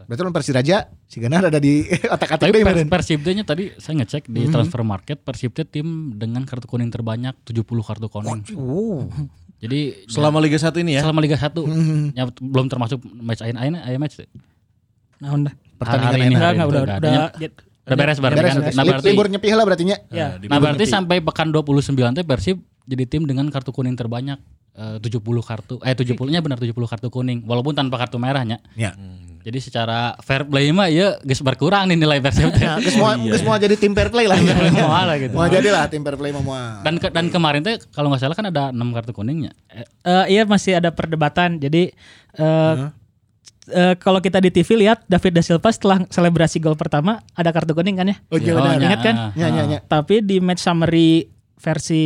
Berarti 0.00 0.20
lawan 0.20 0.32
Persiraja 0.32 0.76
si 1.02 1.18
Gana 1.18 1.42
ada 1.42 1.56
di 1.56 1.82
otak-atik 2.14 2.38
Tapi 2.42 2.52
deui 2.52 2.62
Pers 2.62 2.76
meureun. 2.76 2.88
Persib 2.88 3.18
teh 3.20 3.32
nya 3.32 3.42
tadi 3.42 3.72
saya 3.74 3.94
ngecek 3.96 4.28
di 4.28 4.46
transfer 4.46 4.80
market 4.80 5.18
Persib 5.18 5.50
teh 5.50 5.64
tim 5.64 5.86
dengan 6.12 6.44
kartu 6.44 6.64
kuning 6.64 6.88
terbanyak 6.88 7.34
70 7.42 7.64
kartu 7.82 8.06
kuning. 8.06 8.46
Oh. 8.54 9.08
Jadi 9.56 10.04
Selama 10.06 10.38
Liga 10.38 10.60
1 10.60 10.68
ini 10.84 10.96
ya. 10.96 11.02
selama 11.02 11.20
Liga 11.20 11.34
1 11.34 11.56
ya, 12.18 12.24
belum 12.36 12.66
termasuk 12.68 13.00
match 13.16 13.40
ain 13.40 13.56
ain 13.56 13.74
aya 13.74 13.96
match 13.96 14.20
nah 15.16 15.32
udah. 15.32 15.54
Pertandingan 15.76 16.12
Hari 16.12 16.20
ini. 16.22 16.34
Enggak 16.36 16.52
udah 16.52 16.52
nggak 16.52 16.68
udah 16.68 16.96
adanya. 16.96 17.20
jad- 17.36 17.60
Udah 17.86 17.96
beres 17.96 18.18
berarti 18.18 18.36
Beres, 18.36 18.52
kan. 18.52 18.62
Nah 18.74 18.84
berarti 18.84 19.06
libur 19.06 19.26
nyepi 19.30 19.48
lah 19.48 19.64
berarti 19.64 19.84
nya. 19.86 19.96
ya. 20.10 20.26
Nah 20.42 20.58
berarti 20.58 20.84
sampai 20.84 21.22
pekan 21.22 21.54
29 21.54 21.86
teh 22.12 22.24
Persib 22.26 22.56
jadi 22.82 23.04
tim 23.06 23.22
dengan 23.24 23.46
kartu 23.46 23.70
kuning 23.70 23.94
terbanyak 23.94 24.42
eh, 24.76 24.96
70 25.00 25.20
kartu 25.42 25.80
eh 25.80 25.92
70-nya 25.92 26.38
benar 26.38 26.56
70 26.56 26.76
kartu 26.86 27.08
kuning 27.08 27.42
walaupun 27.42 27.72
tanpa 27.72 27.96
kartu 27.98 28.16
merahnya. 28.16 28.60
Ya. 28.74 28.92
Jadi 29.40 29.62
secara 29.62 30.18
fair 30.20 30.42
play 30.42 30.68
mah 30.68 30.86
ya 30.86 31.22
geus 31.22 31.38
berkurang 31.38 31.86
nih 31.86 31.94
nilai 31.96 32.18
Persib. 32.18 32.50
Ya, 32.56 32.76
geus 32.76 32.94
mau 32.94 33.14
geus 33.16 33.40
mau 33.40 33.54
jadi 33.54 33.74
tim 33.74 33.92
fair 33.92 34.08
play 34.08 34.26
lah. 34.26 34.34
Moal 34.74 35.04
lah 35.06 35.16
gitu. 35.16 35.32
Mau 35.32 35.46
jadi 35.46 35.70
lah 35.70 35.86
tim 35.86 36.02
fair 36.02 36.14
play 36.14 36.30
mah 36.30 36.42
moal. 36.42 36.82
Dan 36.82 36.94
ke- 36.96 37.08
dan 37.08 37.26
kemarin 37.28 37.62
teh 37.62 37.78
kalau 37.88 38.10
nggak 38.10 38.20
salah 38.20 38.34
kan 38.34 38.46
ada 38.46 38.68
6 38.68 38.82
kartu 38.92 39.12
kuningnya. 39.12 39.54
Eh, 39.68 39.86
Eh, 40.04 40.24
iya 40.28 40.42
masih 40.44 40.74
ada 40.74 40.90
perdebatan. 40.90 41.56
Jadi 41.56 41.94
eh, 42.34 42.74
eh, 43.68 43.94
kalau 43.96 44.18
kita 44.18 44.38
di 44.40 44.50
TV 44.50 44.66
lihat 44.80 45.02
David 45.04 45.32
da 45.32 45.42
Silva 45.42 45.70
setelah 45.70 46.02
selebrasi 46.04 46.58
gol 46.58 46.74
pertama 46.74 47.22
ada 47.32 47.50
kartu 47.50 47.70
kuning 47.70 47.94
kan 47.94 48.06
ya. 48.08 48.16
Oh 48.26 48.36
iya 48.36 48.50
Oh, 48.50 48.58
benar. 48.60 48.74
nya. 48.74 48.84
Ingat 48.84 49.00
kan? 49.00 49.14
Nya 49.32 49.46
nya 49.48 49.62
nya. 49.64 49.78
Tapi 49.80 50.22
di 50.22 50.38
match 50.38 50.58
summary 50.60 51.30
versi 51.56 52.04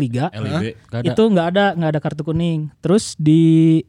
liga 0.00 0.32
LIB. 0.32 0.64
Nggak 0.88 1.00
ada. 1.00 1.08
itu 1.12 1.22
nggak 1.22 1.46
ada 1.52 1.64
nggak 1.76 1.90
ada 1.96 2.00
kartu 2.00 2.22
kuning. 2.24 2.72
Terus 2.80 3.14
di 3.20 3.80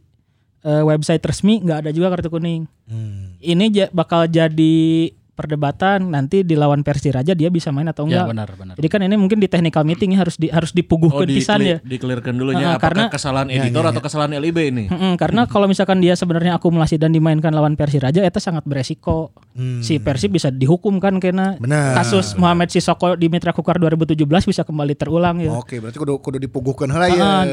eh, 0.64 0.84
website 0.84 1.24
resmi 1.24 1.64
nggak 1.64 1.88
ada 1.88 1.90
juga 1.96 2.12
kartu 2.14 2.30
kuning. 2.30 2.68
Hmm. 2.88 3.40
Ini 3.40 3.92
bakal 3.92 4.28
jadi 4.28 5.12
perdebatan 5.38 6.10
nanti 6.10 6.42
di 6.42 6.58
lawan 6.58 6.82
Persiraja 6.82 7.32
dia 7.32 7.48
bisa 7.48 7.70
main 7.70 7.86
atau 7.86 8.10
Ya 8.10 8.26
enggak. 8.26 8.28
benar 8.34 8.50
benar. 8.58 8.74
Jadi 8.74 8.88
kan 8.90 9.00
ini 9.00 9.14
mungkin 9.14 9.38
di 9.38 9.46
technical 9.46 9.86
meeting 9.86 10.18
harus 10.18 10.36
di 10.36 10.50
harus 10.50 10.74
Oh, 10.74 10.76
dipuguhkeun 10.76 11.30
di, 11.30 11.38
pisan 11.38 11.60
ya. 11.62 11.78
Diklearkan 11.80 12.34
dulu 12.34 12.52
Heeh, 12.52 12.60
ya. 12.60 12.68
Apakah 12.74 12.84
karena- 12.84 13.10
kesalahan 13.10 13.48
editor 13.48 13.86
atau 13.86 14.02
kesalahan 14.02 14.34
LIB 14.36 14.58
ini? 14.66 14.84
Mm-mm, 14.90 15.14
karena 15.16 15.46
kalau 15.46 15.70
misalkan 15.70 16.02
dia 16.02 16.18
sebenarnya 16.18 16.58
akumulasi 16.58 16.98
dan 16.98 17.14
dimainkan 17.14 17.54
lawan 17.54 17.78
Persiraja 17.78 18.20
itu 18.20 18.40
sangat 18.40 18.66
beresiko. 18.66 19.30
Si 19.80 19.98
Persib 19.98 20.34
bisa 20.34 20.50
dihukum 20.50 20.98
kan 20.98 21.18
karena 21.18 21.58
Benar. 21.58 21.94
kasus 21.96 22.34
Muhammad 22.34 22.70
Sisoko 22.70 23.14
di 23.14 23.28
Mitra 23.28 23.52
Kukar 23.52 23.78
2017 23.78 24.18
bisa 24.44 24.62
kembali 24.62 24.94
terulang 24.94 25.38
ya. 25.40 25.54
Oke, 25.54 25.78
berarti 25.78 25.98
kudu 25.98 26.18
kudu 26.18 26.38
dipuguhkeun 26.40 26.90
heula 26.90 27.08
ya. 27.08 27.18
Nah, 27.18 27.44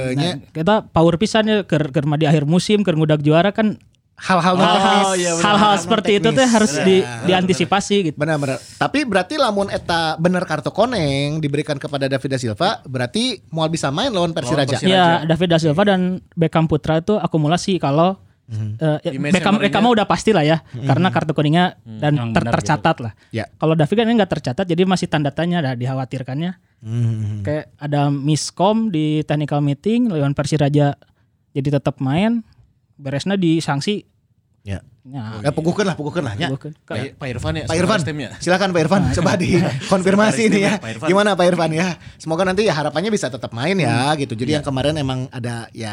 kita 0.48 0.84
power 0.86 1.16
pisan 1.16 1.44
ya 1.44 1.56
keur 1.64 1.84
mah 2.04 2.16
di 2.16 2.24
akhir 2.24 2.44
musim 2.44 2.80
keur 2.80 2.94
ngudag 2.94 3.20
juara 3.20 3.50
kan 3.50 3.76
Hal-hal 4.24 4.56
hal-hal 4.56 4.56
non-teknis. 4.56 5.08
iya, 5.20 5.30
benar. 5.36 5.44
hal-hal 5.44 5.74
seperti 5.76 6.10
itu 6.16 6.28
teh 6.32 6.48
harus 6.48 6.72
di, 6.80 7.04
Benar. 7.04 7.24
diantisipasi 7.28 7.96
gitu. 8.08 8.16
Benar 8.16 8.40
benar. 8.40 8.56
Tapi 8.56 9.04
berarti 9.04 9.36
lamun 9.36 9.68
eta 9.68 10.16
bener 10.16 10.48
kartu 10.48 10.72
koneng 10.72 11.44
diberikan 11.44 11.76
kepada 11.76 12.08
David 12.08 12.32
da 12.32 12.38
Silva, 12.40 12.80
berarti 12.88 13.44
mau 13.52 13.68
bisa 13.68 13.92
main 13.92 14.08
lawan 14.08 14.32
Persiraja. 14.32 14.80
Ya 14.80 15.28
David 15.28 15.52
da 15.52 15.58
Silva 15.60 15.84
dan 15.84 16.24
Beckham 16.32 16.64
Putra 16.64 17.04
itu 17.04 17.20
akumulasi 17.20 17.76
kalau 17.76 18.16
eh, 18.48 18.96
ya, 19.04 19.12
Image 19.12 19.36
Beckham. 19.36 19.60
Beckham 19.60 19.84
mah 19.84 19.92
udah 19.92 20.06
pasti 20.08 20.32
lah 20.32 20.44
ya 20.44 20.64
karena 20.72 21.12
kartu 21.12 21.36
kuningnya 21.36 21.76
dan 21.84 22.16
Yang 22.16 22.28
ter- 22.32 22.44
benar 22.48 22.52
tercatat 22.56 22.96
lah. 23.04 23.12
Ya. 23.28 23.44
Kalau 23.60 23.76
David 23.76 23.92
kan 23.92 24.04
ini 24.08 24.14
nggak 24.16 24.32
tercatat 24.40 24.64
jadi 24.64 24.88
masih 24.88 25.04
tanda 25.04 25.36
tanya 25.36 25.60
ada 25.60 25.76
dikhawatirkannya. 25.76 26.52
Kayak 27.44 27.72
ada 27.76 28.08
miskom 28.08 28.88
di 28.88 29.20
technical 29.24 29.60
meeting 29.60 30.08
lawan 30.08 30.32
Persiraja 30.32 30.96
jadi 31.52 31.68
tetap 31.76 32.00
main 32.00 32.40
beresnya 32.96 33.36
disanksi. 33.36 34.04
Ya. 34.64 34.80
Ya, 35.04 35.44
Ya 35.44 35.52
puguhkeun 35.52 35.84
lah, 35.84 35.92
puguhkeun 35.92 36.24
lah 36.24 36.32
nya. 36.32 36.48
bukan. 36.48 36.72
Pak, 36.88 37.20
Pak 37.20 37.28
Irfan 37.28 37.52
ya. 37.60 37.64
Pak 37.68 37.76
Irfan, 37.76 38.00
silakan 38.40 38.72
Pak 38.72 38.80
Irfan, 38.88 39.02
coba 39.12 39.36
dikonfirmasi 39.44 40.48
ini 40.48 40.64
ya. 40.64 40.80
ya, 40.80 40.96
Pak. 40.96 41.04
Gimana 41.04 41.36
Pak 41.36 41.44
Irfan 41.44 41.70
ya? 41.76 42.00
Semoga 42.16 42.48
nanti 42.48 42.64
ya 42.64 42.72
harapannya 42.72 43.12
bisa 43.12 43.28
tetap 43.28 43.52
main 43.52 43.76
ya 43.76 44.16
gitu. 44.16 44.32
Jadi 44.32 44.56
yang 44.56 44.64
kemarin 44.64 44.96
emang 44.96 45.28
ada 45.28 45.68
ya 45.76 45.92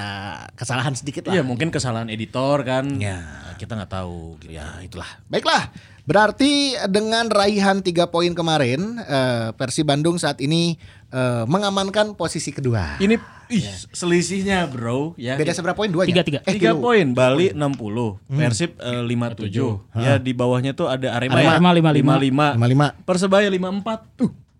kesalahan 0.55 0.95
sedikit 0.95 1.27
lah. 1.27 1.36
Iya 1.36 1.43
mungkin 1.43 1.67
kesalahan 1.75 2.07
editor 2.07 2.63
kan. 2.63 2.95
Ya. 3.03 3.51
Kita 3.60 3.75
nggak 3.75 3.91
tahu. 3.91 4.39
gitu. 4.39 4.55
Ya 4.55 4.79
itulah. 4.79 5.19
Baiklah. 5.27 5.67
Berarti 6.01 6.73
dengan 6.89 7.29
raihan 7.29 7.79
tiga 7.79 8.09
poin 8.09 8.33
kemarin, 8.33 8.97
eh, 8.99 9.53
Persib 9.53 9.85
Bandung 9.85 10.17
saat 10.17 10.41
ini 10.41 10.75
eh, 11.07 11.43
mengamankan 11.45 12.15
posisi 12.15 12.49
kedua. 12.49 12.97
Ini 12.97 13.15
ih, 13.47 13.63
selisihnya 13.91 14.65
bro 14.65 15.13
ya. 15.15 15.35
Beda 15.35 15.51
seberapa 15.51 15.75
poin? 15.75 15.91
Dua 15.91 16.07
Tiga, 16.07 16.23
tiga. 16.23 16.39
Eh, 16.43 16.55
Tiga 16.55 16.71
tilu. 16.73 16.81
poin, 16.81 17.05
Bali 17.11 17.51
60, 17.51 18.17
Persib 18.27 18.79
eh, 18.79 19.03
57. 19.03 19.51
Ya 19.95 20.17
di 20.17 20.31
bawahnya 20.31 20.71
tuh 20.71 20.87
ada 20.87 21.13
Arema, 21.13 21.37
Arema 21.37 21.69
ya. 21.69 21.83
55. 21.83 21.93
55. 21.93 22.55
Lima 22.57 22.67
lima. 22.67 22.87
Persebaya 23.03 23.47
54. 23.47 24.17
Tuh, 24.17 24.31
Bay- 24.31 24.50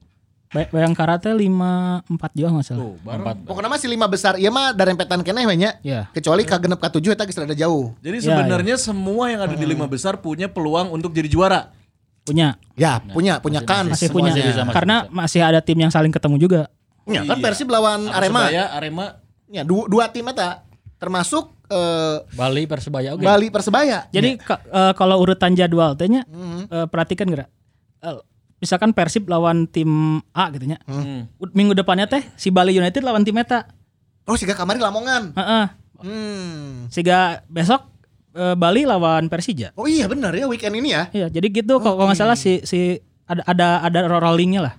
Bayangkara 0.52 1.16
teh 1.16 1.32
54 1.32 2.04
juga 2.34 2.48
nggak 2.52 2.66
salah. 2.66 2.80
tuh 2.84 2.96
bareng. 3.02 3.48
Pokoknya 3.48 3.70
masih 3.72 3.88
lima 3.88 4.04
besar. 4.06 4.36
Iya 4.36 4.52
mah 4.52 4.72
dari 4.72 4.92
rempetan 4.92 5.20
keneh 5.22 5.48
we 5.48 5.56
nya. 5.56 5.80
Ya. 5.80 6.12
Kecuali 6.12 6.44
kagenep 6.44 6.76
ka 6.76 6.92
tujuh 6.92 7.10
eta 7.10 7.24
geus 7.24 7.40
rada 7.40 7.54
jauh. 7.54 7.96
Jadi 8.00 8.20
Ya, 8.20 8.26
sebenarnya 8.28 8.76
semua 8.76 9.32
yang 9.32 9.42
ada 9.42 9.56
di 9.56 9.64
lima 9.64 9.88
besar 9.88 10.20
punya 10.20 10.46
peluang 10.46 10.92
untuk 10.92 11.12
jadi 11.12 11.26
juara. 11.26 11.72
Punya. 12.22 12.60
Ya, 12.76 13.00
punya 13.02 13.40
punya 13.40 13.64
kan. 13.64 13.88
Masih 13.88 14.12
Semua 14.12 14.28
punya. 14.28 14.32
masih 14.32 14.44
bisa, 14.46 14.62
masih 14.62 14.76
Karena 14.76 14.96
masih 15.08 15.42
ada 15.42 15.60
tim 15.60 15.78
yang 15.78 15.90
saling 15.90 16.12
ketemu 16.12 16.36
juga. 16.38 16.62
Ya, 17.04 17.24
kan 17.24 17.34
Iya. 17.34 17.44
Persib 17.44 17.68
lawan 17.68 18.06
Arema. 18.06 18.46
Persebaya, 18.46 18.64
Arema. 18.72 19.06
Ya, 19.48 19.64
dua, 19.64 19.88
dua 19.88 20.06
tim 20.08 20.28
eta 20.28 20.68
termasuk 20.96 21.56
eh, 21.66 22.18
Bali 22.30 22.68
Persebaya 22.68 23.16
oke. 23.16 23.24
Bali 23.24 23.48
Persebaya. 23.48 24.06
Jadi 24.08 24.36
ka- 24.38 24.60
eh, 24.62 24.94
kalau 24.94 25.16
urutan 25.18 25.56
jadwal 25.56 25.96
tehnya 25.96 26.28
eh, 26.68 26.86
perhatikan 26.86 27.26
gerak. 27.26 27.48
Eh, 28.00 28.20
misalkan 28.62 28.94
Persib 28.94 29.26
lawan 29.26 29.66
tim 29.66 30.22
A 30.32 30.54
gitu 30.54 30.70
nya. 30.70 30.78
Hmm. 30.86 31.26
Minggu 31.52 31.74
depannya 31.74 32.06
teh 32.06 32.22
si 32.38 32.54
Bali 32.54 32.78
United 32.78 33.02
lawan 33.02 33.26
tim 33.26 33.36
Eta. 33.36 33.66
Oh, 34.30 34.38
siga 34.38 34.54
kamari 34.54 34.78
Lamongan. 34.78 35.34
Heeh. 35.34 35.66
Hmm. 36.02 36.86
Siga 36.94 37.42
besok 37.50 37.90
eh, 38.38 38.54
Bali 38.54 38.86
lawan 38.86 39.28
Persija. 39.28 39.74
Oh 39.74 39.90
iya 39.90 40.06
benar 40.06 40.32
ya 40.38 40.46
weekend 40.46 40.78
ini 40.78 40.94
ya. 40.94 41.10
Iya, 41.10 41.28
jadi 41.34 41.48
gitu 41.50 41.82
kalau 41.82 41.98
kalau 41.98 42.14
nggak 42.14 42.22
salah 42.22 42.38
si 42.38 42.62
si 42.64 43.02
ada 43.26 43.42
ada 43.50 43.68
ada 43.82 44.00
rollingnya 44.08 44.62
lah. 44.70 44.74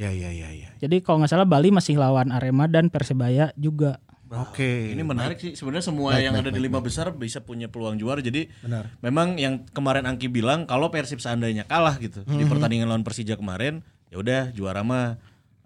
Ya 0.00 0.08
ya 0.12 0.32
ya 0.32 0.48
ya. 0.52 0.68
Jadi 0.80 1.04
kalau 1.04 1.20
nggak 1.20 1.32
salah 1.32 1.48
Bali 1.48 1.68
masih 1.68 2.00
lawan 2.00 2.32
Arema 2.32 2.68
dan 2.68 2.88
Persebaya 2.88 3.52
juga. 3.56 4.00
Oke. 4.26 4.90
Ini 4.90 5.02
menarik 5.06 5.38
sih 5.38 5.54
sebenarnya 5.54 5.86
semua 5.86 6.18
yang 6.18 6.34
ada 6.34 6.50
di 6.50 6.58
lima 6.58 6.82
besar 6.82 7.14
bisa 7.14 7.38
punya 7.38 7.70
peluang 7.70 7.94
juara. 7.94 8.18
Jadi 8.18 8.50
memang 8.98 9.38
yang 9.38 9.62
kemarin 9.70 10.02
Angki 10.02 10.26
bilang 10.26 10.66
kalau 10.66 10.90
Persib 10.90 11.22
seandainya 11.22 11.62
kalah 11.62 11.94
gitu 12.02 12.26
di 12.26 12.42
pertandingan 12.42 12.90
lawan 12.90 13.06
Persija 13.06 13.38
kemarin, 13.38 13.86
ya 14.10 14.18
udah 14.18 14.42
juara 14.50 14.82
mah 14.82 15.14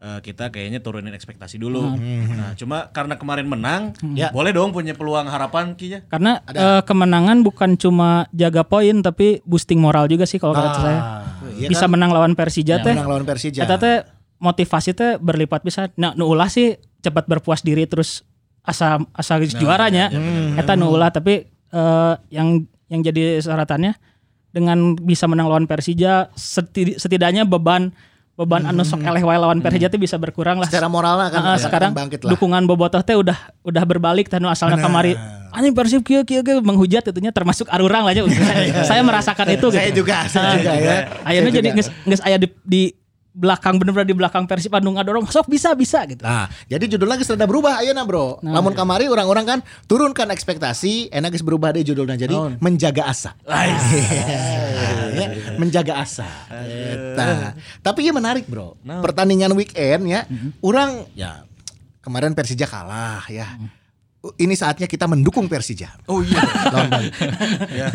eh, 0.01 0.21
kita 0.21 0.53
kayaknya 0.53 0.85
turunin 0.85 1.13
ekspektasi 1.13 1.57
dulu. 1.57 1.97
Nah, 2.37 2.53
cuma 2.53 2.89
karena 2.93 3.17
kemarin 3.17 3.49
menang, 3.49 3.97
Ya. 4.13 4.29
boleh 4.29 4.53
dong 4.53 4.73
punya 4.73 4.93
peluang 4.93 5.29
harapan 5.29 5.73
Ki 5.73 5.97
ya. 5.97 6.01
Karena 6.09 6.41
eh, 6.45 6.81
kemenangan 6.85 7.41
bukan 7.41 7.81
cuma 7.81 8.29
jaga 8.33 8.61
poin 8.61 9.01
tapi 9.01 9.41
boosting 9.49 9.81
moral 9.81 10.05
juga 10.05 10.29
sih 10.29 10.37
kalau 10.37 10.53
kata 10.53 10.71
saya. 10.77 11.01
iya 11.57 11.69
Bisa 11.69 11.89
menang 11.89 12.13
lawan 12.13 12.37
Persija 12.37 12.85
teh. 12.85 12.93
Menang 12.93 13.09
lawan 13.09 13.25
Persija. 13.25 13.65
Eta 13.65 13.77
teh 13.81 14.05
motivasi 14.37 14.93
teh 14.93 15.17
berlipat 15.17 15.65
bisa. 15.65 15.89
Nah, 15.97 16.13
nu 16.13 16.29
ulah 16.29 16.49
sih 16.49 16.77
cepat 17.01 17.25
berpuas 17.25 17.65
diri 17.65 17.89
terus 17.89 18.25
asa 18.63 19.01
asa 19.11 19.35
juaranya. 19.41 20.09
Eta 20.55 20.75
nu 20.75 20.89
ulah 20.89 21.09
tapi 21.09 21.45
eh, 21.49 22.15
yang 22.29 22.63
yang 22.87 23.01
jadi 23.01 23.39
syaratannya 23.39 23.95
dengan 24.51 24.95
bisa 24.95 25.25
menang 25.25 25.47
lawan 25.47 25.65
Persija 25.65 26.35
seti- 26.35 26.95
setidaknya 26.95 27.45
beban 27.45 27.95
beban 28.35 28.65
anu 28.65 28.83
sok 28.83 29.01
eleh 29.01 29.21
wae 29.21 29.37
lawan 29.37 29.61
Persija 29.61 29.87
teh 29.87 29.97
bisa 29.97 30.17
berkurang 30.17 30.57
lah. 30.57 30.67
Secara 30.67 30.89
moralnya 30.89 31.29
kan 31.29 31.41
Ah, 31.41 31.55
ya, 31.55 31.61
sekarang 31.61 31.93
kan 31.93 32.09
lah. 32.09 32.31
dukungan 32.31 32.65
bobotoh 32.65 32.99
teh 32.99 33.13
udah 33.13 33.37
udah 33.63 33.83
berbalik 33.85 34.27
teh 34.27 34.37
nu 34.37 34.49
asalnya 34.49 34.81
kamari 34.81 35.13
anjing 35.51 35.71
Persib 35.71 36.01
kieu 36.01 36.25
kieu 36.25 36.41
kieu 36.41 36.59
menghujat 36.59 37.05
itunya 37.05 37.31
termasuk 37.31 37.69
arurang 37.69 38.03
lah 38.03 38.11
nya. 38.11 38.25
saya, 38.25 38.65
saya 38.91 39.03
merasakan 39.03 39.47
itu 39.51 39.67
Saya 39.69 39.91
gitu. 39.91 40.03
juga, 40.03 40.25
saya 40.25 40.57
juga 40.57 40.73
ya. 40.73 40.95
Ayeuna 41.23 41.47
Saya 41.47 41.55
jadi 41.55 41.69
geus 41.71 41.89
geus 42.03 42.23
aya 42.23 42.37
di, 42.37 42.49
di 42.65 42.83
belakang 43.31 43.79
bener-bener 43.79 44.09
di 44.11 44.17
belakang 44.17 44.45
Persib 44.45 44.75
anu 44.75 44.95
ngadorong 44.95 45.27
sok 45.31 45.47
bisa 45.47 45.71
bisa 45.79 46.03
gitu. 46.07 46.27
Nah, 46.27 46.51
jadi 46.67 46.85
judulnya 46.91 47.17
geus 47.19 47.31
rada 47.31 47.47
berubah 47.47 47.79
ayeuna, 47.79 48.03
Bro. 48.03 48.43
Nah. 48.43 48.59
Lamun 48.59 48.75
kamari 48.75 49.07
orang-orang 49.07 49.45
kan 49.47 49.59
turunkan 49.87 50.29
ekspektasi, 50.35 51.15
enak 51.15 51.35
geus 51.35 51.47
berubah 51.47 51.71
deh 51.75 51.87
judulnya 51.87 52.19
jadi 52.19 52.37
menjaga 52.59 53.07
asa. 53.07 53.31
Ya, 53.47 55.27
menjaga 55.63 56.03
asa. 56.03 56.29
Eta. 56.51 57.55
Tapi 57.83 58.11
ya 58.11 58.13
menarik, 58.15 58.51
Bro. 58.51 58.79
Pertandingan 58.83 59.55
weekend 59.55 60.11
ya, 60.11 60.27
orang 60.63 61.07
ya 61.15 61.47
kemarin 62.03 62.35
Persija 62.35 62.67
kalah 62.67 63.23
ya. 63.31 63.47
Ini 64.21 64.53
saatnya 64.53 64.85
kita 64.85 65.09
mendukung 65.09 65.49
Persija. 65.49 65.97
Oh 66.05 66.21
iya. 66.21 66.45
Lawan 66.69 66.89
Bali. 66.89 67.09
ya. 67.73 67.89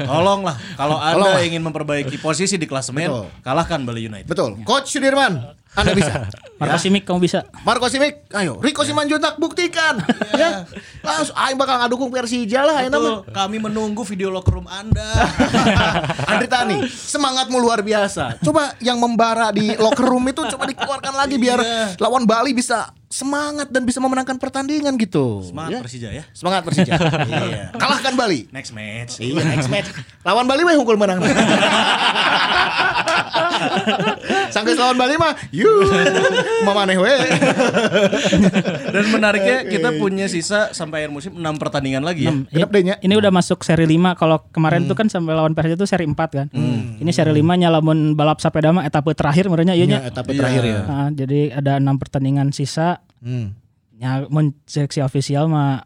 Tolonglah 0.00 0.54
kalau 0.74 0.94
Anda 0.96 1.18
Tolonglah. 1.34 1.42
ingin 1.42 1.62
memperbaiki 1.62 2.16
posisi 2.16 2.54
di 2.54 2.64
klasemen, 2.64 3.10
Betul. 3.10 3.26
kalahkan 3.42 3.82
Bali 3.82 4.06
United. 4.06 4.30
Betul. 4.30 4.62
Coach 4.62 4.86
Sudirman, 4.88 5.42
Anda 5.74 5.90
bisa. 5.92 6.30
Marco 6.54 6.78
Simic 6.78 7.02
kamu 7.02 7.18
bisa. 7.20 7.42
Marco 7.60 7.90
Simic, 7.90 8.30
ayo 8.30 8.62
Rico 8.62 8.86
Simanjuntak 8.86 9.34
buktikan. 9.36 9.98
ya. 10.32 10.62
Langsung 11.02 11.34
aing 11.34 11.58
bakal 11.58 11.82
ngadukung 11.82 12.06
Persija 12.08 12.62
lah 12.62 12.78
mah. 12.80 12.86
Betul, 12.86 13.14
kami 13.34 13.56
menunggu 13.58 14.06
video 14.06 14.30
locker 14.30 14.54
room 14.54 14.70
Anda. 14.70 15.10
Andri 16.30 16.46
Tani, 16.46 16.86
semangatmu 16.86 17.58
luar 17.58 17.82
biasa. 17.82 18.38
Coba 18.40 18.78
yang 18.78 18.96
membara 18.96 19.50
di 19.50 19.74
locker 19.74 20.06
room 20.06 20.22
itu 20.24 20.46
coba 20.46 20.64
dikeluarkan 20.64 21.14
lagi 21.14 21.34
biar 21.34 21.58
Iya. 21.58 21.98
lawan 21.98 22.22
Bali 22.22 22.54
bisa 22.54 22.94
semangat 23.14 23.70
dan 23.70 23.86
bisa 23.86 24.02
memenangkan 24.02 24.34
pertandingan 24.34 24.98
gitu. 24.98 25.46
Semangat 25.46 25.70
Ya. 25.70 25.80
Persija 25.86 26.08
ya. 26.10 26.26
Semangat 26.34 26.66
Persija. 26.66 26.98
iya. 27.30 27.70
Kalahkan 27.70 28.18
Bali. 28.18 28.50
Next 28.50 28.74
match. 28.74 29.22
Iya, 29.22 29.38
next 29.46 29.70
match. 29.70 29.86
Lawan 30.26 30.50
Bali 30.50 30.66
weh 30.66 30.74
hunkul 30.74 30.98
menang. 30.98 31.22
Sanggeus 34.54 34.78
lawan 34.78 34.94
Bali 34.94 35.18
mah, 35.18 35.34
yuk, 35.50 35.90
mamaneh 36.66 36.94
we. 36.94 37.10
Dan 38.86 39.04
menariknya 39.10 39.66
kita 39.66 39.88
punya 39.96 40.26
sisa 40.26 40.70
sampai 40.70 41.02
akhir 41.02 41.10
musim 41.10 41.32
6 41.34 41.42
pertandingan 41.58 42.00
lagi 42.00 42.24
ya. 42.24 42.30
Enam. 42.30 42.46
Genep 42.46 42.70
deh 42.70 42.82
nya. 42.84 42.94
Ini 42.96 43.14
udah 43.14 43.30
masuk 43.30 43.60
seri 43.60 43.84
5 43.84 44.14
kalau 44.14 44.38
kemarin 44.48 44.86
tuh 44.86 44.94
kan 44.94 45.06
sampai 45.06 45.34
lawan 45.34 45.52
Persija 45.52 45.74
itu 45.74 45.84
seri 45.84 46.06
4 46.06 46.14
kan. 46.14 46.46
Ini 46.94 47.10
seri 47.10 47.34
5 47.34 47.42
nya 47.56 47.68
lamun 47.68 48.14
balap 48.14 48.38
sepeda 48.38 48.70
mah 48.70 48.84
etape 48.84 49.10
terakhir 49.12 49.46
merenya 49.46 49.74
ieu 49.74 49.84
nya. 49.84 49.98
Ya, 50.00 50.08
etape 50.08 50.32
terakhir 50.32 50.62
ya. 50.62 50.80
Nah, 50.84 51.08
jadi 51.10 51.40
ada 51.52 51.72
enam 51.76 51.98
pertandingan 51.98 52.50
sisa. 52.50 53.02
Hmm. 53.18 53.58
Ya 53.94 54.22
mun 54.24 54.54
seleksi 54.64 55.00
ofisial 55.00 55.46
mah 55.46 55.82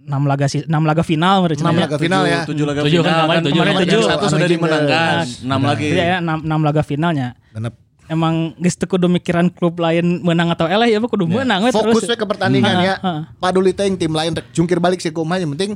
6 0.00 0.12
laga 0.28 0.46
si- 0.46 0.62
6 0.62 0.70
laga 0.84 1.00
final 1.00 1.42
merenya. 1.42 1.64
Enam 1.64 1.78
laga 1.80 1.96
final 1.96 2.22
ya. 2.24 2.40
7 2.44 2.54
laga 2.60 2.80
Tujuh 2.84 3.00
kan 3.00 3.08
final 3.08 3.24
kemarin, 3.24 3.34
kan. 3.34 3.44
tujuh. 3.44 3.58
Kemarin 3.58 3.76
Tujuh. 3.80 4.02
satu 4.04 4.24
sudah 4.28 4.46
dimenangkan. 4.46 5.16
jeung, 5.24 5.48
6 5.48 5.60
lagi. 5.64 5.88
Ya 5.90 6.16
6, 6.20 6.44
6 6.44 6.60
laga 6.62 6.82
finalnya. 6.82 7.28
Genep. 7.50 7.74
Emang 8.04 8.52
geus 8.60 8.76
teu 8.76 8.84
kudu 8.84 9.08
mikiran 9.08 9.48
klub 9.48 9.80
lain 9.80 10.20
menang 10.20 10.52
atau 10.52 10.68
eleh 10.68 10.92
ya 10.92 11.00
kudu 11.00 11.24
menang 11.24 11.64
we 11.64 11.72
Fokus 11.72 12.04
we 12.04 12.12
ke 12.12 12.26
pertandingan 12.28 12.76
Hmm. 12.76 12.84
ya. 12.84 12.94
Paduli 13.40 13.72
teh 13.72 13.88
tim 13.96 14.12
lain 14.12 14.36
rek 14.36 14.52
jungkir 14.52 14.76
balik 14.76 15.00
sih 15.00 15.08
kumaha 15.08 15.40
yang 15.40 15.56
penting 15.56 15.72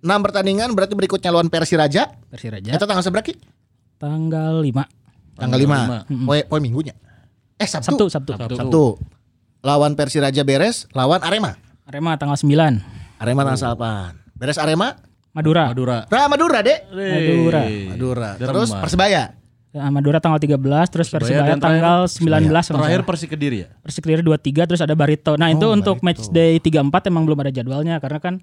6 0.00 0.08
pertandingan 0.20 0.72
berarti 0.72 0.92
berikutnya 0.92 1.28
lawan 1.28 1.48
Persiraja. 1.48 2.12
Persiraja 2.28 2.72
Eta 2.72 2.84
tanggal 2.84 3.04
seberapa? 3.04 3.24
Ki? 3.24 3.36
tanggal 3.96 4.60
5. 4.60 4.84
Tanggal 5.36 5.58
5. 5.60 6.24
Poe 6.24 6.40
poe 6.44 6.60
minggunya. 6.60 6.96
Eh 7.56 7.68
Sabtu, 7.68 8.08
Sabtu. 8.08 8.32
Sabtu. 8.36 8.56
Sabtu. 8.56 8.84
Lawan 9.60 9.92
Persiraja 9.92 10.40
beres, 10.40 10.88
lawan 10.92 11.20
Arema. 11.20 11.56
Arema 11.84 12.16
tanggal 12.16 12.36
9. 12.36 12.80
Arema 13.20 13.40
tanggal 13.44 13.76
8. 13.76 14.40
Beres 14.40 14.56
Arema, 14.56 14.96
Madura. 15.32 15.68
Madura. 15.68 16.08
Ra 16.08 16.28
Madura, 16.28 16.58
Dek. 16.64 16.88
Madura. 16.92 17.62
Madura. 17.92 18.28
Terus 18.36 18.68
Persebaya. 18.72 19.36
Ya, 19.70 19.86
Madura 19.86 20.18
tanggal 20.18 20.36
13, 20.36 20.58
terus 20.88 21.06
Persibaya 21.06 21.54
terakhir- 21.54 21.62
tanggal 21.62 21.98
19 22.04 22.18
kalau 22.66 22.82
Terakhir 22.82 22.90
nggak 22.90 22.90
salah. 22.90 23.06
Persi 23.06 23.26
Kediri 23.26 23.56
ya? 23.56 23.68
Persik 23.78 24.02
Kediri 24.02 24.18
23 24.20 24.66
terus 24.66 24.80
ada 24.80 24.94
Barito. 24.94 25.32
Nah, 25.34 25.46
itu 25.48 25.62
untuk 25.64 26.02
match 26.02 26.26
day 26.28 26.58
34 26.58 27.06
emang 27.06 27.22
belum 27.22 27.38
ada 27.38 27.50
jadwalnya 27.50 27.98
karena 27.98 28.18
kan 28.18 28.34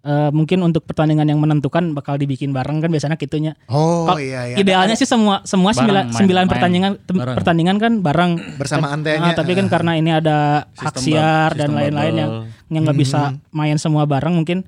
eh, 0.00 0.30
mungkin 0.30 0.62
untuk 0.62 0.86
pertandingan 0.86 1.26
yang 1.26 1.36
menentukan 1.36 1.92
bakal 1.92 2.16
dibikin 2.16 2.50
bareng 2.50 2.78
kan 2.78 2.88
biasanya 2.88 3.16
gitunya. 3.16 3.52
Oh 3.66 4.06
Kalau 4.06 4.16
iya 4.16 4.46
iya. 4.46 4.56
Idealnya 4.56 4.94
sih 4.94 5.04
semua 5.04 5.44
semua 5.44 5.70
Bareng, 5.70 5.76
sembilan, 5.76 6.04
main- 6.06 6.16
sembilan 6.16 6.40
main. 6.40 6.52
pertandingan 6.54 6.92
Bareng. 7.04 7.36
pertandingan 7.36 7.76
kan 7.76 7.92
bareng 8.00 8.30
Bersamaan 8.56 8.90
Kan- 8.94 9.04
tehnya. 9.04 9.26
ah, 9.26 9.34
tapi 9.34 9.52
kan 9.52 9.66
karena 9.66 9.92
ini 9.94 10.10
ada 10.10 10.38
hak 10.72 10.94
Sistem 10.94 11.02
siar 11.04 11.50
bub- 11.50 11.58
dan 11.58 11.68
lain-lain 11.74 12.14
yang 12.16 12.30
yang 12.70 12.82
nggak 12.86 12.96
bisa 12.96 13.20
main 13.50 13.76
semua 13.76 14.06
bareng 14.06 14.32
mungkin 14.32 14.64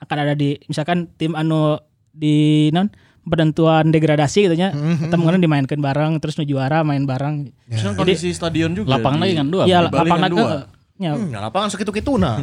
akan 0.00 0.16
ada 0.20 0.34
di 0.34 0.60
misalkan 0.66 1.08
tim 1.14 1.32
anu 1.32 1.80
di 2.10 2.68
non 2.68 2.92
penentuan 3.24 3.88
degradasi 3.88 4.44
gitu 4.44 4.54
nya 4.54 4.70
kita 4.72 5.16
mungkin 5.16 5.40
dimainkan 5.40 5.76
bareng 5.76 6.16
terus 6.16 6.36
nu 6.36 6.44
juara 6.44 6.80
main 6.80 7.02
bareng 7.02 7.48
Terus 7.66 7.82
kan 7.82 7.94
kondisi 7.94 8.28
stadion 8.30 8.70
juga. 8.70 8.94
Lapang 8.94 9.16
di- 9.16 9.20
lagi 9.22 9.34
kan 9.34 9.46
dua. 9.48 9.62
Iya, 9.64 9.78
kan 9.86 10.04
naga. 10.14 10.28
dua. 10.30 10.52
Ya, 10.94 11.10
Hmm, 11.10 11.26
nah 11.26 11.42
lapangan 11.42 11.68
segitu-gitu 11.68 12.14
nah. 12.14 12.38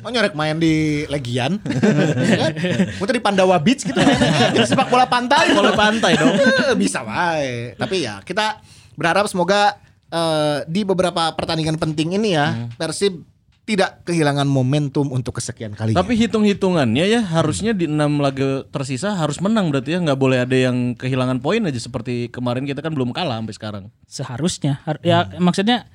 Mau 0.00 0.08
nyerek 0.14 0.32
main 0.32 0.56
di 0.56 1.04
Legian. 1.06 1.60
Ya 2.24 2.36
kan? 2.40 2.52
Mungkin 2.96 3.14
di 3.14 3.22
Pandawa 3.22 3.60
Beach 3.60 3.84
gitu. 3.84 4.00
Jadi 4.48 4.64
sepak 4.64 4.88
bola 4.88 5.04
pantai. 5.04 5.52
Bola 5.52 5.76
pantai 5.76 6.16
dong. 6.16 6.32
Eh, 6.72 6.76
Bisa 6.78 7.04
wae. 7.04 7.76
Tapi 7.76 8.00
ya 8.00 8.22
kita 8.22 8.64
berharap 8.94 9.26
semoga 9.26 9.76
eh, 10.08 10.64
di 10.64 10.82
beberapa 10.82 11.32
pertandingan 11.32 11.76
penting 11.76 12.16
ini 12.16 12.32
ya 12.32 12.64
Persib 12.72 13.20
tidak 13.72 14.02
kehilangan 14.02 14.44
momentum 14.44 15.08
untuk 15.08 15.36
kesekian 15.36 15.72
kali. 15.72 15.92
Tapi 15.92 16.12
hitung-hitungannya 16.14 17.04
ya 17.04 17.20
harusnya 17.22 17.72
di 17.72 17.84
enam 17.84 18.16
laga 18.16 18.62
tersisa 18.66 19.12
harus 19.12 19.38
menang 19.38 19.68
berarti 19.68 19.92
ya 19.92 19.98
nggak 19.98 20.16
boleh 20.16 20.38
ada 20.38 20.52
yang 20.54 20.92
kehilangan 20.92 21.38
poin 21.38 21.62
aja 21.62 21.76
seperti 21.76 22.28
kemarin 22.28 22.62
kita 22.62 22.78
kan 22.78 22.90
belum 22.90 23.10
kalah 23.10 23.36
sampai 23.36 23.54
sekarang. 23.54 23.84
seharusnya 24.04 24.80
Har- 24.82 25.00
ya 25.00 25.32
maksudnya 25.36 25.88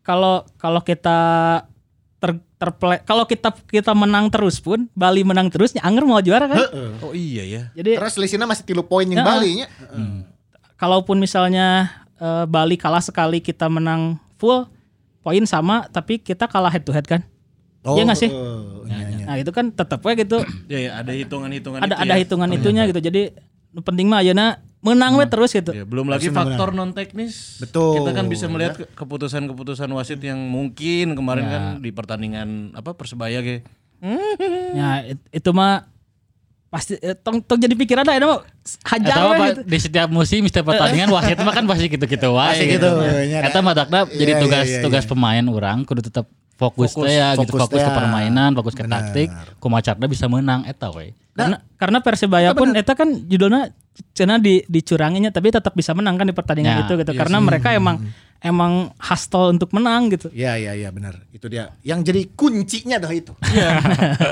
kalau 0.00 0.42
kalau 0.54 0.80
kita 0.80 1.16
ter, 2.16 2.30
terple- 2.54 3.00
kalau 3.02 3.24
kita 3.24 3.54
kita 3.64 3.92
menang 3.92 4.28
terus 4.28 4.58
pun 4.58 4.90
Bali 4.92 5.22
menang 5.22 5.48
terus 5.48 5.70
ya 5.70 5.80
Anger 5.80 6.02
mau 6.02 6.18
juara 6.18 6.44
kan 6.46 6.58
Oh 7.00 7.12
iya 7.12 7.44
ya. 7.44 7.62
jadi 7.72 7.96
Terus 7.96 8.12
selisihnya 8.14 8.44
masih 8.44 8.64
tilu 8.64 8.82
poin 8.82 9.04
yang 9.04 9.20
Ya. 9.20 9.26
Bali 9.26 9.50
nya. 9.56 9.68
kalaupun 10.74 11.16
misalnya 11.16 11.88
eh, 12.16 12.44
Bali 12.44 12.74
kalah 12.74 13.00
sekali 13.00 13.38
kita 13.38 13.68
menang 13.68 14.16
full 14.34 14.66
poin 15.24 15.40
sama 15.44 15.88
tapi 15.88 16.20
kita 16.20 16.44
kalah 16.44 16.68
head 16.68 16.84
to 16.84 16.92
head 16.92 17.04
kan 17.04 17.24
Iya 17.82 18.00
nggak 18.02 18.16
sih? 18.18 18.28
eh, 18.28 18.60
iya, 18.86 19.06
iya. 19.10 19.24
nah 19.26 19.36
itu 19.36 19.50
kan 19.50 19.68
tetap 19.68 20.00
ya 20.00 20.12
gitu 20.14 20.40
Ya, 20.66 20.78
ya 20.78 20.90
ada 20.98 21.12
hitungan-hitungan 21.12 21.80
ada 21.80 21.88
itu 21.90 22.02
ada 22.02 22.14
ya. 22.14 22.18
hitungan 22.18 22.48
itunya 22.50 22.82
gitu 22.84 23.00
jadi 23.02 23.22
penting 23.76 24.06
mah 24.06 24.20
ayeuna 24.20 24.56
menang 24.80 25.12
we 25.14 25.24
terus 25.26 25.50
gitu 25.50 25.68
Ya, 25.70 25.82
belum 25.82 26.06
lagi 26.06 26.28
faktor 26.28 26.70
non 26.70 26.92
teknis. 26.92 27.56
Betul. 27.58 27.98
Kita 27.98 28.12
kan 28.12 28.24
bisa 28.26 28.44
melihat 28.46 28.76
ke- 28.78 28.88
keputusan-keputusan 28.90 29.88
wasit 29.90 30.20
yang 30.20 30.36
mungkin 30.38 31.12
kemarin 31.12 31.44
kan 31.46 31.62
di 31.78 31.88
pertandingan 31.88 32.72
apa 32.72 32.92
Persebaya 32.92 33.40
ge. 33.40 33.64
ya 34.72 35.00
it- 35.06 35.28
itu 35.32 35.50
mah 35.50 35.88
pasti 36.74 36.98
eh, 36.98 37.14
tong 37.14 37.38
tong 37.38 37.54
jadi 37.54 37.70
pikiran 37.78 38.02
itu 38.02 38.26
mah 38.26 38.42
hajar 38.90 39.14
apa 39.14 39.44
gitu. 39.54 39.60
di 39.62 39.78
setiap 39.78 40.08
musim 40.10 40.42
setiap 40.50 40.74
pertandingan 40.74 41.06
wasit 41.14 41.38
mah 41.38 41.54
kan 41.54 41.62
pasti 41.70 41.86
gitu-gitu 41.86 42.34
wae. 42.34 42.50
Pasti 42.50 42.66
gitu, 42.66 42.90
nya 43.30 43.46
Eta 43.46 43.62
mah 43.62 43.78
dakna 43.78 44.10
jadi 44.10 44.34
Iya, 44.34 44.42
tugas 44.42 44.66
iya, 44.66 44.74
iya, 44.74 44.82
tugas 44.82 45.04
pemain 45.06 45.44
orang 45.46 45.86
kudu 45.86 46.02
tetap 46.02 46.26
fokus, 46.58 46.98
teh 46.98 47.14
ya 47.14 47.38
gitu. 47.38 47.54
fokus 47.54 47.60
fokus 47.70 47.82
ke 47.82 47.90
teh. 47.90 47.94
permainan, 47.94 48.50
fokus 48.58 48.74
ke 48.74 48.82
taktik, 48.86 49.28
kumacarna 49.62 50.06
bisa 50.10 50.26
menang 50.26 50.66
eta 50.66 50.90
we. 50.90 51.14
karena 51.34 51.62
karena 51.78 51.98
Persebaya 52.02 52.50
pun 52.54 52.74
eta 52.74 52.94
kan 52.94 53.10
judulnya 53.10 53.70
cina 54.14 54.38
di 54.42 54.62
dicuranginya 54.66 55.30
tapi 55.30 55.54
tetap 55.54 55.74
bisa 55.74 55.94
menang 55.94 56.18
kan 56.18 56.26
di 56.26 56.34
pertandingan 56.34 56.74
Ya, 56.74 56.82
itu 56.86 56.94
gitu. 56.98 57.10
karena 57.14 57.38
mereka 57.38 57.70
emang 57.74 58.02
emang 58.44 58.92
hustle 59.00 59.48
untuk 59.50 59.72
menang 59.72 60.12
gitu 60.12 60.28
Iya 60.28 60.60
iya 60.60 60.72
iya 60.76 60.88
benar. 60.92 61.16
Itu 61.32 61.48
dia. 61.48 61.72
Yang 61.80 62.12
jadi 62.12 62.20
kuncinya 62.36 63.00
adalah 63.00 63.16
itu. 63.16 63.32
Iya. 63.40 63.70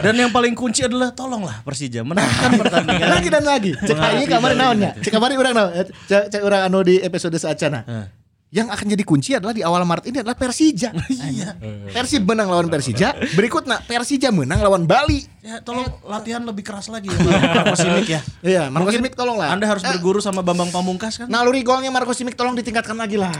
Dan 0.05 0.15
yang 0.21 0.31
paling 0.31 0.53
kunci 0.53 0.85
adalah 0.85 1.17
tolonglah 1.17 1.65
Persija 1.65 2.05
menangkan 2.05 2.53
pertandingan. 2.61 3.09
lagi 3.09 3.29
dan 3.33 3.45
lagi. 3.49 3.73
Cek 3.73 3.97
aing 3.97 4.29
kamari 4.29 4.55
naonnya. 4.55 4.93
Cek 5.01 5.11
kamari 5.11 5.35
urang 5.41 5.57
naon. 5.57 5.73
Eh, 5.73 5.89
Cek 6.07 6.29
cek 6.29 6.43
urang 6.45 6.69
anu 6.69 6.85
di 6.85 7.01
episode 7.01 7.33
saacana. 7.41 8.13
Yang 8.53 8.69
akan 8.69 8.87
jadi 8.93 9.05
kunci 9.09 9.31
adalah 9.33 9.57
di 9.57 9.65
awal 9.65 9.81
Maret 9.89 10.13
ini 10.13 10.21
adalah 10.21 10.37
Persija. 10.37 10.93
Iya. 11.33 11.57
Persib 11.89 12.29
menang 12.29 12.53
lawan 12.53 12.69
Persija, 12.69 13.17
berikutnya 13.33 13.81
Persija 13.81 14.29
menang 14.29 14.61
lawan 14.61 14.85
Bali. 14.85 15.25
Ya 15.41 15.65
tolong 15.65 15.89
latihan 16.05 16.45
lebih 16.45 16.61
keras 16.61 16.93
lagi 16.93 17.09
ya 17.09 17.17
Marco 17.17 17.81
Simic 17.81 18.07
ya. 18.13 18.21
Iya, 18.45 18.63
Marco 18.69 18.93
Simic 18.93 19.17
tolong 19.17 19.41
lah. 19.41 19.57
Anda 19.57 19.65
harus 19.73 19.81
berguru 19.81 20.21
sama 20.21 20.45
Bambang 20.45 20.69
Pamungkas 20.69 21.17
kan? 21.17 21.33
Naluri 21.33 21.65
golnya 21.65 21.89
Marco 21.89 22.13
Simic 22.13 22.37
tolong 22.37 22.53
ditingkatkan 22.53 22.93
lagi 22.93 23.17
lah 23.17 23.33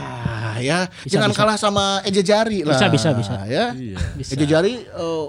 ya. 0.59 0.89
Jangan 1.07 1.31
kalah 1.31 1.57
sama 1.57 2.03
Eje 2.05 2.21
Jari 2.21 2.61
lah. 2.67 2.75
Bisa, 2.75 2.85
bisa, 2.91 3.09
bisa. 3.15 3.35
Ya. 3.47 3.71
Iya. 3.73 3.97
Eje 4.19 4.45
Jari 4.45 4.73
eh, 4.83 5.25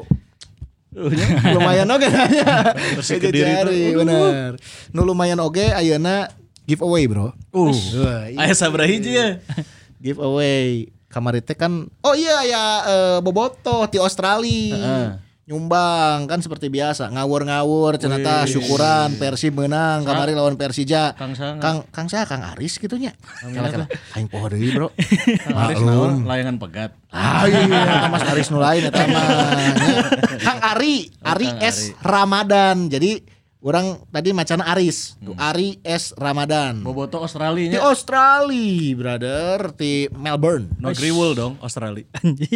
lumayan 1.54 1.90
oke 1.90 2.06
ya. 2.06 2.54
Kediri 3.02 3.42
Jari 3.42 3.80
tuh. 3.94 4.04
bener. 4.04 4.50
Nu 4.94 5.02
lumayan 5.02 5.38
oke 5.42 5.74
ayeuna 5.74 6.30
giveaway, 6.64 7.04
Bro. 7.10 7.34
Uh. 7.50 7.74
Iya. 7.74 8.44
Ayah 8.46 8.56
sabra 8.56 8.86
hiji 8.86 9.14
ya. 9.14 9.42
giveaway. 10.04 10.90
Kamari 11.10 11.38
teh 11.38 11.54
kan 11.54 11.86
oh 12.02 12.14
iya 12.18 12.42
ya 12.42 12.64
eh, 12.90 13.18
Boboto 13.22 13.86
di 13.86 14.02
Australia. 14.02 14.74
Heeh. 14.74 15.08
Nyumbang 15.44 16.24
kan 16.24 16.40
seperti 16.40 16.72
biasa 16.72 17.12
ngawur-ngawur 17.12 18.00
cenata 18.00 18.48
syukuran 18.48 19.12
Persib 19.20 19.60
menang 19.60 20.00
kamari 20.00 20.32
lawan 20.32 20.56
Persija. 20.56 21.12
Kang 21.20 21.36
Sangat. 21.36 21.60
Kang 21.60 21.78
Kang 21.92 22.08
saya 22.08 22.24
Kang 22.24 22.40
Aris 22.40 22.80
gitunya. 22.80 23.12
Kala-kala 23.44 23.84
aing 24.16 24.32
poho 24.32 24.48
deui, 24.48 24.72
Bro. 24.72 24.88
Naon 25.84 26.24
layangan 26.24 26.56
pegat. 26.56 26.96
Ah 27.12 27.44
iya, 27.44 28.08
Mas 28.08 28.24
Aris 28.24 28.48
nu 28.48 28.56
lain 28.56 28.88
eta 28.88 29.04
mah. 29.04 29.28
Nya. 29.68 29.96
Kang 30.48 30.60
Ari, 30.64 31.12
Ari 31.20 31.48
Kang 31.52 31.60
S 31.60 31.92
Ramadan. 32.00 32.88
Jadi 32.88 33.20
orang 33.64 33.96
tadi 34.12 34.36
macana 34.36 34.68
Aris, 34.76 35.16
tuh 35.24 35.32
Ari 35.40 35.80
S 35.80 36.12
Ramadan. 36.20 36.84
Boboto 36.84 37.16
Di 37.16 37.24
Australia 37.24 37.66
nya. 37.72 37.80
Australia, 37.88 38.92
brother, 38.92 39.72
di 39.72 40.04
Melbourne. 40.12 40.68
Negeri 40.76 41.10
Wool 41.10 41.32
dong 41.32 41.56
Australia. 41.64 42.04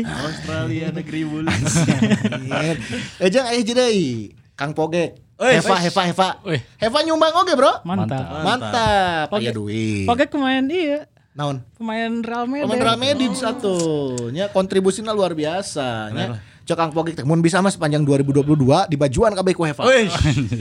Australia 0.04 0.92
negeri 0.92 1.24
Wool. 1.24 1.48
Eh 3.18 3.28
jangan 3.32 3.56
eh 3.56 3.64
jadi 3.64 3.88
Kang 4.52 4.76
Poge. 4.76 5.16
Oi, 5.38 5.54
Heva, 5.54 5.78
oi. 5.78 5.82
Heva, 5.86 6.02
Heva. 6.12 6.28
Wih. 6.44 6.60
Heva 6.76 6.98
nyumbang 7.06 7.30
oke, 7.40 7.52
Bro. 7.56 7.72
mantap 7.88 8.44
Mantap. 8.44 9.26
Poge. 9.32 9.48
Aya 9.48 9.56
duit. 9.56 10.04
Pokoknya 10.04 10.28
pemain 10.28 10.64
iya 10.68 11.00
Naon? 11.38 11.62
pemain 11.78 12.10
Real 12.18 12.44
Madrid 12.50 12.66
Pemain 12.66 12.82
Ramedin 12.84 13.32
satu. 13.32 13.78
Nya 14.34 14.50
kontribusinya 14.52 15.14
luar 15.14 15.32
biasa. 15.32 16.10
Nya. 16.12 16.42
Cok 16.68 16.76
Kang 16.76 16.92
Poge 16.92 17.16
teh 17.16 17.24
mun 17.24 17.40
bisa 17.40 17.64
mah 17.64 17.72
sepanjang 17.72 18.04
2022 18.04 18.44
di 18.92 18.96
bajuan 19.00 19.32
kabeh 19.32 19.56
ku 19.56 19.64
Heva. 19.64 19.88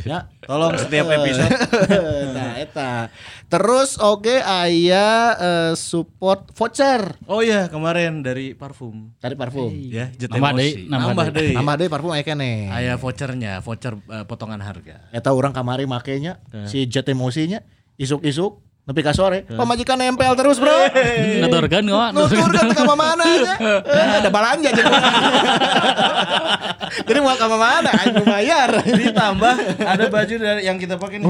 Ya. 0.08 0.32
tolong 0.40 0.80
setiap 0.80 1.12
episode 1.12 1.52
eta 2.32 2.46
eta. 2.64 2.92
Terus 3.52 4.00
oke 4.00 4.40
aya 4.40 5.36
eh, 5.36 5.74
support 5.76 6.56
voucher 6.56 7.20
Oh 7.28 7.44
iya 7.44 7.68
kemarin 7.68 8.24
dari 8.24 8.56
parfum 8.56 9.12
dari 9.20 9.36
parfum. 9.36 9.68
ya 9.68 10.08
jet 10.16 10.32
Nambah 10.32 10.56
deui, 10.56 10.88
nambah 10.88 11.28
deui. 11.36 11.52
Nambah 11.52 11.74
deh 11.76 11.88
parfum 11.92 12.12
aya 12.16 12.24
keneh. 12.24 12.72
Aya 12.72 12.96
vouchernya, 12.96 13.60
voucher 13.60 14.00
eh, 14.08 14.24
potongan 14.24 14.64
harga. 14.64 15.12
Eta 15.12 15.36
orang 15.36 15.52
kamari 15.52 15.84
makainya 15.84 16.40
si 16.72 16.88
jet 16.88 17.04
emosinya 17.12 17.60
isuk-isuk 18.00 18.64
nepi 18.88 19.04
ka 19.04 19.12
sore. 19.12 19.44
Pamajikan 19.44 20.00
nempel 20.00 20.32
terus, 20.40 20.64
Bro. 20.64 20.72
Nuturkeun 21.44 21.84
nggak? 21.92 22.10
Nuturkan 22.16 22.68
ke 22.72 22.84
mana? 22.88 23.24
Eh, 23.84 24.08
ada 24.24 24.30
balanja 24.32 24.72
jadi. 24.72 24.88
Jadi 27.08 27.20
mau 27.20 27.36
ke 27.36 27.48
mana? 27.52 27.90
Aing 27.94 28.24
bayar. 28.24 28.70
Ditambah 28.82 29.56
ada 29.84 30.06
baju 30.08 30.36
dari 30.40 30.62
yang 30.66 30.80
kita 30.80 30.96
pakai 30.96 31.20
nih. 31.20 31.28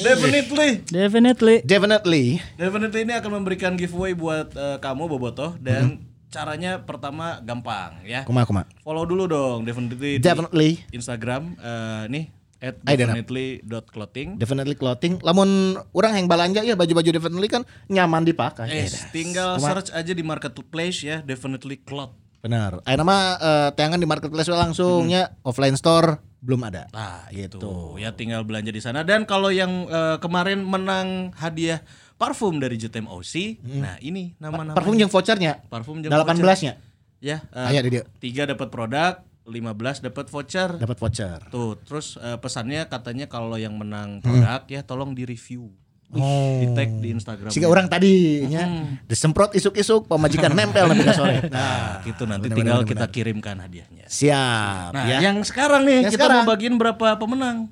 Definitely. 0.00 0.70
definitely 0.86 1.56
Definitely. 1.66 2.24
Definitely 2.54 3.00
ini 3.02 3.14
akan 3.18 3.30
memberikan 3.42 3.74
giveaway 3.74 4.14
buat 4.14 4.54
eh, 4.54 4.78
kamu 4.78 5.10
Bobotoh 5.10 5.58
dan 5.58 5.98
caranya 6.30 6.82
pertama 6.82 7.42
gampang 7.42 8.02
ya. 8.06 8.22
Kuma 8.22 8.46
kuma. 8.46 8.66
Follow 8.82 9.06
dulu 9.06 9.26
dong 9.26 9.66
Definitely 9.66 10.18
di 10.18 10.22
Definitely. 10.22 10.70
Instagram 10.94 11.58
eh, 11.58 12.04
nih 12.10 12.24
at 12.64 12.80
definitely.clothing. 12.80 14.40
Definitely 14.40 14.72
clothing. 14.74 15.20
Lamun 15.20 15.76
orang 15.92 16.16
yang 16.16 16.26
balanja 16.26 16.64
ya 16.64 16.72
baju-baju 16.72 17.10
definitely 17.10 17.46
kan 17.46 17.62
nyaman 17.86 18.24
dipakai. 18.24 18.66
Eh, 18.66 18.88
Edas. 18.88 19.12
tinggal 19.12 19.60
Kuma- 19.60 19.68
search 19.76 19.92
aja 19.92 20.10
di 20.10 20.24
marketplace 20.24 21.04
ya, 21.04 21.20
Definitely 21.20 21.78
Cloth. 21.78 22.16
Benar. 22.40 22.80
Ayo 22.82 22.96
nama 22.96 23.16
eh, 23.36 23.68
tayangan 23.72 23.96
di 23.96 24.04
marketplace 24.04 24.48
we 24.48 24.56
langsungnya 24.56 25.36
offline 25.40 25.76
store 25.76 26.20
belum 26.40 26.60
ada. 26.64 26.88
Nah, 26.92 27.24
gitu. 27.28 27.96
Ya 27.96 28.12
tinggal 28.12 28.44
belanja 28.44 28.68
di 28.68 28.80
sana 28.80 29.00
dan 29.00 29.24
kalau 29.24 29.48
yang 29.48 29.84
eh, 29.84 30.16
kemarin 30.20 30.60
menang 30.60 31.32
hadiah 31.36 31.80
parfum 32.14 32.60
dari 32.60 32.76
JTM 32.76 33.08
OC. 33.08 33.64
Nah, 33.80 33.96
ini 33.98 34.36
nama-nama 34.36 34.76
Parfum 34.76 34.94
yang 34.94 35.08
vouchernya. 35.08 35.64
parfum 35.66 35.98
jeung 36.00 36.12
18-nya 36.12 36.76
Ya, 37.18 37.40
eh, 37.50 37.68
Aya 37.72 37.80
di 37.80 37.96
dia. 37.96 38.04
tiga 38.20 38.44
dapat 38.44 38.68
produk, 38.68 39.24
15 39.44 39.60
dapat 40.02 40.26
voucher. 40.26 40.70
dapat 40.74 40.96
voucher. 40.96 41.38
Tuh, 41.48 41.76
terus 41.78 42.16
eh, 42.16 42.36
pesannya 42.36 42.84
katanya 42.84 43.26
kalau 43.26 43.54
yang 43.54 43.74
menang 43.74 44.18
produk 44.18 44.64
ya 44.64 44.80
tolong 44.80 45.12
di-review. 45.12 45.68
Oh. 46.10 46.60
Di 46.62 46.66
tag 46.72 46.90
di 46.96 47.10
Instagram. 47.10 47.50
Siga 47.50 47.66
orang 47.66 47.84
tadi 47.84 48.44
nya 48.46 48.64
disemprot 49.04 49.50
isuk-isuk 49.52 50.06
pemajikan 50.06 50.48
nempel 50.48 50.86
nanti 50.86 51.10
sore. 51.12 51.42
Nah, 51.44 51.50
Nah, 51.50 51.84
gitu 52.02 52.22
nanti 52.22 52.46
benar, 52.46 52.56
tinggal 52.56 52.78
benar, 52.78 52.88
kita 52.88 53.04
benar. 53.04 53.12
kirimkan 53.12 53.56
hadiahnya. 53.58 54.06
siap 54.06 54.94
Nah, 54.94 55.04
ya. 55.04 55.18
yang 55.20 55.42
sekarang 55.42 55.82
nih 55.82 56.06
Yang 56.06 56.12
kita 56.12 56.24
sekarang. 56.24 56.36
mau 56.40 56.50
bagiin 56.50 56.76
berapa 56.78 57.06
pemenang? 57.16 57.66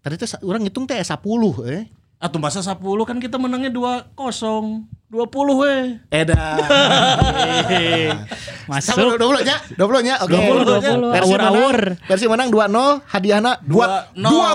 Tadi 0.00 0.14
tuh 0.16 0.28
orang 0.42 0.62
ngitung 0.62 0.86
teh 0.86 0.96
10 0.96 1.12
eh. 1.66 1.84
Atau 2.20 2.36
masa 2.36 2.60
10 2.60 2.76
kan 3.08 3.16
kita 3.16 3.40
menangnya 3.40 3.72
2-0. 3.72 4.12
20 5.10 5.26
weh. 5.58 5.98
Edan. 6.12 6.36
Masuk. 8.70 9.18
20 9.18 9.42
nya, 9.42 9.56
20 9.74 10.06
nya. 10.06 10.14
Oke. 10.22 10.36
20, 10.36 10.84
20. 10.84 11.16
Versi 11.16 11.32
menang, 11.34 11.54
versi 12.06 12.26
menang 12.30 12.48
2-0, 12.52 13.02
hadiahna 13.08 13.52
2 13.58 13.66
Dua- 13.66 14.04
20 14.14 14.20
nol. 14.20 14.30
Nah, 14.30 14.54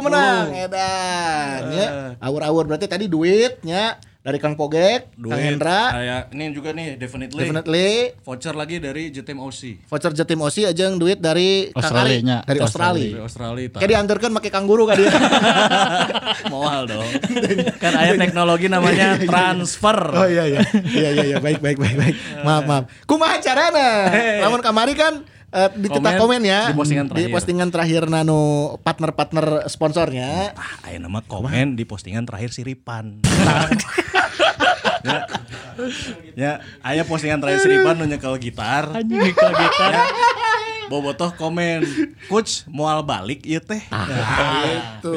pemenang. 0.00 0.44
20. 0.50 0.64
Edan 0.66 1.60
ya. 1.70 1.86
Awur-awur 2.18 2.64
berarti 2.66 2.88
tadi 2.88 3.04
duitnya 3.06 4.00
dari 4.24 4.40
Kang 4.40 4.56
Pogek, 4.56 5.12
Kang 5.12 5.20
Duit, 5.20 5.36
Hendra, 5.36 5.92
kayak 5.92 6.22
ini 6.32 6.44
juga 6.56 6.72
nih 6.72 6.96
definitely. 6.96 7.44
definitely 7.44 7.90
Voucher 8.24 8.56
lagi 8.56 8.80
dari 8.80 9.12
JTM 9.12 9.36
OC. 9.36 9.84
voucher 9.84 10.16
Jatim 10.16 10.40
Osi 10.40 10.64
aja 10.64 10.88
yang 10.88 10.96
duit 10.96 11.20
dari 11.20 11.68
Kang 11.68 11.76
Ari, 11.76 11.84
Australia-nya. 11.84 12.38
dari 12.40 12.58
Australia. 12.58 13.10
Dari 13.12 13.20
Australia. 13.20 13.66
Kayak 13.76 13.90
diantarkan 13.92 14.30
pakai 14.32 14.48
kanguru 14.48 14.88
kan 14.88 14.96
dia. 14.96 15.12
Mahal 16.52 16.88
dong. 16.88 17.04
kan 17.76 17.92
ada 17.92 18.16
teknologi 18.16 18.66
namanya 18.66 19.20
transfer. 19.28 19.98
Oh 20.16 20.24
iya 20.24 20.48
iya. 20.48 20.60
Iya 20.72 21.08
iya 21.12 21.24
iya 21.28 21.38
baik 21.44 21.60
baik 21.60 21.76
baik 21.76 21.96
baik. 22.00 22.14
Maaf 22.40 22.64
maaf. 22.64 22.84
Kumaha 23.04 23.36
carana? 23.38 24.08
Namun 24.40 24.64
kamari 24.64 24.96
kan 24.96 25.20
eh, 25.54 25.70
di 25.78 25.86
kita 25.86 26.02
Komen, 26.02 26.18
komen 26.18 26.40
ya 26.42 26.60
di 26.68 26.74
postingan 26.74 27.06
di 27.06 27.10
terakhir. 27.14 27.30
postingan 27.30 27.68
terakhir 27.70 28.02
nano 28.10 28.42
partner-partner 28.82 29.70
sponsornya. 29.70 30.50
Ah, 30.58 30.90
ayo 30.90 30.98
nama 30.98 31.22
komen 31.22 31.78
di 31.78 31.86
postingan 31.86 32.26
terakhir 32.26 32.50
Siripan. 32.50 33.22
ya, 35.04 35.18
ya, 36.42 36.52
aya 36.82 37.02
postingan 37.06 37.38
terakhir 37.38 37.62
Siripan 37.62 37.94
nu 38.02 38.10
nyekel 38.10 38.34
gitar. 38.42 38.90
Anjing 38.90 39.30
kalau 39.32 39.54
gitar. 39.54 39.92
Ya, 39.94 40.04
bobotoh 40.84 41.32
komen, 41.32 41.80
coach 42.28 42.68
moal 42.68 43.00
balik 43.00 43.40
ieu 43.48 43.60
teh. 43.60 43.80
Gitu. 43.88 45.12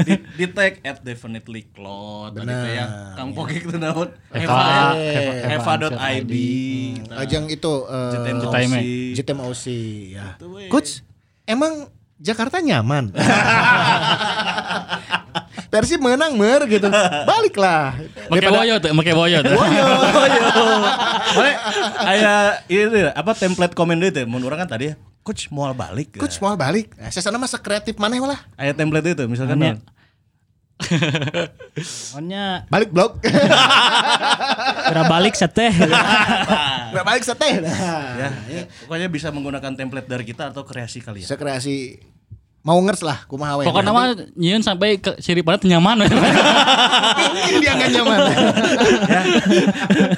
di, 0.00 0.14
di 0.36 0.46
tag 0.48 0.80
at 0.80 1.00
definitely 1.04 1.68
cloud 1.72 2.36
tadi 2.36 2.48
teh 2.48 2.72
ya 2.76 3.16
Kang 3.16 3.36
Pogek 3.36 3.68
itu 3.68 3.76
naon 3.76 4.12
Eva, 4.32 4.96
Eva, 4.96 5.32
Eva, 5.60 5.72
Eva.id 7.06 7.20
Ajang 7.20 7.44
itu 7.48 7.72
eh, 7.88 8.12
JTM 8.12 8.36
JTM. 8.42 8.72
OC. 8.72 8.76
JTM 9.16 9.38
OC 9.46 9.64
ya. 10.12 10.26
Coach, 10.68 11.00
emang 11.48 11.88
Jakarta 12.20 12.60
nyaman? 12.60 13.10
Persib 15.70 16.02
menang 16.02 16.34
mer 16.34 16.66
gitu. 16.66 16.90
Baliklah. 17.24 17.94
Make 18.26 18.50
boyo 18.50 18.74
tuh, 18.82 18.90
make 18.90 19.12
boyo 19.14 19.38
tuh. 19.38 19.54
Boleh 21.30 21.54
aya 22.02 22.58
itu 22.66 23.06
apa 23.14 23.30
template 23.38 23.78
komen 23.78 24.02
itu 24.02 24.26
mun 24.26 24.42
urang 24.42 24.58
kan 24.58 24.66
tadi 24.66 24.90
ya 24.90 24.94
coach 25.22 25.46
moal 25.52 25.70
balik 25.76 26.18
Coach 26.18 26.42
mau 26.42 26.58
balik. 26.58 26.90
Nah, 26.98 27.12
saya 27.14 27.22
sana 27.22 27.38
mah 27.38 27.46
sekreatif 27.46 27.94
mana 28.02 28.18
lah. 28.18 28.40
aya 28.58 28.74
template 28.74 29.14
itu 29.14 29.24
misalkan. 29.30 29.78
Pokoknya 30.80 32.66
Balik 32.66 32.90
blok. 32.90 33.20
kira 34.90 35.02
balik 35.06 35.34
seteh. 35.38 35.70
Nggak 36.90 37.04
balik 37.06 37.24
seteh. 37.24 37.62
Nah, 37.62 38.18
ya 38.50 38.66
pokoknya 38.84 39.06
bisa 39.06 39.30
menggunakan 39.30 39.72
template 39.78 40.08
dari 40.10 40.24
kita 40.26 40.50
atau 40.50 40.66
kreasi 40.66 40.98
kalian 40.98 41.26
Saya 41.26 41.38
kreasi 41.38 41.94
mau 42.60 42.76
ngers 42.84 43.00
lah 43.00 43.24
kumaha 43.24 43.56
we. 43.56 43.64
Pokoknya 43.64 43.92
mah 43.92 44.12
nyieun 44.36 44.60
sampai 44.60 45.00
ke 45.00 45.16
siripan 45.16 45.56
nyaman. 45.64 46.04
Ini 47.48 47.56
dia 47.56 47.72
nggak 47.72 47.90
nyaman. 47.96 48.18
ya. 49.12 49.22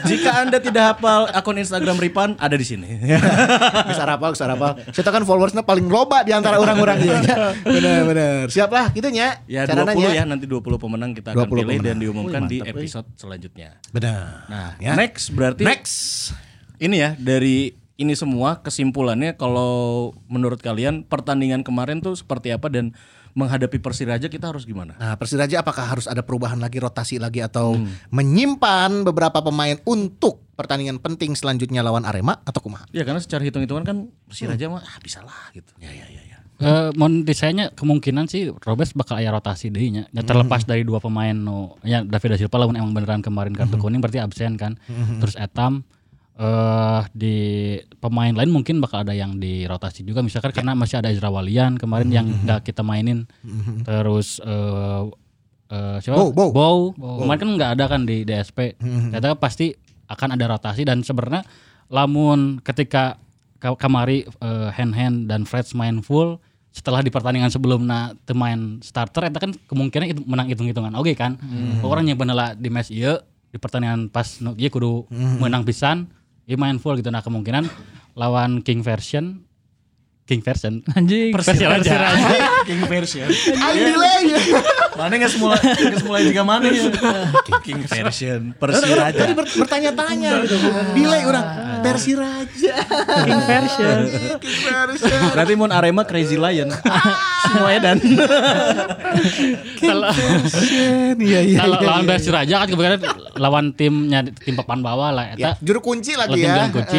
Jika 0.03 0.31
Anda 0.43 0.59
tidak 0.59 0.99
hafal 0.99 1.31
akun 1.31 1.63
Instagram 1.63 2.03
Ripan 2.03 2.35
ada 2.43 2.59
di 2.59 2.67
sini. 2.67 2.99
bisa 3.91 4.03
rapal, 4.03 4.35
bisa 4.35 4.45
rapal. 4.51 4.75
Saya 4.91 5.07
kan 5.07 5.23
followersnya 5.23 5.63
paling 5.63 5.87
loba 5.87 6.27
di 6.27 6.35
antara 6.35 6.59
orang-orang 6.59 6.99
dia. 6.99 7.19
Bener 7.63 8.01
bener. 8.11 8.45
Siap 8.51 8.71
lah 8.75 8.91
gitu 8.91 9.07
nya. 9.15 9.39
Ya 9.47 9.63
Carana 9.63 9.95
20 9.95 10.03
nya. 10.03 10.11
ya 10.11 10.25
nanti 10.27 10.45
20 10.51 10.67
pemenang 10.83 11.15
kita 11.15 11.31
20 11.35 11.39
akan 11.39 11.47
pilih 11.47 11.65
pemenang. 11.79 11.87
dan 11.87 11.97
diumumkan 12.03 12.43
Wih, 12.47 12.51
di 12.51 12.59
episode 12.67 13.07
selanjutnya. 13.15 13.79
Benar. 13.95 14.51
Nah, 14.51 14.71
Ya. 14.83 14.99
next 14.99 15.31
berarti 15.31 15.63
Next. 15.63 16.35
ini 16.83 16.99
ya 16.99 17.15
dari 17.15 17.82
ini 18.03 18.19
semua 18.19 18.59
kesimpulannya 18.61 19.39
kalau 19.39 20.11
menurut 20.27 20.59
kalian 20.59 21.07
pertandingan 21.07 21.63
kemarin 21.63 22.03
tuh 22.03 22.19
seperti 22.19 22.51
apa 22.51 22.67
dan 22.67 22.91
menghadapi 23.33 23.81
Persiraja 23.81 24.29
kita 24.29 24.53
harus 24.53 24.69
gimana? 24.69 24.93
Nah, 25.01 25.17
Persiraja 25.17 25.65
apakah 25.65 25.89
harus 25.89 26.05
ada 26.05 26.21
perubahan 26.21 26.61
lagi, 26.61 26.77
rotasi 26.77 27.17
lagi 27.17 27.41
atau 27.41 27.79
Hmm. 27.79 27.89
menyimpan 28.13 29.09
beberapa 29.09 29.41
pemain 29.41 29.81
untuk 29.89 30.45
pertandingan 30.53 31.01
penting 31.01 31.33
selanjutnya 31.33 31.81
lawan 31.81 32.05
Arema 32.05 32.45
atau 32.45 32.61
kumaha? 32.61 32.85
Ya 32.93 33.09
karena 33.09 33.25
secara 33.25 33.41
hitung-hitungan 33.41 33.85
kan 33.87 33.97
Persiraja 34.29 34.69
mah 34.69 34.85
ah, 34.85 34.99
bisa 35.01 35.25
lah 35.25 35.49
gitu. 35.57 35.73
Ya 35.81 35.89
ya 35.89 36.05
ya. 36.13 36.23
ya. 36.29 36.39
Eh, 36.63 36.91
mun 36.95 37.25
disayanya 37.27 37.75
kemungkinan 37.75 38.31
sih 38.31 38.53
Robes 38.63 38.95
bakal 38.95 39.19
aya 39.19 39.33
rotasi 39.35 39.73
deui 39.73 39.91
nya. 39.91 40.07
Ya, 40.15 40.23
terlepas 40.23 40.63
dari 40.63 40.87
dua 40.87 41.01
pemain 41.01 41.35
no 41.35 41.81
ya 41.83 42.05
David 42.07 42.37
da 42.37 42.39
Silva 42.39 42.61
lamun 42.61 42.79
emang 42.79 42.93
beneran 42.95 43.19
kemarin 43.19 43.57
kartu 43.57 43.81
kuning 43.81 43.99
berarti 43.99 44.21
absen 44.23 44.55
kan. 44.55 44.77
Terus 45.19 45.35
Etam 45.35 45.83
eh 46.35 47.03
di 47.13 47.37
pemain 47.99 48.33
lain 48.33 48.49
mungkin 48.49 48.81
bakal 48.81 49.03
ada 49.03 49.13
yang 49.13 49.37
dirotasi 49.37 50.01
juga. 50.03 50.21
Misalkan 50.21 50.51
karena 50.51 50.73
masih 50.73 50.99
ada 50.99 51.09
Ezra 51.09 51.29
Walian 51.29 51.77
kemarin 51.77 52.09
yang 52.09 52.27
nggak 52.43 52.65
kita 52.65 52.81
mainin. 52.81 53.29
Terus 53.83 54.41
eh 54.41 55.03
eh 55.69 55.97
siapa? 56.01 56.17
Bow, 56.33 56.49
Bow. 56.51 56.77
Kemarin 57.19 57.39
kan 57.39 57.51
nggak 57.55 57.71
ada 57.73 57.85
kan 57.87 58.01
di 58.03 58.23
DSP. 58.23 58.81
Ternyata 59.11 59.37
pasti 59.37 59.73
akan 60.05 60.29
ada 60.35 60.45
rotasi 60.51 60.83
dan 60.83 61.01
sebenarnya 61.01 61.45
lamun 61.89 62.61
ketika 62.61 63.21
ka- 63.57 63.77
kamari 63.77 64.25
eh, 64.25 64.69
hand 64.71 64.93
hand 64.93 65.17
dan 65.27 65.45
Freds 65.45 65.73
main 65.73 66.01
full 66.01 66.41
setelah 66.69 67.01
di 67.01 67.09
pertandingan 67.09 67.49
sebelumnya 67.49 68.17
teu 68.23 68.33
main 68.33 68.81
starter 68.81 69.29
itu 69.29 69.37
kan 69.39 69.53
kemungkinan 69.67 70.07
itu 70.09 70.21
menang 70.25 70.49
hitung-hitungan. 70.49 70.97
Oke 70.97 71.13
kan? 71.13 71.37
Orang 71.83 72.09
yang 72.09 72.17
bener 72.17 72.33
di 72.57 72.69
match 72.69 72.89
ieu 72.89 73.21
di 73.49 73.57
pertandingan 73.57 74.09
pas 74.09 74.25
ieu 74.41 74.69
kudu 74.69 75.05
menang 75.39 75.61
pisan 75.63 76.09
main 76.57 76.81
full 76.81 76.99
gitu. 76.99 77.13
Nah 77.13 77.21
kemungkinan 77.25 77.69
lawan 78.17 78.61
King 78.65 78.85
version 78.85 79.45
King 80.23 80.39
version 80.41 80.79
Anjing. 80.89 81.31
Persiraja. 81.31 81.99
King 82.69 82.83
version. 82.87 83.27
Aing 83.27 83.85
delay. 83.91 84.23
Mana 84.95 85.19
nggak 85.19 85.29
semula 85.29 85.59
nggak 85.59 85.99
semula 85.99 86.19
juga 86.21 86.43
mana 86.43 86.67
ya? 86.67 86.89
King 87.61 87.83
version 87.83 88.55
Persiraja. 88.55 89.19
Tadi 89.19 89.35
ber- 89.35 89.51
bertanya-tanya 89.51 90.31
gitu. 90.43 90.57
Delay 90.95 91.23
orang 91.25 91.45
Persiraja. 91.83 92.73
King 93.21 93.41
version. 93.43 93.97
King 94.39 94.57
Persiraja. 94.63 95.31
Berarti 95.35 95.53
mun 95.55 95.71
Arema 95.71 96.03
Crazy 96.03 96.39
Lion. 96.39 96.71
Semua 97.43 97.75
edan. 97.75 97.99
kalau 99.77 100.09
Iya 101.19 101.41
iya. 101.43 101.59
kalau 101.59 101.77
iya, 101.77 101.85
lawan 101.85 102.03
iya. 102.03 102.09
Persiraja 102.09 102.55
kan 102.57 102.69
kemudian 102.69 103.01
lawan 103.37 103.67
timnya 103.73 104.23
tim 104.33 104.55
papan 104.55 104.81
bawah 104.81 105.11
lah 105.11 105.35
Ya, 105.35 105.59
juru 105.59 105.83
kunci 105.83 106.15
lagi 106.15 106.39
ya. 106.39 106.55
bilang 106.55 106.71
kunci 106.71 106.99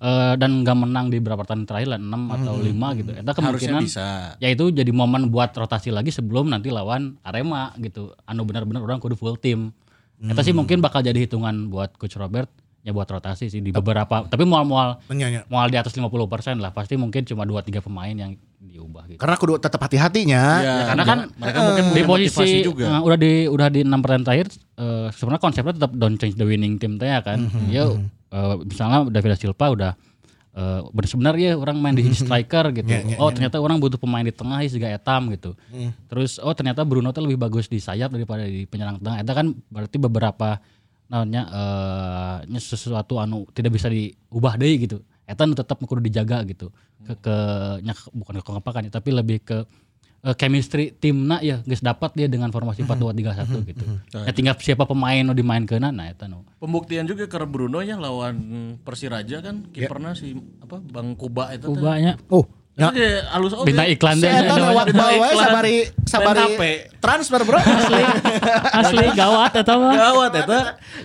Eh. 0.00 0.34
dan 0.40 0.64
nggak 0.64 0.76
menang 0.80 1.12
di 1.12 1.20
beberapa 1.20 1.44
pertandingan 1.44 1.68
terakhir 1.68 1.88
lah 1.92 2.00
6 2.00 2.36
atau 2.40 2.54
5 2.56 2.98
gitu. 3.04 3.10
Eta 3.12 3.20
Harusnya 3.20 3.34
kemungkinan 3.36 3.82
bisa. 3.84 4.08
ya 4.40 4.48
itu 4.48 4.64
jadi 4.72 4.88
momen 4.90 5.28
buat 5.28 5.52
rotasi 5.52 5.92
lagi 5.92 6.08
sebelum 6.08 6.48
nanti 6.48 6.72
lawan 6.72 7.20
Arema 7.20 7.76
gitu. 7.76 8.16
Anu 8.24 8.48
benar-benar 8.48 8.80
orang 8.80 8.96
kudu 8.96 9.12
full 9.12 9.36
tim. 9.36 9.76
Eta 10.16 10.40
sih 10.40 10.56
mungkin 10.56 10.80
bakal 10.80 11.04
jadi 11.04 11.20
hitungan 11.20 11.68
buat 11.68 12.00
coach 12.00 12.16
Robert 12.16 12.48
ya 12.80 12.96
buat 12.96 13.04
rotasi 13.04 13.52
sih 13.52 13.60
di 13.60 13.76
beberapa 13.76 14.24
tapi 14.24 14.48
mual-mual 14.48 15.04
Menyanya. 15.04 15.44
mual 15.52 15.68
di 15.68 15.76
atas 15.76 15.92
50% 15.92 16.08
lah 16.56 16.72
pasti 16.72 16.96
mungkin 16.96 17.28
cuma 17.28 17.44
2 17.44 17.60
3 17.60 17.84
pemain 17.84 18.16
yang 18.16 18.32
diubah 18.56 19.04
gitu. 19.04 19.20
Karena 19.20 19.36
kudu 19.36 19.60
tetap 19.60 19.84
hati-hatinya. 19.84 20.42
Ya, 20.64 20.76
karena 20.88 21.04
kan 21.04 21.18
mereka 21.36 21.58
mungkin 21.60 21.84
di 21.92 22.02
posisi 22.08 22.64
juga. 22.64 22.88
eh, 22.88 23.00
udah 23.04 23.18
di 23.20 23.32
udah 23.52 23.68
di 23.68 23.80
enam 23.84 24.00
pertandingan 24.00 24.26
terakhir 24.32 24.46
eh, 24.80 25.12
sebenarnya 25.12 25.42
konsepnya 25.44 25.74
tetap 25.76 25.92
don't 25.92 26.16
change 26.16 26.40
the 26.40 26.46
winning 26.48 26.80
team 26.80 26.96
teh 26.96 27.04
ya 27.04 27.20
kan. 27.20 27.52
Ya 27.68 27.84
eh, 28.30 28.54
misalnya 28.64 29.06
David 29.10 29.36
Silva 29.38 29.66
udah 29.70 29.92
eh 30.50 30.82
bener 30.90 31.06
sebenarnya 31.06 31.50
orang 31.54 31.78
main 31.78 31.94
di 31.94 32.02
striker 32.10 32.74
gitu. 32.74 32.90
oh 33.22 33.30
ternyata 33.30 33.62
orang 33.62 33.78
butuh 33.78 34.02
pemain 34.02 34.26
di 34.26 34.34
tengah 34.34 34.58
juga 34.66 34.90
etam 34.90 35.30
gitu. 35.30 35.54
Terus 36.10 36.42
oh 36.42 36.50
ternyata 36.50 36.82
Bruno 36.82 37.14
tuh 37.14 37.22
lebih 37.22 37.38
bagus 37.38 37.70
di 37.70 37.78
sayap 37.78 38.10
daripada 38.10 38.42
di 38.42 38.66
penyerang 38.66 38.98
tengah. 38.98 39.22
Itu 39.22 39.30
kan 39.30 39.46
berarti 39.70 39.96
beberapa 40.02 40.58
namanya 41.06 41.42
eh 41.46 42.36
nya 42.50 42.58
sesuatu 42.58 43.22
anu 43.22 43.46
tidak 43.54 43.78
bisa 43.78 43.86
diubah 43.86 44.58
deh 44.58 44.74
gitu. 44.74 44.98
Eta 45.22 45.46
nu 45.46 45.54
tetap 45.54 45.78
kudu 45.86 46.02
dijaga 46.02 46.42
gitu. 46.42 46.74
Ke 47.06 47.14
ke 47.14 47.36
nya 47.86 47.94
bukan 48.10 48.42
ke 48.42 48.50
kepakan 48.50 48.90
tapi 48.90 49.10
lebih 49.14 49.38
ke 49.46 49.62
eh, 50.24 50.34
chemistry 50.36 50.92
timna 50.96 51.40
ya 51.40 51.64
geus 51.64 51.80
dapat 51.80 52.12
dia 52.16 52.28
dengan 52.28 52.52
formasi 52.52 52.84
4-2-3-1 52.84 53.70
gitu. 53.72 53.84
Ya 54.12 54.32
tinggal 54.32 54.54
siapa 54.60 54.84
pemain 54.84 55.24
nu 55.24 55.32
dimainkeun 55.32 55.80
nah 55.80 56.06
eta 56.08 56.28
nu. 56.28 56.44
Pembuktian 56.60 57.08
juga 57.08 57.24
ke 57.24 57.38
Bruno 57.48 57.80
ya 57.80 57.96
lawan 57.96 58.76
Persiraja 58.84 59.40
kan 59.40 59.68
kipernya 59.72 60.12
si 60.12 60.36
apa 60.60 60.80
Bang 60.80 61.16
Kuba 61.16 61.52
itu. 61.56 61.72
Kubanya. 61.72 62.20
Oh, 62.28 62.44
Itu 62.80 62.96
halus 63.28 63.52
oge. 63.52 63.68
Bintang 63.68 63.88
iklan 63.92 64.16
deh. 64.16 64.30
Eta 64.30 64.54
lewat 64.56 64.86
bawah 64.96 65.28
iklan. 65.28 65.44
sabari 65.44 65.76
sabari 66.08 66.44
transfer 66.96 67.40
bro. 67.44 67.60
Asli, 67.60 68.02
asli 68.72 69.06
gawat 69.12 69.52
atau 69.60 69.76
mah. 69.84 69.92
Gawat 69.92 70.32
eta. 70.40 70.60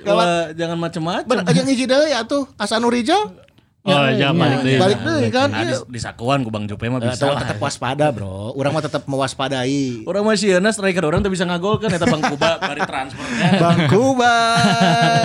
Wah, 0.07 0.55
jangan 0.55 0.77
macem-macem. 0.79 1.27
Bener 1.27 1.43
aja 1.43 1.61
ngiji 1.67 1.85
deui 1.89 2.11
atuh 2.15 2.47
Hasanur 2.55 2.95
Rijal. 2.95 3.44
Oh, 3.85 4.09
ya 4.09 4.33
balik 4.33 4.65
deui. 4.65 4.81
Balik 4.81 4.99
deui 4.99 5.27
kan. 5.29 5.47
Nah, 5.47 5.61
di, 5.61 5.69
Iya. 5.69 5.77
di 5.85 5.99
sakuan 5.99 6.41
ku 6.41 6.49
Bang 6.49 6.65
Jupe 6.65 6.85
mah 6.85 6.97
bisa 6.97 7.15
Tetap 7.15 7.29
lah. 7.29 7.41
tetap 7.45 7.57
waspada 7.59 8.09
bro. 8.09 8.49
Orang 8.51 8.73
mah 8.73 8.81
tetap 8.81 9.05
mewaspadai. 9.05 10.01
Orang 10.03 10.25
masih 10.25 10.57
enak 10.57 10.73
striker 10.73 11.03
orang 11.03 11.21
tuh 11.21 11.29
bisa 11.29 11.45
ngagol 11.45 11.77
kan 11.77 11.89
eta 11.89 12.03
Bang 12.03 12.19
Kuba 12.19 12.57
bari 12.57 12.81
transfernya. 12.81 13.49
Bang 13.63 13.85
Kuba 13.85 14.35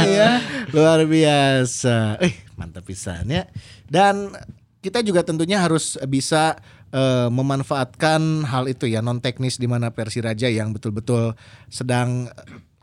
ya 0.04 0.30
luar 0.70 1.00
biasa. 1.02 2.20
Eh 2.20 2.36
mantap 2.54 2.84
pisan 2.84 3.24
ya. 3.26 3.48
Dan 3.84 4.36
kita 4.78 5.00
juga 5.00 5.20
tentunya 5.20 5.56
harus 5.56 5.96
bisa 6.04 6.60
eh, 6.90 7.28
memanfaatkan 7.28 8.20
hal 8.44 8.64
itu 8.66 8.84
ya 8.84 9.00
non 9.00 9.18
teknis 9.18 9.56
di 9.56 9.64
mana 9.64 9.88
Persiraja 9.88 10.46
yang 10.46 10.70
betul-betul 10.70 11.32
sedang 11.66 12.28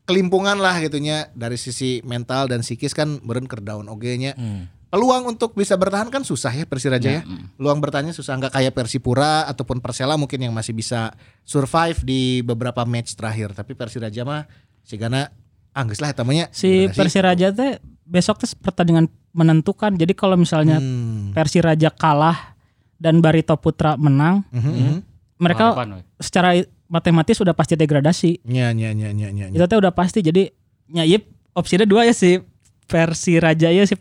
kelimpungan 0.04 0.56
lah 0.56 0.80
gitunya 0.80 1.28
dari 1.34 1.54
sisi 1.54 2.00
mental 2.02 2.48
dan 2.48 2.64
psikis 2.64 2.96
kan 2.96 3.20
beren 3.22 3.46
kerdaun 3.46 3.86
oge-nya. 3.86 4.34
Peluang 4.88 5.36
untuk 5.36 5.52
bisa 5.52 5.76
bertahan 5.76 6.08
kan 6.08 6.24
susah 6.24 6.50
ya 6.50 6.64
Persiraja 6.64 7.10
ya. 7.20 7.22
Peluang 7.60 7.84
bertahannya 7.84 8.16
susah 8.16 8.40
nggak 8.40 8.56
kayak 8.56 8.72
Persipura 8.72 9.44
ataupun 9.46 9.84
Persela 9.84 10.16
mungkin 10.16 10.40
yang 10.40 10.56
masih 10.56 10.72
bisa 10.72 11.12
survive 11.44 12.00
di 12.08 12.40
beberapa 12.40 12.88
match 12.88 13.20
terakhir. 13.20 13.52
Tapi 13.52 13.76
Persiraja 13.76 14.24
mah 14.24 14.48
sigana 14.88 15.28
anggus 15.76 16.00
lah 16.00 16.16
tamanya. 16.16 16.48
Si 16.56 16.88
Persiraja 16.96 17.52
teh 17.52 17.84
besok 18.08 18.40
tuh 18.40 18.48
pertandingan 18.64 19.12
menentukan. 19.36 19.92
Jadi 20.00 20.16
kalau 20.16 20.40
misalnya 20.40 20.80
Hmm. 20.80 21.36
Persiraja 21.36 21.92
kalah 21.92 22.56
dan 22.96 23.20
Barito 23.20 23.54
Putra 23.60 24.00
menang, 24.00 24.48
Mhm. 24.56 25.04
mereka 25.38 25.76
Harapan, 25.76 26.02
secara 26.18 26.50
matematis 26.88 27.36
sudah 27.38 27.52
pasti 27.52 27.76
degradasi. 27.76 28.42
Nya 28.48 28.72
nya 28.72 28.96
nya 28.96 29.12
nya 29.12 29.30
nya. 29.36 29.52
nya. 29.52 29.54
Itu 29.54 29.68
teh 29.68 29.78
udah 29.78 29.92
pasti. 29.92 30.24
Jadi 30.24 30.48
nyayip 30.90 31.28
opsinya 31.52 31.84
dua 31.84 32.08
ya 32.08 32.16
si 32.16 32.40
Persiraja 32.88 33.68
ya 33.68 33.84
si 33.84 34.00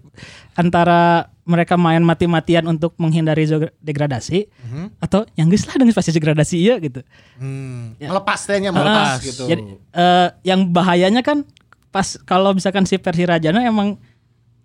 antara 0.57 1.29
mereka 1.47 1.79
main 1.79 2.03
mati-matian 2.03 2.67
untuk 2.67 2.97
menghindari 2.99 3.47
degradasi 3.79 4.51
atau 4.99 5.23
yang 5.37 5.47
geus 5.47 5.63
lah 5.65 5.79
dengan 5.79 5.95
pasti 5.95 6.11
degradasi 6.11 6.57
iya 6.59 6.75
gitu. 6.81 7.07
Hmm. 7.39 7.95
Melepas 7.97 8.41
tehnya 8.43 8.75
melepas 8.75 9.07
Ah, 9.07 9.23
gitu. 9.23 9.47
Jadi 9.47 9.63
eh, 9.95 10.29
yang 10.43 10.67
bahayanya 10.67 11.23
kan 11.23 11.47
pas 11.89 12.19
kalau 12.25 12.51
misalkan 12.51 12.83
si 12.83 12.99
Persirajana 12.99 13.63
emang 13.63 13.95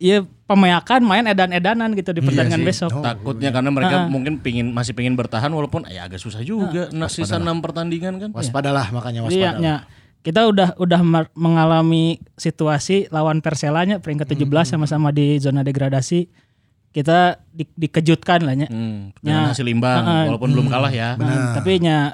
ya 0.01 0.25
pemeakan 0.49 1.05
main 1.05 1.21
edan-edanan 1.23 1.93
gitu 1.93 2.09
di 2.09 2.25
pertandingan 2.25 2.65
besok. 2.65 2.89
Takutnya 2.97 3.53
karena 3.53 3.69
mereka 3.69 4.09
mungkin 4.09 4.41
pingin 4.41 4.73
masih 4.73 4.97
pingin 4.97 5.13
bertahan 5.13 5.47
walaupun 5.47 5.85
ya 5.85 6.09
agak 6.09 6.17
susah 6.17 6.41
juga. 6.41 6.89
Nah, 6.89 7.05
sisa 7.05 7.37
6 7.37 7.45
pertandingan 7.61 8.17
kan. 8.17 8.29
waspadalah 8.33 8.89
makanya 8.89 9.29
Iya, 9.29 9.53
waspada. 9.53 9.59
nya. 9.61 9.75
Kita 10.22 10.45
udah 10.45 10.78
udah 10.78 11.01
mengalami 11.34 12.22
situasi 12.36 13.09
lawan 13.09 13.41
Perselanya 13.41 13.97
peringkat 13.97 14.30
17 14.32 14.45
sama-sama 14.67 15.09
di 15.09 15.38
zona 15.38 15.61
degradasi. 15.61 16.30
Kita 16.91 17.39
di- 17.47 17.72
dikejutkan 17.74 18.43
lah 18.43 18.53
nya. 18.53 18.67
Hmm, 18.67 19.15
Ya. 19.17 19.34
dengan 19.34 19.43
hasil 19.49 19.65
imbang 19.65 20.03
Heeh. 20.03 20.26
walaupun 20.28 20.49
belum 20.51 20.67
kalah 20.67 20.91
ya. 20.91 21.15
Nah, 21.15 21.55
tapi 21.55 21.80
nya 21.80 22.13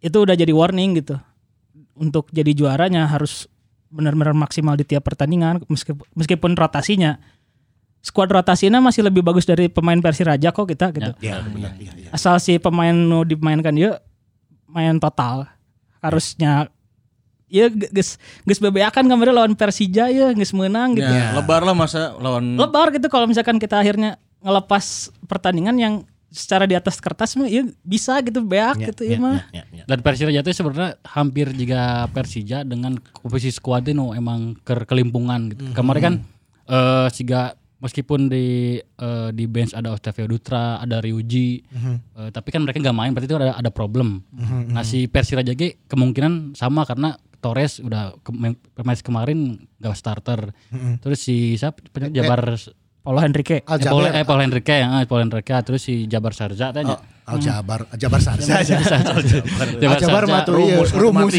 itu 0.00 0.16
udah 0.16 0.32
jadi 0.32 0.50
warning 0.50 0.98
gitu. 0.98 1.14
Untuk 1.94 2.32
jadi 2.32 2.50
juaranya 2.50 3.06
harus 3.06 3.46
benar-benar 3.86 4.34
maksimal 4.34 4.74
di 4.74 4.82
tiap 4.82 5.06
pertandingan 5.06 5.62
meskipun, 5.70 6.02
meskipun 6.12 6.58
rotasinya 6.58 7.22
skuad 8.02 8.28
rotasinya 8.28 8.82
masih 8.82 9.00
lebih 9.00 9.22
bagus 9.22 9.46
dari 9.46 9.70
pemain 9.70 9.96
Persiraja 9.96 10.50
kok 10.50 10.66
kita 10.66 10.90
gitu. 10.90 11.12
Ya, 11.22 11.38
benar. 11.40 11.72
Iya, 11.78 11.92
iya. 11.94 12.08
Asal 12.10 12.36
si 12.36 12.58
pemain 12.58 12.92
nu 12.92 13.22
dimainkan 13.22 13.70
dia 13.70 14.02
main 14.66 14.98
total 14.98 15.46
harusnya 16.00 16.68
ya 17.54 17.70
geus 17.70 18.18
geus 18.42 18.58
bebeakan 18.58 19.06
kemarin 19.06 19.30
lawan 19.30 19.54
Persija 19.54 20.10
ya 20.10 20.34
geus 20.34 20.50
menang 20.50 20.98
gitu. 20.98 21.06
Ya, 21.06 21.30
lebar 21.30 21.62
lah 21.62 21.70
masa 21.72 22.10
lawan 22.18 22.58
Lebar 22.58 22.90
gitu 22.90 23.06
kalau 23.06 23.30
misalkan 23.30 23.62
kita 23.62 23.78
akhirnya 23.78 24.18
ngelepas 24.42 25.14
pertandingan 25.30 25.78
yang 25.78 25.94
secara 26.34 26.66
di 26.66 26.74
atas 26.74 26.98
kertas 26.98 27.38
mah 27.38 27.46
ya 27.46 27.62
bisa 27.86 28.18
gitu 28.18 28.42
beak 28.42 28.74
Ya, 28.82 28.90
gitu 28.90 29.06
ya, 29.06 29.14
ya 29.14 29.18
mah. 29.22 29.38
ya, 29.54 29.62
ya, 29.62 29.64
ya. 29.70 29.84
Dan 29.86 30.02
Persija 30.02 30.34
itu 30.34 30.50
sebenarnya 30.50 30.98
hampir 31.06 31.46
juga 31.54 32.10
Persija 32.10 32.66
dengan 32.66 32.98
komposisi 33.14 33.54
skuadnya 33.54 33.94
no 33.94 34.10
emang 34.12 34.58
ke 34.66 34.82
kelimpungan 34.82 35.54
gitu. 35.54 35.62
Kemarin 35.70 36.02
kan 36.02 36.14
eh 36.66 37.06
siga 37.14 37.54
meskipun 37.82 38.30
di 38.30 38.78
eh, 38.78 39.28
di 39.34 39.44
bench 39.46 39.74
ada 39.74 39.94
Octavio 39.94 40.26
Dutra, 40.30 40.78
ada 40.82 41.00
Ryuji, 41.00 41.48
eh, 42.18 42.30
tapi 42.30 42.48
kan 42.54 42.62
mereka 42.62 42.82
nggak 42.82 42.96
main 42.96 43.10
berarti 43.14 43.28
itu 43.30 43.38
ada 43.38 43.56
ada 43.58 43.70
problem. 43.70 44.22
Nah 44.70 44.82
si 44.86 45.06
Persiraja 45.06 45.54
ge 45.54 45.78
kemungkinan 45.88 46.58
sama 46.58 46.86
karena 46.86 47.16
Torres 47.44 47.76
udah 47.76 48.16
ke, 48.24 48.32
match 48.80 49.04
kemarin 49.04 49.68
gak 49.76 49.92
starter. 50.00 50.48
Terus 51.04 51.20
si 51.20 51.60
siapa 51.60 51.76
Jabar 52.08 52.56
Paulo 53.04 53.20
Henrique. 53.20 53.60
Eh, 53.60 53.78
Paul, 53.84 54.08
eh, 54.08 54.24
Paul 54.24 54.40
Henrique 54.48 54.80
ya, 54.80 54.88
eh, 54.96 55.04
Paul 55.04 55.28
Henrique 55.28 55.52
terus 55.60 55.84
si 55.84 56.08
Jabar 56.08 56.32
Sarza 56.32 56.72
tanya. 56.72 56.96
Oh, 57.28 57.36
Aljabar, 57.36 57.84
Aljabar 57.92 58.20
Sarsa 58.24 58.64
aja. 58.64 58.80
Jabar 58.80 59.20
Aljabar 59.76 60.24
Sarza. 60.24 60.32
mah 60.32 60.42
tuh 60.48 60.56
iya, 60.64 60.80
rumus. 60.96 61.36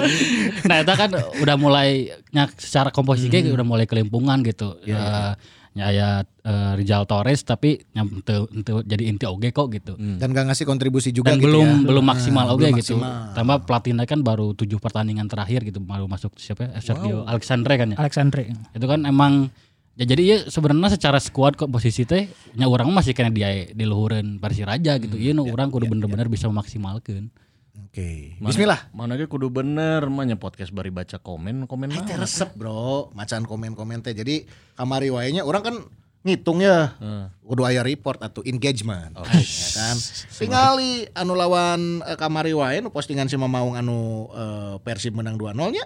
nah 0.68 0.80
itu 0.80 0.92
kan 0.96 1.10
udah 1.44 1.56
mulai 1.60 2.08
secara 2.56 2.88
komposisi 2.88 3.28
kayak 3.28 3.52
udah 3.52 3.68
mulai 3.68 3.84
kelimpungan 3.84 4.40
gitu. 4.48 4.80
Eh, 4.88 5.32
ya 5.74 5.90
ya 5.90 6.08
eh, 6.22 6.72
Rizal 6.74 7.02
Torres 7.04 7.42
tapi 7.42 7.82
ente- 7.92 8.46
ente 8.48 8.72
jadi 8.84 9.02
inti 9.04 9.26
oge 9.26 9.50
kok 9.50 9.68
gitu. 9.68 9.98
Dan 9.98 10.30
gak 10.30 10.46
ngasih 10.46 10.64
kontribusi 10.64 11.10
juga 11.10 11.34
Dan 11.34 11.38
gitu 11.38 11.50
belum 11.50 11.66
ya. 11.66 11.76
belum 11.84 12.04
maksimal 12.04 12.44
Nah, 12.44 12.54
oge 12.54 12.62
belum 12.64 12.78
gitu. 12.78 12.94
maksimal. 12.94 13.34
Tambah 13.34 13.56
pelatihnya 13.64 14.04
kan 14.04 14.20
baru 14.20 14.52
tujuh 14.52 14.78
pertandingan 14.78 15.26
terakhir 15.26 15.62
gitu 15.62 15.78
baru 15.78 16.06
masuk 16.06 16.34
siapa 16.36 16.70
ya? 16.70 16.78
Sergio 16.78 17.22
Alexandre 17.24 17.74
kan 17.74 17.88
ya. 17.90 17.96
Alexandre. 17.96 18.42
Itu 18.70 18.86
kan 18.86 19.02
emang 19.02 19.50
ya 19.94 20.04
jadi 20.04 20.22
ya 20.22 20.36
sebenarnya 20.46 20.90
secara 20.90 21.18
squad 21.18 21.54
kok 21.54 21.68
posisi 21.68 22.02
teh 22.02 22.26
nya 22.54 22.66
orang 22.66 22.90
masih 22.90 23.10
kena 23.10 23.30
dia 23.30 23.50
di 23.66 23.84
luhureun 23.84 24.38
Persiraja 24.38 24.98
gitu. 24.98 25.14
Iya 25.14 25.32
no 25.32 25.42
orang 25.44 25.68
kudu 25.68 25.86
bener-bener 25.86 26.26
bisa 26.26 26.46
memaksimalkan. 26.46 27.34
Oke. 27.74 28.38
Mana- 28.38 28.50
Bismillah. 28.50 28.80
Mana 28.94 29.18
ge 29.18 29.26
kudu 29.26 29.50
bener 29.50 30.06
mah 30.06 30.26
podcast 30.38 30.70
bari 30.70 30.94
baca 30.94 31.18
komen 31.18 31.66
komen 31.66 31.90
Aing 31.90 32.06
teh 32.06 32.14
mah. 32.14 32.22
resep 32.22 32.50
bro, 32.54 33.10
macan 33.14 33.42
komen-komen 33.42 33.98
teh. 34.02 34.14
Jadi 34.14 34.46
kamari 34.78 35.10
wae 35.10 35.34
orang 35.42 35.62
kan 35.62 35.76
ngitung 36.24 36.62
ya. 36.62 36.94
Kudu 37.42 37.62
aya 37.66 37.82
report 37.82 38.22
atau 38.22 38.40
engagement. 38.46 39.12
Ya 39.18 39.68
kan. 39.74 39.96
Tingali 40.30 41.10
anu 41.12 41.34
lawan 41.34 42.00
eh, 42.06 42.16
kamari 42.16 42.54
wae 42.54 42.78
nu 42.78 42.94
postingan 42.94 43.26
si 43.26 43.34
Mamaung 43.34 43.74
anu 43.74 44.30
eh, 44.30 44.74
Persib 44.82 45.18
menang 45.18 45.34
2-0 45.36 45.54
nya. 45.74 45.84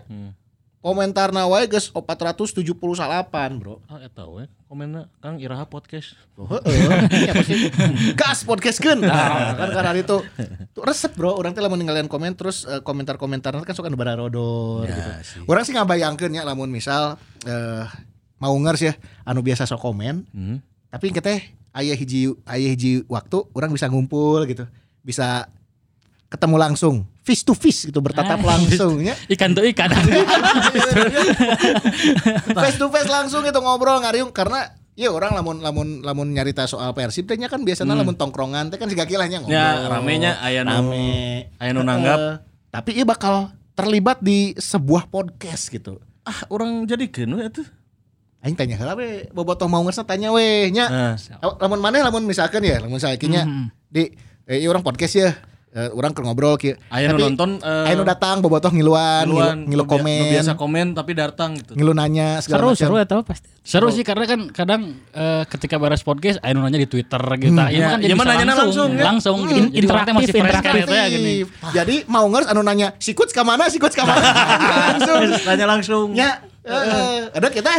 Komentar 0.79 1.35
wae 1.35 1.66
geus 1.66 1.91
478 1.91 3.59
bro. 3.59 3.83
Ah 3.91 3.99
eta 3.99 4.31
we 4.31 4.47
komenna 4.70 5.11
Kang 5.18 5.43
Iraha 5.43 5.66
podcast. 5.66 6.14
Oh, 6.39 6.47
heeh. 6.47 6.70
Ya, 7.26 7.35
pasti. 7.35 7.66
Gas 8.14 8.47
podcast 8.47 8.79
kan. 8.79 9.03
Nah, 9.03 9.59
kan 9.59 9.74
karena 9.74 9.91
itu 9.99 10.22
tuh 10.70 10.83
resep 10.87 11.18
bro. 11.18 11.35
Orang 11.35 11.51
teh 11.51 11.59
lamun 11.59 11.83
ninggalian 11.83 12.07
komen 12.07 12.39
terus 12.39 12.62
eh, 12.62 12.79
komentar-komentar 12.79 13.59
kan 13.59 13.74
suka 13.74 13.91
nubara 13.91 14.14
rodor 14.14 14.87
gitu. 14.87 15.11
Orang 15.51 15.66
sih 15.66 15.74
ngabayangkeun 15.74 16.39
ya 16.39 16.47
lamun 16.47 16.70
misal 16.70 17.18
eh 17.43 17.83
mau 18.39 18.55
ngers 18.55 18.83
ya 18.87 18.95
anu 19.26 19.43
biasa 19.43 19.66
sok 19.66 19.83
komen. 19.83 20.31
Hmm. 20.31 20.62
Tapi 20.95 21.11
kita 21.11 21.43
aya 21.74 21.99
hiji 21.99 22.31
aya 22.47 22.70
hiji 22.70 23.03
waktu 23.11 23.43
orang 23.51 23.74
bisa 23.74 23.91
ngumpul 23.91 24.47
gitu. 24.47 24.62
Bisa 25.03 25.51
ketemu 26.29 26.57
langsung 26.61 27.09
face 27.24 27.45
to 27.45 27.57
face 27.57 27.89
gitu 27.89 28.01
bertatap 28.01 28.41
langsung 28.41 29.01
ya. 29.01 29.16
Ikan 29.33 29.53
tuh 29.57 29.64
ikan. 29.72 29.89
face 32.53 32.76
to 32.76 32.89
face 32.93 33.09
langsung 33.09 33.45
gitu 33.45 33.61
ngobrol 33.61 34.01
ngariung 34.01 34.33
karena 34.33 34.72
ya 34.99 35.09
orang 35.14 35.37
lamun 35.37 35.57
lamun 35.62 35.89
lamun 36.03 36.29
nyarita 36.33 36.66
soal 36.68 36.93
Persib 36.93 37.29
teh 37.29 37.37
nya 37.39 37.47
kan 37.49 37.62
biasanya 37.64 37.95
lamun 37.97 38.16
tongkrongan 38.16 38.72
teh 38.72 38.76
kan 38.81 38.89
siga 38.91 39.07
kilahnya 39.09 39.41
ngobrol. 39.41 39.57
Ya, 39.57 39.89
ramenya 39.89 40.33
aya 40.43 40.64
nu- 40.64 40.72
rame. 40.93 41.49
aya 41.57 41.70
nu 41.72 41.81
nanggap. 41.85 42.18
Eh, 42.18 42.35
tapi 42.68 42.91
ia 42.99 43.05
bakal 43.09 43.53
terlibat 43.79 44.18
di 44.20 44.53
sebuah 44.59 45.07
podcast 45.09 45.70
gitu. 45.70 46.03
Ah, 46.26 46.45
orang 46.53 46.85
jadi 46.85 47.09
we 47.09 47.45
atuh. 47.47 47.64
Aing 48.39 48.55
tanya 48.55 48.79
heula 48.79 48.95
we, 48.95 49.26
bobotoh 49.35 49.66
mau 49.66 49.83
ngersna 49.83 50.07
tanya 50.07 50.31
we 50.31 50.70
nya. 50.70 50.87
Nah, 50.87 51.14
Lamun 51.59 51.81
maneh 51.83 52.03
lamun 52.05 52.22
misalkan 52.22 52.62
ya, 52.62 52.79
lamun 52.79 53.01
sakinya 53.03 53.43
di 53.91 54.11
eh, 54.47 54.66
orang 54.66 54.83
podcast 54.85 55.14
ya. 55.14 55.31
Eh, 55.69 55.93
orang 55.93 56.16
keur 56.16 56.25
ngobrol. 56.25 56.57
Aya 56.89 57.12
nu 57.12 57.21
Tapi, 57.21 57.23
nonton, 57.29 57.51
eh, 57.61 57.85
aya 57.85 57.95
nu 57.95 58.03
datang 58.03 58.41
bobotoh 58.41 58.73
ngiluan, 58.73 59.29
Ngiluan, 59.29 59.57
ngilu, 59.62 59.85
ngilu 59.85 59.85
komen, 59.85 60.16
nu 60.19 60.33
biasa 60.33 60.53
komen 60.57 60.87
tapi 60.91 61.12
datang 61.12 61.51
gitu. 61.55 61.77
ngilu 61.77 61.93
nanya 61.93 62.41
segala 62.41 62.57
Seru 62.57 62.69
macam. 62.69 62.81
seru 62.81 62.95
ya 62.97 63.05
tahu 63.05 63.21
pasti. 63.21 63.49
Seru 63.61 63.89
sih 63.93 64.01
karena 64.01 64.25
kan 64.25 64.41
kadang 64.49 64.97
eh, 65.12 65.45
ketika 65.45 65.77
beres 65.77 66.01
podcast 66.01 66.41
nu 66.43 66.64
nanya 66.64 66.81
di 66.81 66.89
Twitter 66.89 67.21
gitu. 67.37 67.53
Hmm. 67.53 67.69
Iya, 67.69 67.85
kan 67.87 67.99
jadi 68.01 68.09
iya, 68.09 68.16
mah 68.16 68.25
bisa 68.25 68.33
nanyana 68.33 68.55
langsung, 68.57 68.91
ya. 68.91 69.05
langsung 69.05 69.37
gitu. 69.45 69.61
In- 69.61 69.71
Jadi 69.71 69.85
teh 69.85 69.93
masih 69.93 70.33
interaktif, 70.33 70.33
kan 70.33 70.45
interaktif. 70.49 70.83
eta 70.83 70.97
ya 70.97 71.07
gini. 71.07 71.35
Jadi 71.77 71.97
mau 72.09 72.25
ngers 72.27 72.47
anu 72.49 72.61
nanya, 72.64 72.89
si 72.97 73.12
kuts 73.12 73.31
ka 73.31 73.45
mana? 73.45 73.69
Si 73.69 73.77
kuts 73.77 73.93
ka 73.93 74.03
mana? 74.03 74.25
langsung. 74.97 75.21
Tanya 75.45 75.66
langsung. 75.69 76.07
Ya, 76.16 76.31
eh, 76.64 77.29
ada 77.29 77.49
kita. 77.53 77.71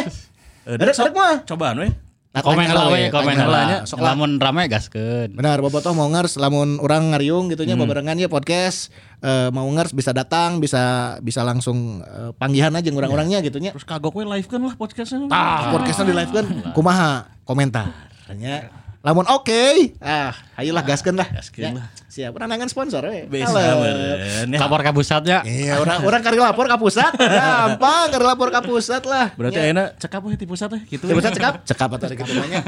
Eh, 0.70 0.78
Ada 0.78 0.94
sok- 0.94 1.10
sok 1.10 1.18
mah. 1.18 1.42
Cobaan 1.44 1.82
we. 1.82 1.90
Nah, 1.90 2.09
Komen 2.30 2.62
tanya 2.62 2.78
lah 2.78 2.94
we, 2.94 3.02
we, 3.02 3.10
komen 3.10 3.34
tanya 3.34 3.50
lah. 3.50 3.66
Lamun 3.90 4.38
rame 4.38 4.70
gaskeun. 4.70 5.34
Benar, 5.34 5.66
bobotoh 5.66 5.98
mau 5.98 6.06
ngers 6.14 6.38
lamun 6.38 6.78
orang 6.78 7.10
ngariung 7.10 7.50
gitu 7.50 7.66
nya 7.66 7.74
babarengan 7.74 8.22
ya 8.22 8.30
podcast 8.30 8.94
eh, 9.26 9.50
mau 9.50 9.66
ngers 9.66 9.98
bisa 9.98 10.14
datang, 10.14 10.62
bisa 10.62 11.18
bisa 11.26 11.42
langsung 11.42 12.06
eh, 12.06 12.30
panggihan 12.38 12.70
aja 12.78 12.86
orang-orangnya 12.94 13.42
gitu 13.42 13.58
nya. 13.58 13.74
Terus 13.74 13.90
kagok 13.90 14.14
we 14.14 14.30
live 14.30 14.46
kan 14.46 14.62
lah 14.62 14.78
podcastnya. 14.78 15.26
Ah, 15.34 15.74
podcastnya 15.74 16.06
di 16.06 16.16
live 16.22 16.30
kan 16.30 16.46
kumaha 16.78 17.34
komentar. 17.50 17.90
Tanya 18.30 18.70
lamun 19.00 19.24
oke, 19.32 19.96
ah 20.04 20.36
ayolah 20.60 20.84
gaskeun 20.84 21.16
lah. 21.16 21.24
Gaskeun 21.32 21.64
Ya, 21.64 21.72
lah. 21.72 21.88
Siap, 22.12 22.36
nangan 22.36 22.68
sponsor 22.68 23.00
we. 23.08 23.32
Halo. 23.48 23.56
beren, 23.80 24.52
ya. 24.52 24.60
Lapor 24.60 24.84
ke 24.84 24.92
pusatnya. 24.92 25.40
Iya, 25.48 25.80
orang 25.80 26.04
orang 26.04 26.20
kari 26.20 26.36
lapor 26.36 26.68
ke 26.68 26.76
pusat. 26.76 27.16
Gampang, 27.16 28.12
kari 28.12 28.26
lapor 28.28 28.52
ke 28.52 28.60
pusat 28.60 29.00
lah. 29.08 29.32
Berarti 29.40 29.72
Ya. 29.72 29.96
cekap 29.96 30.20
we 30.28 30.36
di 30.36 30.44
pusat 30.44 30.68
teh 30.76 30.82
gitu. 30.84 31.08
Di 31.08 31.16
pusat 31.16 31.32
cekap, 31.32 31.64
cekap 31.64 31.90
atau 31.96 32.12
gitu 32.12 32.28
namanya. 32.36 32.60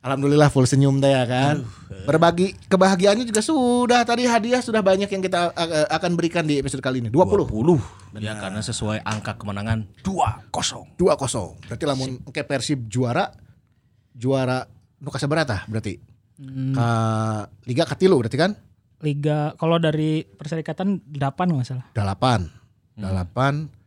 Alhamdulillah 0.00 0.48
full 0.48 0.64
senyum 0.64 0.96
teh 0.96 1.12
ya 1.12 1.28
kan. 1.28 1.60
Berbagi 2.08 2.56
kebahagiaannya 2.72 3.28
juga 3.28 3.44
sudah 3.44 4.00
tadi 4.08 4.24
hadiah 4.24 4.64
sudah 4.64 4.80
banyak 4.80 5.12
yang 5.12 5.20
kita 5.20 5.52
akan 5.92 6.16
berikan 6.16 6.48
di 6.48 6.56
episode 6.56 6.80
kali 6.80 7.04
ini. 7.04 7.12
20. 7.12 7.52
20. 7.52 8.16
Ya 8.16 8.32
karena 8.32 8.64
sesuai 8.64 9.04
angka 9.04 9.36
kemenangan 9.36 9.84
2-0. 10.00 10.96
2-0. 10.96 11.68
Berarti 11.68 11.84
lamun 11.84 12.16
ke 12.32 12.48
Persib 12.48 12.88
juara 12.88 13.28
juara 14.16 14.64
nu 15.00 15.08
kasaberata 15.08 15.64
berarti? 15.66 15.96
Ka 16.76 16.88
Liga 17.68 17.84
katilu 17.84 18.20
berarti 18.20 18.38
kan? 18.40 18.52
Liga 19.00 19.56
kalau 19.56 19.80
dari 19.80 20.24
perserikatan 20.24 21.00
8 21.08 21.16
nggak 21.56 21.68
salah. 21.68 21.86
8. 21.96 23.00
8 23.00 23.79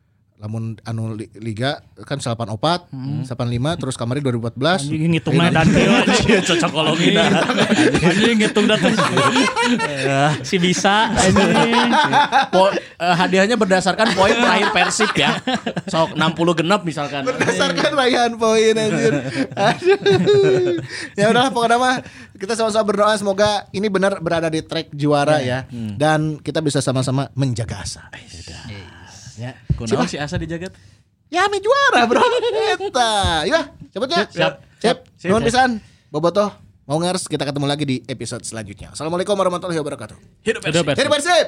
lamun 0.44 0.76
anu 0.84 1.16
li- 1.16 1.32
liga 1.40 1.80
kan 2.04 2.20
84, 2.20 2.92
85 3.24 3.80
terus 3.80 3.96
kamari 3.96 4.20
2014. 4.20 4.92
Anjing 4.92 5.16
ngitungnya 5.16 5.50
dan 5.56 5.68
Cocokologi 6.44 7.16
dah. 7.16 7.32
Anjing 8.04 8.44
ngitung 8.44 8.68
data. 8.68 8.92
si 10.48 10.60
bisa 10.60 11.16
anjing. 11.16 11.88
Po- 12.52 12.76
eh, 12.76 13.16
hadiahnya 13.16 13.56
berdasarkan 13.56 14.12
poin 14.12 14.36
terakhir 14.36 14.76
Persib 14.76 15.16
ya. 15.16 15.40
Sok 15.88 16.20
60 16.20 16.60
genap 16.60 16.84
misalkan. 16.84 17.24
berdasarkan 17.24 17.92
raihan 17.96 18.36
poin 18.36 18.76
anjir. 18.76 19.14
Ya 21.14 21.30
udah 21.30 21.54
pokoknya 21.54 21.78
mah 21.80 21.96
kita 22.36 22.58
sama-sama 22.58 22.84
berdoa 22.84 23.16
semoga 23.16 23.64
ini 23.72 23.88
benar 23.88 24.20
berada 24.20 24.50
di 24.50 24.60
track 24.60 24.92
juara 24.92 25.40
ya 25.40 25.64
dan 25.96 26.36
kita 26.36 26.60
bisa 26.60 26.84
sama-sama 26.84 27.32
menjaga 27.32 27.80
asa. 27.80 28.12
Ya. 29.40 29.58
Kunaon 29.78 30.06
si 30.06 30.18
Asa 30.22 30.38
dijagat? 30.38 30.74
Ya 31.34 31.50
mi 31.50 31.58
juara 31.58 32.06
bro. 32.06 32.22
Eta. 32.78 33.44
Yuk, 33.50 33.64
cepetnya. 33.90 34.18
Siap. 34.30 34.54
Siap. 34.82 34.98
Siap. 35.18 35.30
Nuhun 35.34 35.44
pisan. 35.44 35.70
Bobotoh. 36.14 36.54
Mau 36.84 37.00
ngers 37.00 37.32
kita 37.32 37.48
ketemu 37.48 37.66
lagi 37.66 37.88
di 37.88 37.98
episode 38.12 38.44
selanjutnya. 38.44 38.92
Assalamualaikum 38.92 39.34
warahmatullahi 39.34 39.80
wabarakatuh. 39.80 40.18
Hidup 40.44 40.62
Persib. 40.62 40.84
Jadi 40.84 41.10
Persib. 41.10 41.48